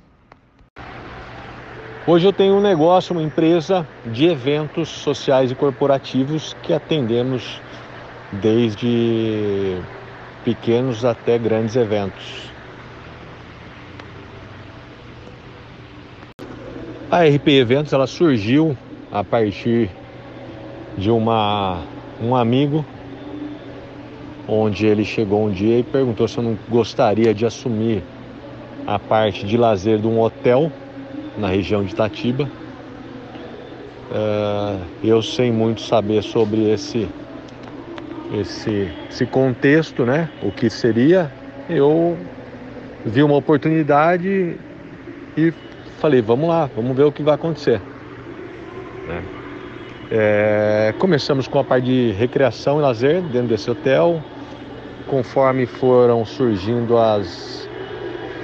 Hoje 2.07 2.25
eu 2.25 2.33
tenho 2.33 2.55
um 2.55 2.61
negócio, 2.61 3.13
uma 3.13 3.23
empresa 3.23 3.85
de 4.07 4.27
eventos 4.27 4.89
sociais 4.89 5.51
e 5.51 5.57
corporativos 5.57 6.55
que 6.63 6.73
atendemos 6.73 7.61
desde 8.41 9.77
pequenos 10.45 11.05
até 11.05 11.37
grandes 11.37 11.75
eventos. 11.75 12.53
A 17.11 17.25
RP 17.25 17.49
Eventos 17.49 17.93
ela 17.93 18.07
surgiu 18.07 18.79
a 19.11 19.25
partir 19.25 19.91
de 20.97 21.11
uma 21.11 21.83
um 22.21 22.35
amigo 22.35 22.85
onde 24.49 24.87
ele 24.87 25.05
chegou 25.05 25.45
um 25.47 25.51
dia 25.51 25.79
e 25.79 25.83
perguntou 25.83 26.29
se 26.29 26.39
eu 26.39 26.45
não 26.45 26.59
gostaria 26.69 27.35
de 27.35 27.45
assumir 27.45 28.03
a 28.87 28.99
parte 28.99 29.45
de 29.45 29.57
lazer 29.57 29.99
de 29.99 30.07
um 30.07 30.21
hotel 30.21 30.71
na 31.37 31.49
região 31.49 31.85
de 31.85 31.93
Itatiba. 31.93 32.49
Uh, 34.11 34.81
eu 35.03 35.21
sem 35.21 35.51
muito 35.51 35.81
saber 35.81 36.23
sobre 36.23 36.71
esse, 36.71 37.09
esse, 38.33 38.89
esse 39.11 39.27
contexto, 39.27 40.05
né? 40.05 40.31
O 40.43 40.53
que 40.53 40.71
seria, 40.71 41.31
eu 41.69 42.17
vi 43.05 43.23
uma 43.23 43.37
oportunidade 43.37 44.57
e 45.37 45.53
falei, 45.99 46.23
vamos 46.23 46.49
lá, 46.49 46.71
vamos 46.75 46.97
ver 46.97 47.05
o 47.05 47.13
que 47.13 47.23
vai 47.23 47.35
acontecer. 47.35 47.81
Né? 49.09 49.23
É, 50.11 50.95
começamos 50.99 51.49
com 51.49 51.59
a 51.59 51.65
parte 51.65 51.87
de 51.87 52.13
recreação 52.13 52.79
e 52.79 52.83
lazer 52.83 53.21
dentro 53.23 53.49
desse 53.49 53.69
hotel. 53.71 54.23
Conforme 55.07 55.67
foram 55.67 56.25
surgindo 56.25 56.99
as, 56.99 57.71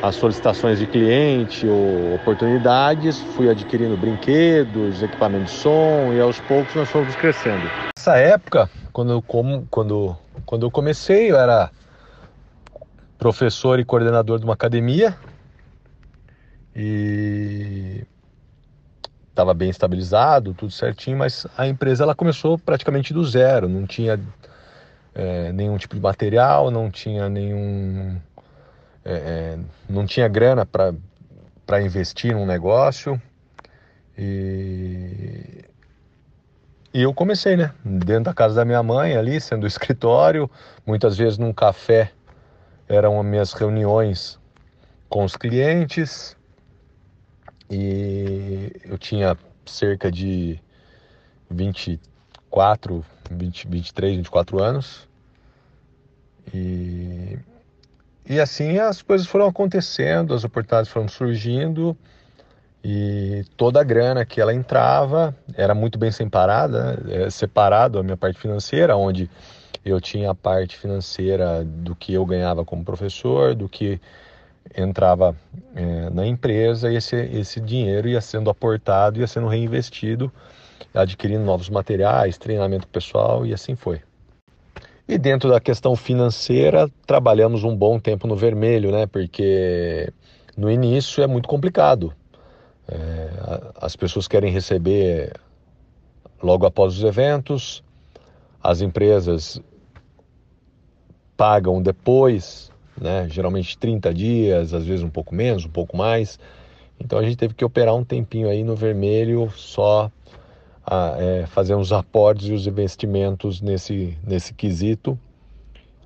as 0.01 0.17
solicitações 0.17 0.79
de 0.79 0.87
cliente 0.87 1.67
ou 1.67 2.15
oportunidades, 2.15 3.21
fui 3.21 3.49
adquirindo 3.49 3.97
brinquedos, 3.97 5.03
equipamento 5.03 5.45
de 5.45 5.51
som 5.51 6.13
e 6.13 6.21
aos 6.21 6.41
poucos 6.41 6.75
nós 6.75 6.91
fomos 6.91 7.15
crescendo. 7.15 7.71
Nessa 7.97 8.17
época, 8.17 8.71
quando 8.93 9.13
eu, 9.13 9.23
como, 9.23 9.67
quando, 9.71 10.17
quando 10.47 10.65
eu 10.65 10.71
comecei, 10.71 11.31
eu 11.31 11.37
era 11.37 11.71
professor 13.19 13.79
e 13.79 13.85
coordenador 13.85 14.39
de 14.39 14.45
uma 14.45 14.55
academia 14.55 15.17
e 16.75 18.05
estava 19.31 19.55
bem 19.55 19.71
estabilizado, 19.71 20.55
tudo 20.55 20.73
certinho, 20.73 21.17
mas 21.17 21.47
a 21.57 21.67
empresa 21.67 22.03
ela 22.03 22.15
começou 22.15 22.59
praticamente 22.59 23.15
do 23.15 23.25
zero, 23.25 23.69
não 23.69 23.87
tinha 23.87 24.21
é, 25.15 25.53
nenhum 25.53 25.77
tipo 25.77 25.95
de 25.95 26.01
material, 26.01 26.71
não 26.71 26.91
tinha 26.91 27.29
nenhum. 27.29 28.19
É, 29.05 29.13
é 29.13 29.59
não 29.89 30.07
tinha 30.07 30.29
grana 30.29 30.65
para 30.65 31.83
investir 31.83 32.35
num 32.35 32.47
negócio. 32.47 33.21
E, 34.17 35.65
e 36.95 37.03
eu 37.03 37.13
comecei, 37.15 37.57
né? 37.57 37.73
Dentro 37.85 38.25
da 38.25 38.35
casa 38.35 38.55
da 38.55 38.65
minha 38.65 38.83
mãe, 38.83 39.17
ali, 39.17 39.41
sendo 39.41 39.67
escritório, 39.67 40.51
muitas 40.87 41.17
vezes 41.17 41.39
num 41.39 41.53
café 41.53 42.13
eram 42.89 43.19
as 43.19 43.27
minhas 43.27 43.53
reuniões 43.53 44.39
com 45.09 45.25
os 45.25 45.37
clientes. 45.37 46.37
E 47.71 48.73
eu 48.85 48.99
tinha 48.99 49.37
cerca 49.65 50.11
de 50.11 50.61
24, 52.53 53.05
20, 53.30 53.68
23, 53.68 54.16
24 54.18 54.62
anos. 54.62 55.09
E, 56.53 57.38
e 58.28 58.38
assim 58.38 58.78
as 58.78 59.00
coisas 59.00 59.26
foram 59.26 59.46
acontecendo, 59.46 60.34
as 60.34 60.44
oportunidades 60.44 60.90
foram 60.90 61.09
surgindo 61.09 61.96
e 62.84 63.44
toda 63.57 63.80
a 63.80 63.84
grana 63.84 64.24
que 64.26 64.40
ela 64.40 64.53
entrava 64.53 65.34
era 65.55 65.74
muito 65.74 65.98
bem 65.98 66.11
separada, 66.11 66.96
né? 66.96 67.24
é, 67.24 67.30
separado 67.30 67.98
a 67.98 68.03
minha 68.03 68.16
parte 68.16 68.38
financeira, 68.38 68.96
onde 68.96 69.30
eu 69.84 70.00
tinha 70.00 70.30
a 70.30 70.34
parte 70.34 70.76
financeira 70.76 71.64
do 71.64 71.94
que 71.94 72.12
eu 72.12 72.26
ganhava 72.26 72.64
como 72.64 72.84
professor, 72.84 73.55
do 73.55 73.68
que 73.68 74.00
entrava 74.76 75.34
é, 75.74 76.11
na 76.11 76.26
empresa 76.26 76.90
e 76.90 76.96
esse, 76.96 77.16
esse 77.16 77.61
dinheiro 77.61 78.09
ia 78.09 78.20
sendo 78.20 78.50
aportado, 78.50 79.20
ia 79.20 79.26
sendo 79.26 79.46
reinvestido, 79.46 80.32
adquirindo 80.95 81.45
novos 81.45 81.68
materiais, 81.68 82.39
treinamento 82.39 82.87
pessoal 82.89 83.47
e 83.47 83.53
assim 83.53 83.74
foi. 83.74 84.01
E 85.09 85.18
dentro 85.18 85.51
da 85.51 85.61
questão 85.61 85.97
financeira, 85.97 86.89
trabalhamos 87.07 87.64
um 87.64 87.76
bom 87.76 87.99
tempo 87.99 88.26
no 88.26 88.37
vermelho, 88.37 88.91
né? 88.91 89.07
Porque 89.07 90.12
no 90.57 90.70
início 90.70 91.22
é 91.22 91.26
muito 91.26 91.49
complicado. 91.49 92.14
É, 92.89 93.30
as 93.80 93.97
pessoas 93.97 94.28
querem 94.28 94.53
receber 94.53 95.33
logo 96.43 96.66
após 96.66 96.97
os 96.97 97.05
eventos, 97.05 97.83
as 98.62 98.80
empresas 98.80 99.61
pagam 101.37 101.83
depois, 101.83 102.70
né? 103.01 103.26
geralmente 103.28 103.78
30 103.78 104.12
dias, 104.12 104.74
às 104.74 104.85
vezes 104.85 105.05
um 105.05 105.11
pouco 105.11 105.35
menos, 105.35 105.64
um 105.64 105.70
pouco 105.70 105.97
mais. 105.97 106.39
Então 107.01 107.18
a 107.18 107.22
gente 107.22 107.37
teve 107.37 107.55
que 107.55 107.64
operar 107.64 107.95
um 107.95 108.05
tempinho 108.05 108.49
aí 108.49 108.62
no 108.62 108.76
vermelho 108.76 109.51
só 109.57 110.11
a, 110.85 111.16
é, 111.18 111.47
fazer 111.47 111.74
uns 111.74 111.93
aportes 111.93 112.49
e 112.49 112.53
os 112.53 112.66
investimentos 112.66 113.61
nesse, 113.61 114.16
nesse 114.26 114.53
quesito, 114.53 115.18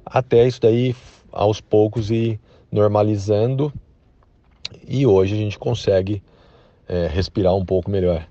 até 0.05 0.47
isso 0.47 0.61
daí 0.61 0.95
aos 1.33 1.61
poucos 1.61 2.11
ir 2.11 2.39
normalizando 2.71 3.73
e 4.87 5.07
hoje 5.07 5.35
a 5.35 5.39
gente 5.39 5.59
consegue 5.59 6.23
é, 6.89 7.07
respirar 7.07 7.55
um 7.55 7.65
pouco 7.65 7.91
melhor. 7.91 8.27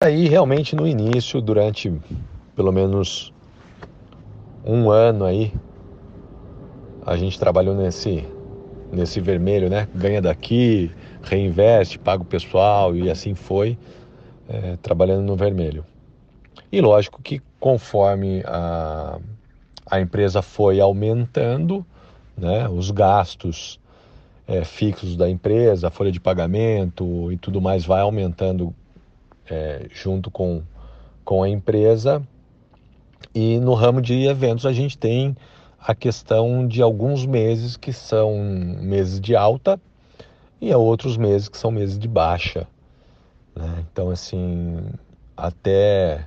Aí 0.00 0.28
realmente 0.28 0.76
no 0.76 0.86
início, 0.86 1.40
durante 1.40 1.92
pelo 2.54 2.72
menos 2.72 3.32
um 4.64 4.90
ano 4.90 5.24
aí, 5.24 5.52
a 7.04 7.16
gente 7.16 7.38
trabalhou 7.38 7.74
nesse 7.74 8.24
nesse 8.92 9.20
vermelho, 9.20 9.68
né? 9.68 9.88
Ganha 9.92 10.22
daqui, 10.22 10.90
reinveste, 11.22 11.98
paga 11.98 12.22
o 12.22 12.26
pessoal 12.26 12.94
e 12.94 13.10
assim 13.10 13.34
foi 13.34 13.76
é, 14.48 14.76
trabalhando 14.76 15.22
no 15.22 15.36
vermelho. 15.36 15.84
E 16.70 16.80
lógico 16.80 17.22
que 17.22 17.40
conforme 17.60 18.42
a, 18.46 19.18
a 19.86 20.00
empresa 20.00 20.42
foi 20.42 20.80
aumentando, 20.80 21.84
né, 22.36 22.68
os 22.68 22.90
gastos 22.90 23.80
é, 24.46 24.64
fixos 24.64 25.16
da 25.16 25.28
empresa, 25.28 25.88
a 25.88 25.90
folha 25.90 26.12
de 26.12 26.20
pagamento 26.20 27.32
e 27.32 27.36
tudo 27.36 27.60
mais 27.60 27.84
vai 27.84 28.00
aumentando 28.00 28.74
é, 29.48 29.86
junto 29.90 30.30
com, 30.30 30.62
com 31.24 31.42
a 31.42 31.48
empresa. 31.48 32.22
E 33.34 33.58
no 33.58 33.74
ramo 33.74 34.00
de 34.00 34.26
eventos 34.26 34.66
a 34.66 34.72
gente 34.72 34.98
tem 34.98 35.36
a 35.78 35.94
questão 35.94 36.66
de 36.66 36.80
alguns 36.82 37.26
meses 37.26 37.76
que 37.76 37.92
são 37.92 38.38
meses 38.80 39.20
de 39.20 39.36
alta 39.36 39.80
e 40.60 40.72
outros 40.74 41.16
meses 41.16 41.48
que 41.48 41.58
são 41.58 41.70
meses 41.70 41.98
de 41.98 42.08
baixa. 42.08 42.66
Então, 43.94 44.10
assim, 44.10 44.76
até 45.36 46.26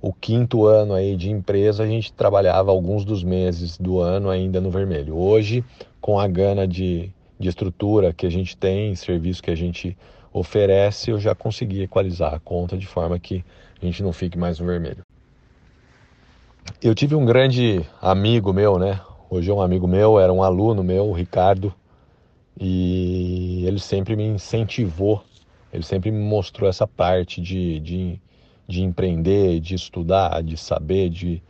o 0.00 0.10
quinto 0.10 0.64
ano 0.64 0.94
aí 0.94 1.16
de 1.16 1.30
empresa, 1.30 1.82
a 1.82 1.86
gente 1.86 2.10
trabalhava 2.14 2.70
alguns 2.70 3.04
dos 3.04 3.22
meses 3.22 3.76
do 3.76 4.00
ano 4.00 4.30
ainda 4.30 4.58
no 4.58 4.70
vermelho. 4.70 5.14
Hoje, 5.14 5.62
com 6.00 6.18
a 6.18 6.26
gana 6.26 6.66
de, 6.66 7.10
de 7.38 7.46
estrutura 7.46 8.14
que 8.14 8.24
a 8.24 8.30
gente 8.30 8.56
tem, 8.56 8.94
serviço 8.94 9.42
que 9.42 9.50
a 9.50 9.54
gente 9.54 9.94
oferece, 10.32 11.10
eu 11.10 11.20
já 11.20 11.34
consegui 11.34 11.82
equalizar 11.82 12.32
a 12.32 12.40
conta 12.40 12.74
de 12.74 12.86
forma 12.86 13.18
que 13.18 13.44
a 13.82 13.84
gente 13.84 14.02
não 14.02 14.10
fique 14.10 14.38
mais 14.38 14.58
no 14.58 14.64
vermelho. 14.64 15.04
Eu 16.82 16.94
tive 16.94 17.14
um 17.14 17.26
grande 17.26 17.84
amigo 18.00 18.50
meu, 18.50 18.78
né? 18.78 18.98
Hoje 19.28 19.50
é 19.50 19.52
um 19.52 19.60
amigo 19.60 19.86
meu, 19.86 20.18
era 20.18 20.32
um 20.32 20.42
aluno 20.42 20.82
meu, 20.82 21.04
o 21.04 21.12
Ricardo, 21.12 21.70
e 22.58 23.62
ele 23.66 23.78
sempre 23.78 24.16
me 24.16 24.24
incentivou 24.24 25.22
ele 25.72 25.82
sempre 25.82 26.10
me 26.10 26.22
mostrou 26.22 26.68
essa 26.68 26.86
parte 26.86 27.40
de, 27.40 27.80
de, 27.80 28.20
de 28.68 28.82
empreender, 28.82 29.58
de 29.60 29.74
estudar, 29.74 30.42
de 30.42 30.56
saber, 30.56 31.08
de, 31.08 31.42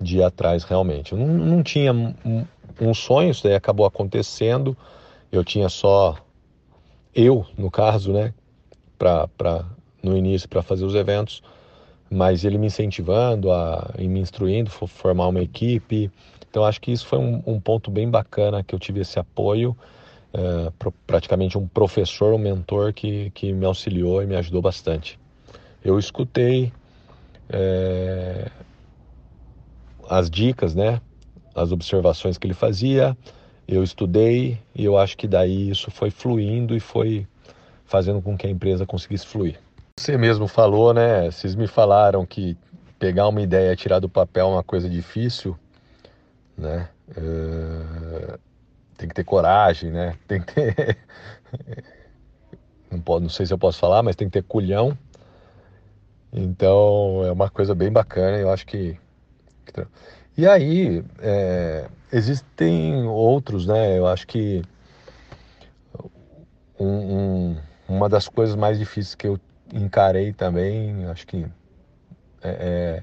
de 0.00 0.18
ir 0.18 0.22
atrás 0.22 0.64
realmente. 0.64 1.12
Eu 1.12 1.18
não, 1.18 1.26
não 1.26 1.62
tinha 1.62 1.92
um, 1.92 2.44
um 2.80 2.94
sonho, 2.94 3.30
isso 3.30 3.44
daí 3.44 3.54
acabou 3.54 3.84
acontecendo. 3.84 4.76
Eu 5.30 5.44
tinha 5.44 5.68
só 5.68 6.16
eu, 7.14 7.46
no 7.56 7.70
caso, 7.70 8.12
né, 8.12 8.32
pra, 8.98 9.28
pra, 9.28 9.64
no 10.02 10.16
início 10.16 10.48
para 10.48 10.62
fazer 10.62 10.84
os 10.84 10.94
eventos, 10.94 11.42
mas 12.10 12.44
ele 12.44 12.56
me 12.56 12.68
incentivando, 12.68 13.50
a, 13.50 13.90
e 13.98 14.08
me 14.08 14.20
instruindo, 14.20 14.70
formar 14.70 15.28
uma 15.28 15.42
equipe. 15.42 16.10
Então 16.48 16.64
acho 16.64 16.80
que 16.80 16.92
isso 16.92 17.06
foi 17.06 17.18
um, 17.18 17.42
um 17.46 17.60
ponto 17.60 17.90
bem 17.90 18.08
bacana 18.08 18.62
que 18.62 18.74
eu 18.74 18.78
tive 18.78 19.00
esse 19.00 19.18
apoio 19.18 19.76
é, 20.36 20.70
praticamente 21.06 21.56
um 21.56 21.66
professor, 21.66 22.34
um 22.34 22.38
mentor 22.38 22.92
que, 22.92 23.30
que 23.30 23.54
me 23.54 23.64
auxiliou 23.64 24.22
e 24.22 24.26
me 24.26 24.36
ajudou 24.36 24.60
bastante. 24.60 25.18
Eu 25.82 25.98
escutei 25.98 26.70
é, 27.48 28.50
as 30.06 30.28
dicas, 30.28 30.74
né, 30.74 31.00
as 31.54 31.72
observações 31.72 32.36
que 32.36 32.46
ele 32.46 32.52
fazia, 32.52 33.16
eu 33.66 33.82
estudei 33.82 34.60
e 34.74 34.84
eu 34.84 34.98
acho 34.98 35.16
que 35.16 35.26
daí 35.26 35.70
isso 35.70 35.90
foi 35.90 36.10
fluindo 36.10 36.76
e 36.76 36.80
foi 36.80 37.26
fazendo 37.86 38.20
com 38.20 38.36
que 38.36 38.46
a 38.46 38.50
empresa 38.50 38.84
conseguisse 38.84 39.26
fluir. 39.26 39.58
Você 39.98 40.18
mesmo 40.18 40.46
falou, 40.46 40.92
né? 40.92 41.30
Vocês 41.30 41.54
me 41.54 41.66
falaram 41.66 42.26
que 42.26 42.56
pegar 42.98 43.26
uma 43.28 43.40
ideia 43.40 43.72
e 43.72 43.76
tirar 43.76 44.00
do 44.00 44.08
papel 44.08 44.48
é 44.48 44.50
uma 44.50 44.62
coisa 44.62 44.88
difícil, 44.88 45.56
né? 46.58 46.88
Uh, 47.08 48.38
tem 48.96 49.08
que 49.08 49.14
ter 49.14 49.24
coragem, 49.24 49.90
né? 49.90 50.16
Tem 50.26 50.40
que 50.40 50.52
ter. 50.52 50.98
não, 52.90 53.00
pode, 53.00 53.22
não 53.24 53.30
sei 53.30 53.46
se 53.46 53.52
eu 53.52 53.58
posso 53.58 53.78
falar, 53.78 54.02
mas 54.02 54.16
tem 54.16 54.28
que 54.28 54.32
ter 54.32 54.42
culhão. 54.42 54.96
Então 56.32 57.24
é 57.24 57.32
uma 57.32 57.48
coisa 57.48 57.74
bem 57.74 57.90
bacana, 57.90 58.36
eu 58.38 58.50
acho 58.50 58.66
que. 58.66 58.98
E 60.36 60.46
aí, 60.46 61.04
é, 61.20 61.88
existem 62.12 63.06
outros, 63.06 63.66
né? 63.66 63.98
Eu 63.98 64.06
acho 64.06 64.26
que 64.26 64.62
um, 66.78 66.86
um, 66.86 67.56
uma 67.88 68.08
das 68.08 68.28
coisas 68.28 68.54
mais 68.54 68.78
difíceis 68.78 69.14
que 69.14 69.26
eu 69.26 69.40
encarei 69.72 70.32
também, 70.32 71.06
acho 71.06 71.26
que 71.26 71.46
é, 72.42 73.02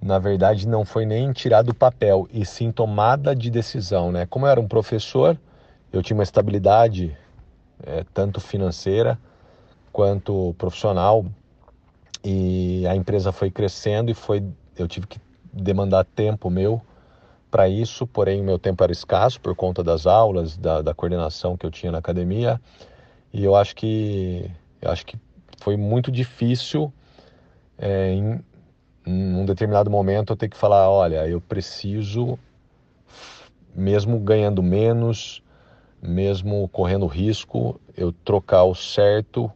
na 0.00 0.18
verdade 0.18 0.66
não 0.66 0.84
foi 0.84 1.04
nem 1.04 1.32
tirar 1.32 1.62
do 1.62 1.74
papel, 1.74 2.26
e 2.32 2.44
sim 2.44 2.72
tomada 2.72 3.34
de 3.34 3.50
decisão. 3.50 4.10
Né? 4.10 4.26
Como 4.26 4.46
eu 4.46 4.50
era 4.50 4.60
um 4.60 4.68
professor, 4.68 5.38
eu 5.92 6.02
tinha 6.02 6.16
uma 6.16 6.22
estabilidade 6.22 7.16
é, 7.84 8.04
tanto 8.14 8.40
financeira 8.40 9.18
quanto 9.92 10.54
profissional, 10.56 11.24
e 12.24 12.86
a 12.86 12.94
empresa 12.94 13.32
foi 13.32 13.50
crescendo 13.50 14.10
e 14.10 14.14
foi 14.14 14.44
eu 14.76 14.86
tive 14.86 15.06
que 15.06 15.20
demandar 15.52 16.04
tempo 16.04 16.48
meu 16.48 16.80
para 17.50 17.68
isso, 17.68 18.06
porém 18.06 18.42
meu 18.42 18.58
tempo 18.58 18.82
era 18.84 18.92
escasso 18.92 19.40
por 19.40 19.54
conta 19.56 19.82
das 19.82 20.06
aulas, 20.06 20.56
da, 20.56 20.80
da 20.80 20.94
coordenação 20.94 21.56
que 21.56 21.66
eu 21.66 21.70
tinha 21.70 21.90
na 21.90 21.98
academia, 21.98 22.60
e 23.32 23.44
eu 23.44 23.56
acho 23.56 23.74
que 23.74 24.50
eu 24.80 24.90
acho 24.90 25.04
que 25.04 25.18
foi 25.60 25.76
muito 25.76 26.10
difícil 26.10 26.92
é, 27.76 28.12
em, 28.12 28.40
em 29.10 29.34
um 29.34 29.44
determinado 29.44 29.90
momento 29.90 30.32
eu 30.32 30.36
ter 30.36 30.48
que 30.48 30.56
falar, 30.56 30.88
olha, 30.88 31.26
eu 31.26 31.40
preciso, 31.40 32.38
mesmo 33.74 34.18
ganhando 34.20 34.62
menos, 34.62 35.42
mesmo 36.00 36.68
correndo 36.68 37.06
risco, 37.06 37.80
eu 37.96 38.12
trocar 38.12 38.64
o 38.64 38.74
certo 38.74 39.52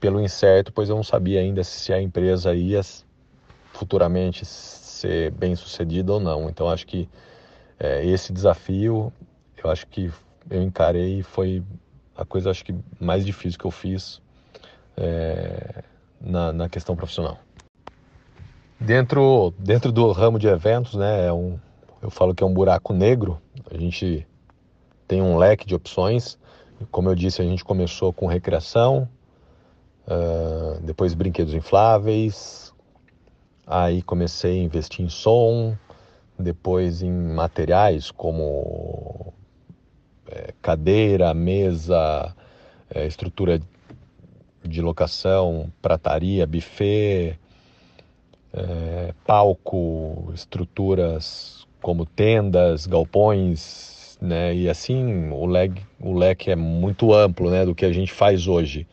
pelo 0.00 0.20
incerto, 0.20 0.72
pois 0.72 0.88
eu 0.88 0.96
não 0.96 1.02
sabia 1.02 1.40
ainda 1.40 1.62
se 1.62 1.92
a 1.92 2.00
empresa 2.00 2.54
ia 2.54 2.80
futuramente 3.72 4.44
ser 4.44 5.30
bem 5.32 5.54
sucedida 5.54 6.12
ou 6.12 6.20
não. 6.20 6.48
Então 6.48 6.68
acho 6.68 6.86
que 6.86 7.08
é, 7.78 8.04
esse 8.04 8.32
desafio, 8.32 9.12
eu 9.62 9.70
acho 9.70 9.86
que 9.86 10.10
eu 10.50 10.62
encarei 10.62 11.22
foi 11.22 11.62
a 12.16 12.24
coisa 12.24 12.50
acho 12.50 12.64
que 12.64 12.74
mais 12.98 13.26
difícil 13.26 13.58
que 13.58 13.66
eu 13.66 13.70
fiz 13.70 14.22
é, 14.96 15.82
na, 16.20 16.52
na 16.52 16.68
questão 16.68 16.96
profissional. 16.96 17.38
Dentro, 18.78 19.54
dentro 19.58 19.90
do 19.90 20.12
ramo 20.12 20.38
de 20.38 20.46
eventos, 20.46 20.94
né, 20.94 21.26
é 21.26 21.32
um, 21.32 21.58
eu 22.02 22.10
falo 22.10 22.34
que 22.34 22.42
é 22.42 22.46
um 22.46 22.52
buraco 22.52 22.92
negro. 22.92 23.40
A 23.70 23.76
gente 23.76 24.26
tem 25.08 25.22
um 25.22 25.36
leque 25.36 25.66
de 25.66 25.74
opções. 25.74 26.38
Como 26.90 27.08
eu 27.08 27.14
disse, 27.14 27.40
a 27.40 27.44
gente 27.44 27.64
começou 27.64 28.12
com 28.12 28.26
recreação, 28.26 29.08
uh, 30.06 30.78
depois 30.82 31.14
brinquedos 31.14 31.54
infláveis, 31.54 32.74
aí 33.66 34.02
comecei 34.02 34.60
a 34.60 34.62
investir 34.62 35.04
em 35.04 35.08
som, 35.08 35.74
depois 36.38 37.02
em 37.02 37.10
materiais 37.10 38.10
como 38.10 39.32
é, 40.28 40.52
cadeira, 40.60 41.32
mesa, 41.32 42.34
é, 42.90 43.06
estrutura 43.06 43.60
de 44.62 44.82
locação, 44.82 45.72
prataria, 45.80 46.46
buffet, 46.46 47.38
é, 48.56 49.14
palco, 49.24 50.32
estruturas 50.34 51.66
como 51.82 52.06
tendas, 52.06 52.86
galpões, 52.86 54.18
né? 54.20 54.54
E 54.54 54.68
assim 54.68 55.30
o 55.30 55.46
leque, 55.46 55.82
o 56.00 56.14
leque 56.14 56.50
é 56.50 56.56
muito 56.56 57.12
amplo, 57.12 57.50
né? 57.50 57.64
Do 57.64 57.74
que 57.74 57.84
a 57.84 57.92
gente 57.92 58.12
faz 58.12 58.48
hoje. 58.48 58.86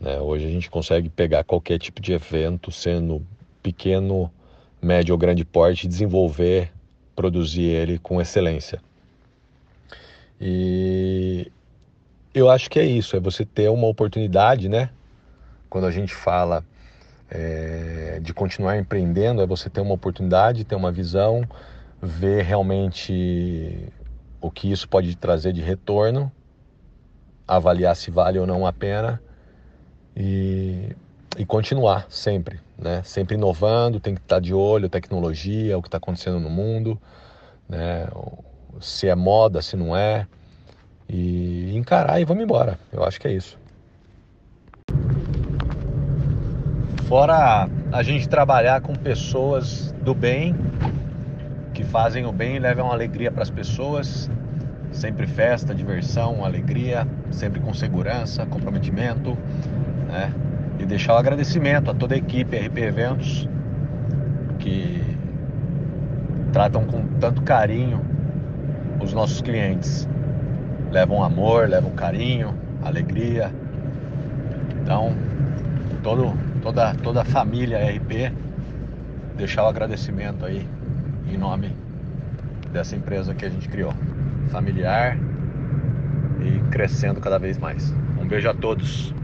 Né? 0.00 0.20
Hoje 0.20 0.46
a 0.46 0.50
gente 0.50 0.70
consegue 0.70 1.08
pegar 1.08 1.42
qualquer 1.42 1.78
tipo 1.78 2.00
de 2.00 2.12
evento, 2.12 2.70
sendo 2.70 3.26
pequeno, 3.62 4.30
médio 4.80 5.14
ou 5.14 5.18
grande 5.18 5.44
porte, 5.44 5.88
desenvolver, 5.88 6.70
produzir 7.14 7.64
ele 7.64 7.98
com 7.98 8.20
excelência. 8.20 8.80
E 10.38 11.50
eu 12.34 12.50
acho 12.50 12.68
que 12.68 12.78
é 12.78 12.84
isso, 12.84 13.16
é 13.16 13.20
você 13.20 13.44
ter 13.44 13.70
uma 13.70 13.86
oportunidade, 13.86 14.68
né? 14.68 14.90
Quando 15.70 15.86
a 15.86 15.90
gente 15.90 16.14
fala 16.14 16.62
é, 17.30 18.20
de 18.22 18.32
continuar 18.32 18.78
empreendendo, 18.78 19.42
é 19.42 19.46
você 19.46 19.68
ter 19.68 19.80
uma 19.80 19.94
oportunidade, 19.94 20.64
ter 20.64 20.74
uma 20.74 20.92
visão, 20.92 21.42
ver 22.00 22.44
realmente 22.44 23.92
o 24.40 24.50
que 24.50 24.70
isso 24.70 24.88
pode 24.88 25.16
trazer 25.16 25.52
de 25.52 25.60
retorno, 25.60 26.30
avaliar 27.46 27.96
se 27.96 28.10
vale 28.10 28.38
ou 28.38 28.46
não 28.46 28.66
a 28.66 28.72
pena 28.72 29.20
e, 30.16 30.94
e 31.36 31.44
continuar 31.44 32.06
sempre, 32.08 32.60
né? 32.78 33.02
Sempre 33.04 33.36
inovando, 33.36 34.00
tem 34.00 34.14
que 34.14 34.20
estar 34.20 34.40
de 34.40 34.54
olho, 34.54 34.88
tecnologia, 34.88 35.76
o 35.76 35.82
que 35.82 35.88
está 35.88 35.98
acontecendo 35.98 36.40
no 36.40 36.50
mundo, 36.50 37.00
né? 37.68 38.06
Se 38.80 39.08
é 39.08 39.14
moda, 39.14 39.62
se 39.62 39.76
não 39.76 39.96
é 39.96 40.26
e 41.08 41.76
encarar 41.76 42.20
e 42.20 42.24
vamos 42.24 42.42
embora. 42.42 42.78
Eu 42.92 43.04
acho 43.04 43.20
que 43.20 43.28
é 43.28 43.32
isso. 43.32 43.58
Fora 47.06 47.68
a 47.92 48.02
gente 48.02 48.28
trabalhar 48.28 48.80
com 48.80 48.92
pessoas 48.92 49.94
do 50.02 50.12
bem, 50.12 50.54
que 51.72 51.84
fazem 51.84 52.26
o 52.26 52.32
bem 52.32 52.56
e 52.56 52.58
levam 52.58 52.90
alegria 52.90 53.30
para 53.30 53.42
as 53.42 53.50
pessoas. 53.50 54.28
Sempre 54.90 55.26
festa, 55.26 55.74
diversão, 55.74 56.44
alegria, 56.44 57.06
sempre 57.30 57.60
com 57.60 57.72
segurança, 57.72 58.44
comprometimento, 58.46 59.38
né? 60.08 60.32
E 60.80 60.84
deixar 60.84 61.14
o 61.14 61.16
agradecimento 61.16 61.90
a 61.90 61.94
toda 61.94 62.14
a 62.14 62.18
equipe 62.18 62.56
RP 62.56 62.78
Eventos 62.78 63.48
que 64.58 65.00
tratam 66.52 66.84
com 66.86 67.06
tanto 67.20 67.42
carinho 67.42 68.00
os 69.00 69.12
nossos 69.12 69.40
clientes 69.40 70.08
levam 70.90 71.22
amor, 71.22 71.68
levam 71.68 71.90
carinho, 71.92 72.54
alegria. 72.82 73.52
Então, 74.82 75.14
todo, 76.02 76.32
toda, 76.66 76.94
toda 76.96 77.20
a 77.20 77.24
família 77.24 77.78
RP, 77.78 78.32
deixar 79.36 79.64
o 79.64 79.68
agradecimento 79.68 80.44
aí 80.44 80.66
em 81.28 81.36
nome 81.36 81.76
dessa 82.72 82.96
empresa 82.96 83.34
que 83.34 83.44
a 83.44 83.48
gente 83.48 83.68
criou. 83.68 83.92
Familiar 84.50 85.16
e 86.42 86.70
crescendo 86.70 87.20
cada 87.20 87.38
vez 87.38 87.56
mais. 87.56 87.92
Um 88.20 88.26
beijo 88.26 88.48
a 88.48 88.54
todos. 88.54 89.14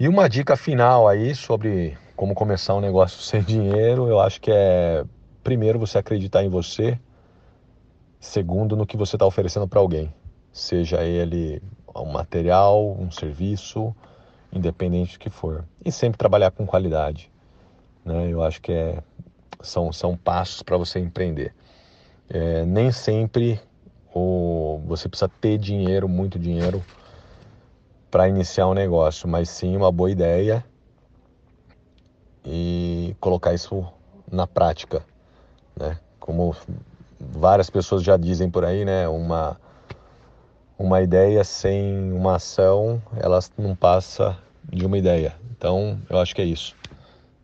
E 0.00 0.08
uma 0.08 0.28
dica 0.28 0.56
final 0.56 1.06
aí 1.06 1.32
sobre 1.34 1.96
como 2.16 2.34
começar 2.34 2.74
um 2.74 2.80
negócio 2.80 3.22
sem 3.22 3.40
dinheiro, 3.40 4.08
eu 4.08 4.18
acho 4.18 4.40
que 4.40 4.50
é 4.50 5.04
primeiro 5.44 5.78
você 5.78 5.98
acreditar 5.98 6.42
em 6.42 6.48
você, 6.48 6.98
segundo 8.18 8.76
no 8.76 8.84
que 8.84 8.96
você 8.96 9.14
está 9.14 9.24
oferecendo 9.24 9.68
para 9.68 9.78
alguém, 9.78 10.12
seja 10.52 11.04
ele 11.04 11.62
um 11.94 12.10
material, 12.10 12.96
um 12.98 13.10
serviço, 13.12 13.94
independente 14.52 15.14
do 15.14 15.18
que 15.18 15.30
for, 15.30 15.64
e 15.84 15.92
sempre 15.92 16.18
trabalhar 16.18 16.50
com 16.50 16.66
qualidade. 16.66 17.30
Né? 18.04 18.28
Eu 18.30 18.42
acho 18.42 18.60
que 18.60 18.72
é, 18.72 19.02
são, 19.60 19.92
são 19.92 20.16
passos 20.16 20.62
para 20.62 20.76
você 20.76 20.98
empreender. 20.98 21.54
É, 22.28 22.64
nem 22.64 22.90
sempre 22.92 23.60
o, 24.14 24.80
você 24.86 25.08
precisa 25.08 25.30
ter 25.40 25.58
dinheiro, 25.58 26.08
muito 26.08 26.38
dinheiro, 26.38 26.82
para 28.10 28.28
iniciar 28.28 28.66
um 28.66 28.74
negócio, 28.74 29.28
mas 29.28 29.50
sim 29.50 29.76
uma 29.76 29.92
boa 29.92 30.10
ideia 30.10 30.64
e 32.44 33.14
colocar 33.20 33.52
isso 33.52 33.86
na 34.30 34.46
prática, 34.46 35.02
né? 35.76 35.98
Como 36.18 36.56
várias 37.20 37.68
pessoas 37.68 38.02
já 38.02 38.16
dizem 38.16 38.50
por 38.50 38.64
aí, 38.64 38.84
né? 38.84 39.06
Uma, 39.08 39.60
uma 40.78 41.02
ideia 41.02 41.42
sem 41.42 42.12
uma 42.12 42.36
ação, 42.36 43.02
ela 43.16 43.40
não 43.58 43.74
passa 43.74 44.38
de 44.64 44.86
uma 44.86 44.96
ideia. 44.96 45.34
Então, 45.50 46.00
eu 46.08 46.18
acho 46.18 46.34
que 46.34 46.40
é 46.40 46.44
isso. 46.44 46.76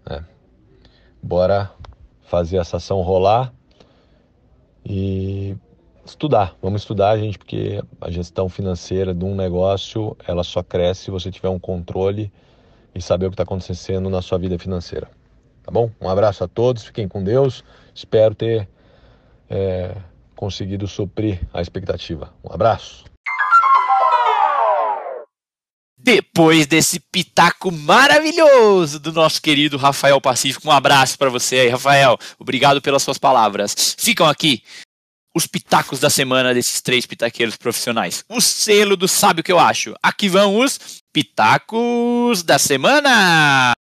Né? 0.09 0.25
Bora 1.21 1.71
fazer 2.23 2.59
essa 2.59 2.77
ação 2.77 3.01
rolar 3.03 3.53
e 4.85 5.57
estudar. 6.05 6.55
Vamos 6.63 6.83
estudar, 6.83 7.19
gente, 7.19 7.39
porque 7.39 7.83
a 8.01 8.11
gestão 8.11 8.49
financeira 8.49 9.13
de 9.13 9.25
um 9.25 9.35
negócio, 9.35 10.17
ela 10.27 10.45
só 10.45 10.63
cresce 10.63 11.05
se 11.05 11.11
você 11.11 11.31
tiver 11.31 11.49
um 11.49 11.59
controle 11.59 12.33
e 12.95 13.03
saber 13.03 13.27
o 13.27 13.31
que 13.31 13.35
está 13.35 13.43
acontecendo 13.43 14.09
na 14.09 14.23
sua 14.23 14.39
vida 14.39 14.59
financeira. 14.59 15.09
Tá 15.65 15.73
bom? 15.73 15.91
Um 16.01 16.09
abraço 16.09 16.45
a 16.45 16.49
todos, 16.49 16.85
fiquem 16.85 17.09
com 17.09 17.25
Deus. 17.25 17.65
Espero 17.95 18.35
ter 18.35 18.69
é, 19.51 19.97
conseguido 20.37 20.87
suprir 20.87 21.41
a 21.53 21.61
expectativa. 21.61 22.33
Um 22.45 22.53
abraço. 22.53 23.14
Depois 26.05 26.67
desse 26.67 27.01
pitaco 27.01 27.73
maravilhoso 27.73 29.01
do 29.01 29.11
nosso 29.11 29.41
querido 29.41 29.79
Rafael 29.79 30.21
Pacífico, 30.21 30.69
um 30.69 30.71
abraço 30.71 31.17
para 31.17 31.31
você 31.31 31.61
aí, 31.61 31.69
Rafael. 31.71 32.19
Obrigado 32.39 32.83
pelas 32.83 33.03
suas 33.03 33.17
palavras. 33.17 33.97
Ficam 33.99 34.29
aqui 34.29 34.63
os 35.35 35.47
pitacos 35.47 35.99
da 35.99 36.11
semana 36.11 36.53
desses 36.53 36.83
três 36.83 37.07
pitaqueiros 37.07 37.57
profissionais. 37.57 38.23
O 38.29 38.39
selo 38.39 38.99
do 38.99 39.09
Sabe 39.09 39.41
o 39.41 39.43
que 39.43 39.51
eu 39.51 39.59
acho. 39.59 39.95
Aqui 40.03 40.29
vão 40.29 40.61
os 40.61 40.79
pitacos 41.11 42.43
da 42.43 42.59
semana. 42.59 43.73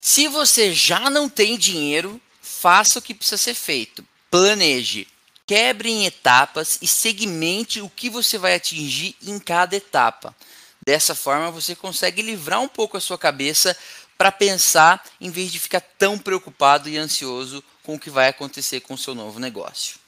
Se 0.00 0.28
você 0.28 0.72
já 0.72 1.10
não 1.10 1.28
tem 1.28 1.58
dinheiro, 1.58 2.20
faça 2.40 3.00
o 3.00 3.02
que 3.02 3.12
precisa 3.12 3.36
ser 3.36 3.54
feito. 3.54 4.06
Planeje, 4.30 5.08
quebre 5.50 5.90
em 5.90 6.06
etapas 6.06 6.78
e 6.80 6.86
segmente 6.86 7.80
o 7.80 7.90
que 7.90 8.08
você 8.08 8.38
vai 8.38 8.54
atingir 8.54 9.16
em 9.20 9.36
cada 9.36 9.74
etapa. 9.74 10.32
Dessa 10.80 11.12
forma, 11.12 11.50
você 11.50 11.74
consegue 11.74 12.22
livrar 12.22 12.60
um 12.60 12.68
pouco 12.68 12.96
a 12.96 13.00
sua 13.00 13.18
cabeça 13.18 13.76
para 14.16 14.30
pensar 14.30 15.04
em 15.20 15.28
vez 15.28 15.50
de 15.50 15.58
ficar 15.58 15.80
tão 15.80 16.16
preocupado 16.16 16.88
e 16.88 16.96
ansioso 16.96 17.64
com 17.82 17.96
o 17.96 17.98
que 17.98 18.10
vai 18.10 18.28
acontecer 18.28 18.78
com 18.82 18.94
o 18.94 18.98
seu 18.98 19.12
novo 19.12 19.40
negócio. 19.40 19.98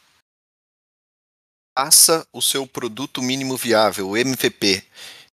Faça 1.77 2.25
o 2.33 2.41
seu 2.41 2.65
produto 2.65 3.21
mínimo 3.21 3.57
viável, 3.57 4.11
o 4.11 4.17
MVP. 4.17 4.85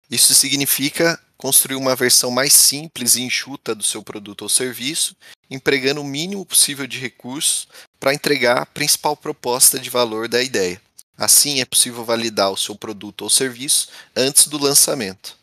Isso 0.09 0.33
significa 0.33 1.23
construir 1.39 1.77
uma 1.77 1.95
versão 1.95 2.29
mais 2.29 2.51
simples 2.51 3.15
e 3.15 3.21
enxuta 3.21 3.73
do 3.73 3.81
seu 3.81 4.03
produto 4.03 4.41
ou 4.41 4.49
serviço, 4.49 5.15
empregando 5.49 6.01
o 6.01 6.03
mínimo 6.03 6.45
possível 6.45 6.85
de 6.85 6.99
recursos 6.99 7.67
para 7.97 8.13
entregar 8.13 8.61
a 8.61 8.65
principal 8.65 9.15
proposta 9.15 9.79
de 9.79 9.89
valor 9.89 10.27
da 10.27 10.43
ideia. 10.43 10.81
Assim, 11.17 11.61
é 11.61 11.65
possível 11.65 12.03
validar 12.03 12.51
o 12.51 12.57
seu 12.57 12.75
produto 12.75 13.21
ou 13.21 13.29
serviço 13.29 13.87
antes 14.15 14.47
do 14.47 14.57
lançamento. 14.57 15.37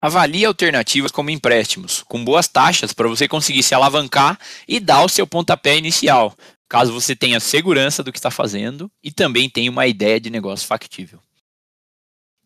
Avalie 0.00 0.44
alternativas 0.44 1.12
como 1.12 1.30
empréstimos, 1.30 2.02
com 2.02 2.24
boas 2.24 2.48
taxas 2.48 2.92
para 2.92 3.08
você 3.08 3.28
conseguir 3.28 3.62
se 3.62 3.74
alavancar 3.74 4.38
e 4.66 4.80
dar 4.80 5.04
o 5.04 5.08
seu 5.08 5.26
pontapé 5.26 5.76
inicial, 5.76 6.34
caso 6.68 6.92
você 6.92 7.14
tenha 7.14 7.40
segurança 7.40 8.02
do 8.02 8.12
que 8.12 8.18
está 8.18 8.30
fazendo 8.30 8.90
e 9.02 9.10
também 9.10 9.50
tenha 9.50 9.70
uma 9.70 9.86
ideia 9.86 10.20
de 10.20 10.30
negócio 10.30 10.66
factível. 10.66 11.20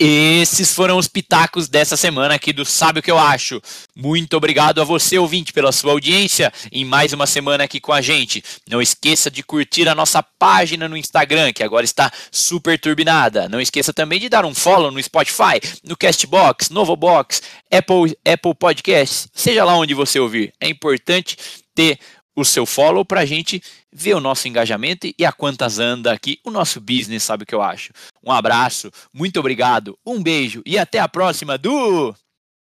Esses 0.05 0.75
foram 0.75 0.99
os 0.99 1.07
pitacos 1.07 1.69
dessa 1.69 1.97
semana 1.97 2.35
aqui 2.35 2.53
do 2.53 2.65
Sabe 2.65 2.99
o 2.99 3.03
que 3.05 3.11
eu 3.11 3.17
acho. 3.17 3.63
Muito 3.95 4.37
obrigado 4.37 4.81
a 4.81 4.85
você, 4.85 5.17
ouvinte, 5.17 5.53
pela 5.53 5.71
sua 5.71 5.93
audiência 5.93 6.53
em 6.73 6.85
mais 6.85 7.13
uma 7.13 7.25
semana 7.25 7.63
aqui 7.63 7.79
com 7.79 7.93
a 7.93 8.01
gente. 8.01 8.43
Não 8.69 8.83
esqueça 8.83 9.31
de 9.31 9.45
curtir 9.45 9.89
a 9.89 9.95
nossa 9.95 10.21
página 10.21 10.89
no 10.89 10.97
Instagram, 10.97 11.53
que 11.53 11.63
agora 11.63 11.85
está 11.85 12.11
super 12.33 12.81
turbinada. 12.81 13.49
Não 13.49 13.61
esqueça 13.61 13.93
também 13.93 14.19
de 14.19 14.29
dar 14.29 14.45
um 14.45 14.53
follow 14.53 14.91
no 14.91 15.01
Spotify, 15.01 15.61
no 15.85 15.97
Castbox, 15.97 16.69
Novobox, 16.71 17.41
Apple, 17.71 18.19
Apple 18.27 18.57
Podcasts, 18.57 19.29
seja 19.33 19.65
lá 19.65 19.77
onde 19.77 19.95
você 19.95 20.19
ouvir. 20.19 20.53
É 20.61 20.69
importante 20.69 21.37
ter 21.77 21.97
o 22.35 22.45
seu 22.45 22.65
follow 22.65 23.05
para 23.05 23.21
a 23.21 23.27
gente 23.27 23.63
ver 23.93 24.15
o 24.15 24.21
nosso 24.21 24.49
engajamento 24.49 25.13
e 25.19 25.25
a 25.25 25.33
quantas 25.33 25.79
anda 25.79 26.13
aqui 26.13 26.41
o 26.45 26.51
nosso 26.51 26.81
business, 26.81 27.23
sabe 27.23 27.45
o 27.45 27.47
que 27.47 27.55
eu 27.55 27.63
acho. 27.63 27.93
Um 28.25 28.33
abraço, 28.33 28.91
muito 29.13 29.39
obrigado, 29.39 29.99
um 30.05 30.23
beijo 30.23 30.63
e 30.65 30.79
até 30.79 30.99
a 30.99 31.09
próxima 31.09 31.59
do 31.59 32.15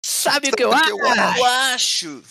Sabe 0.04 0.50
o 0.50 0.52
que 0.52 0.62
eu, 0.62 0.70
eu 0.70 1.44
acho? 1.44 2.22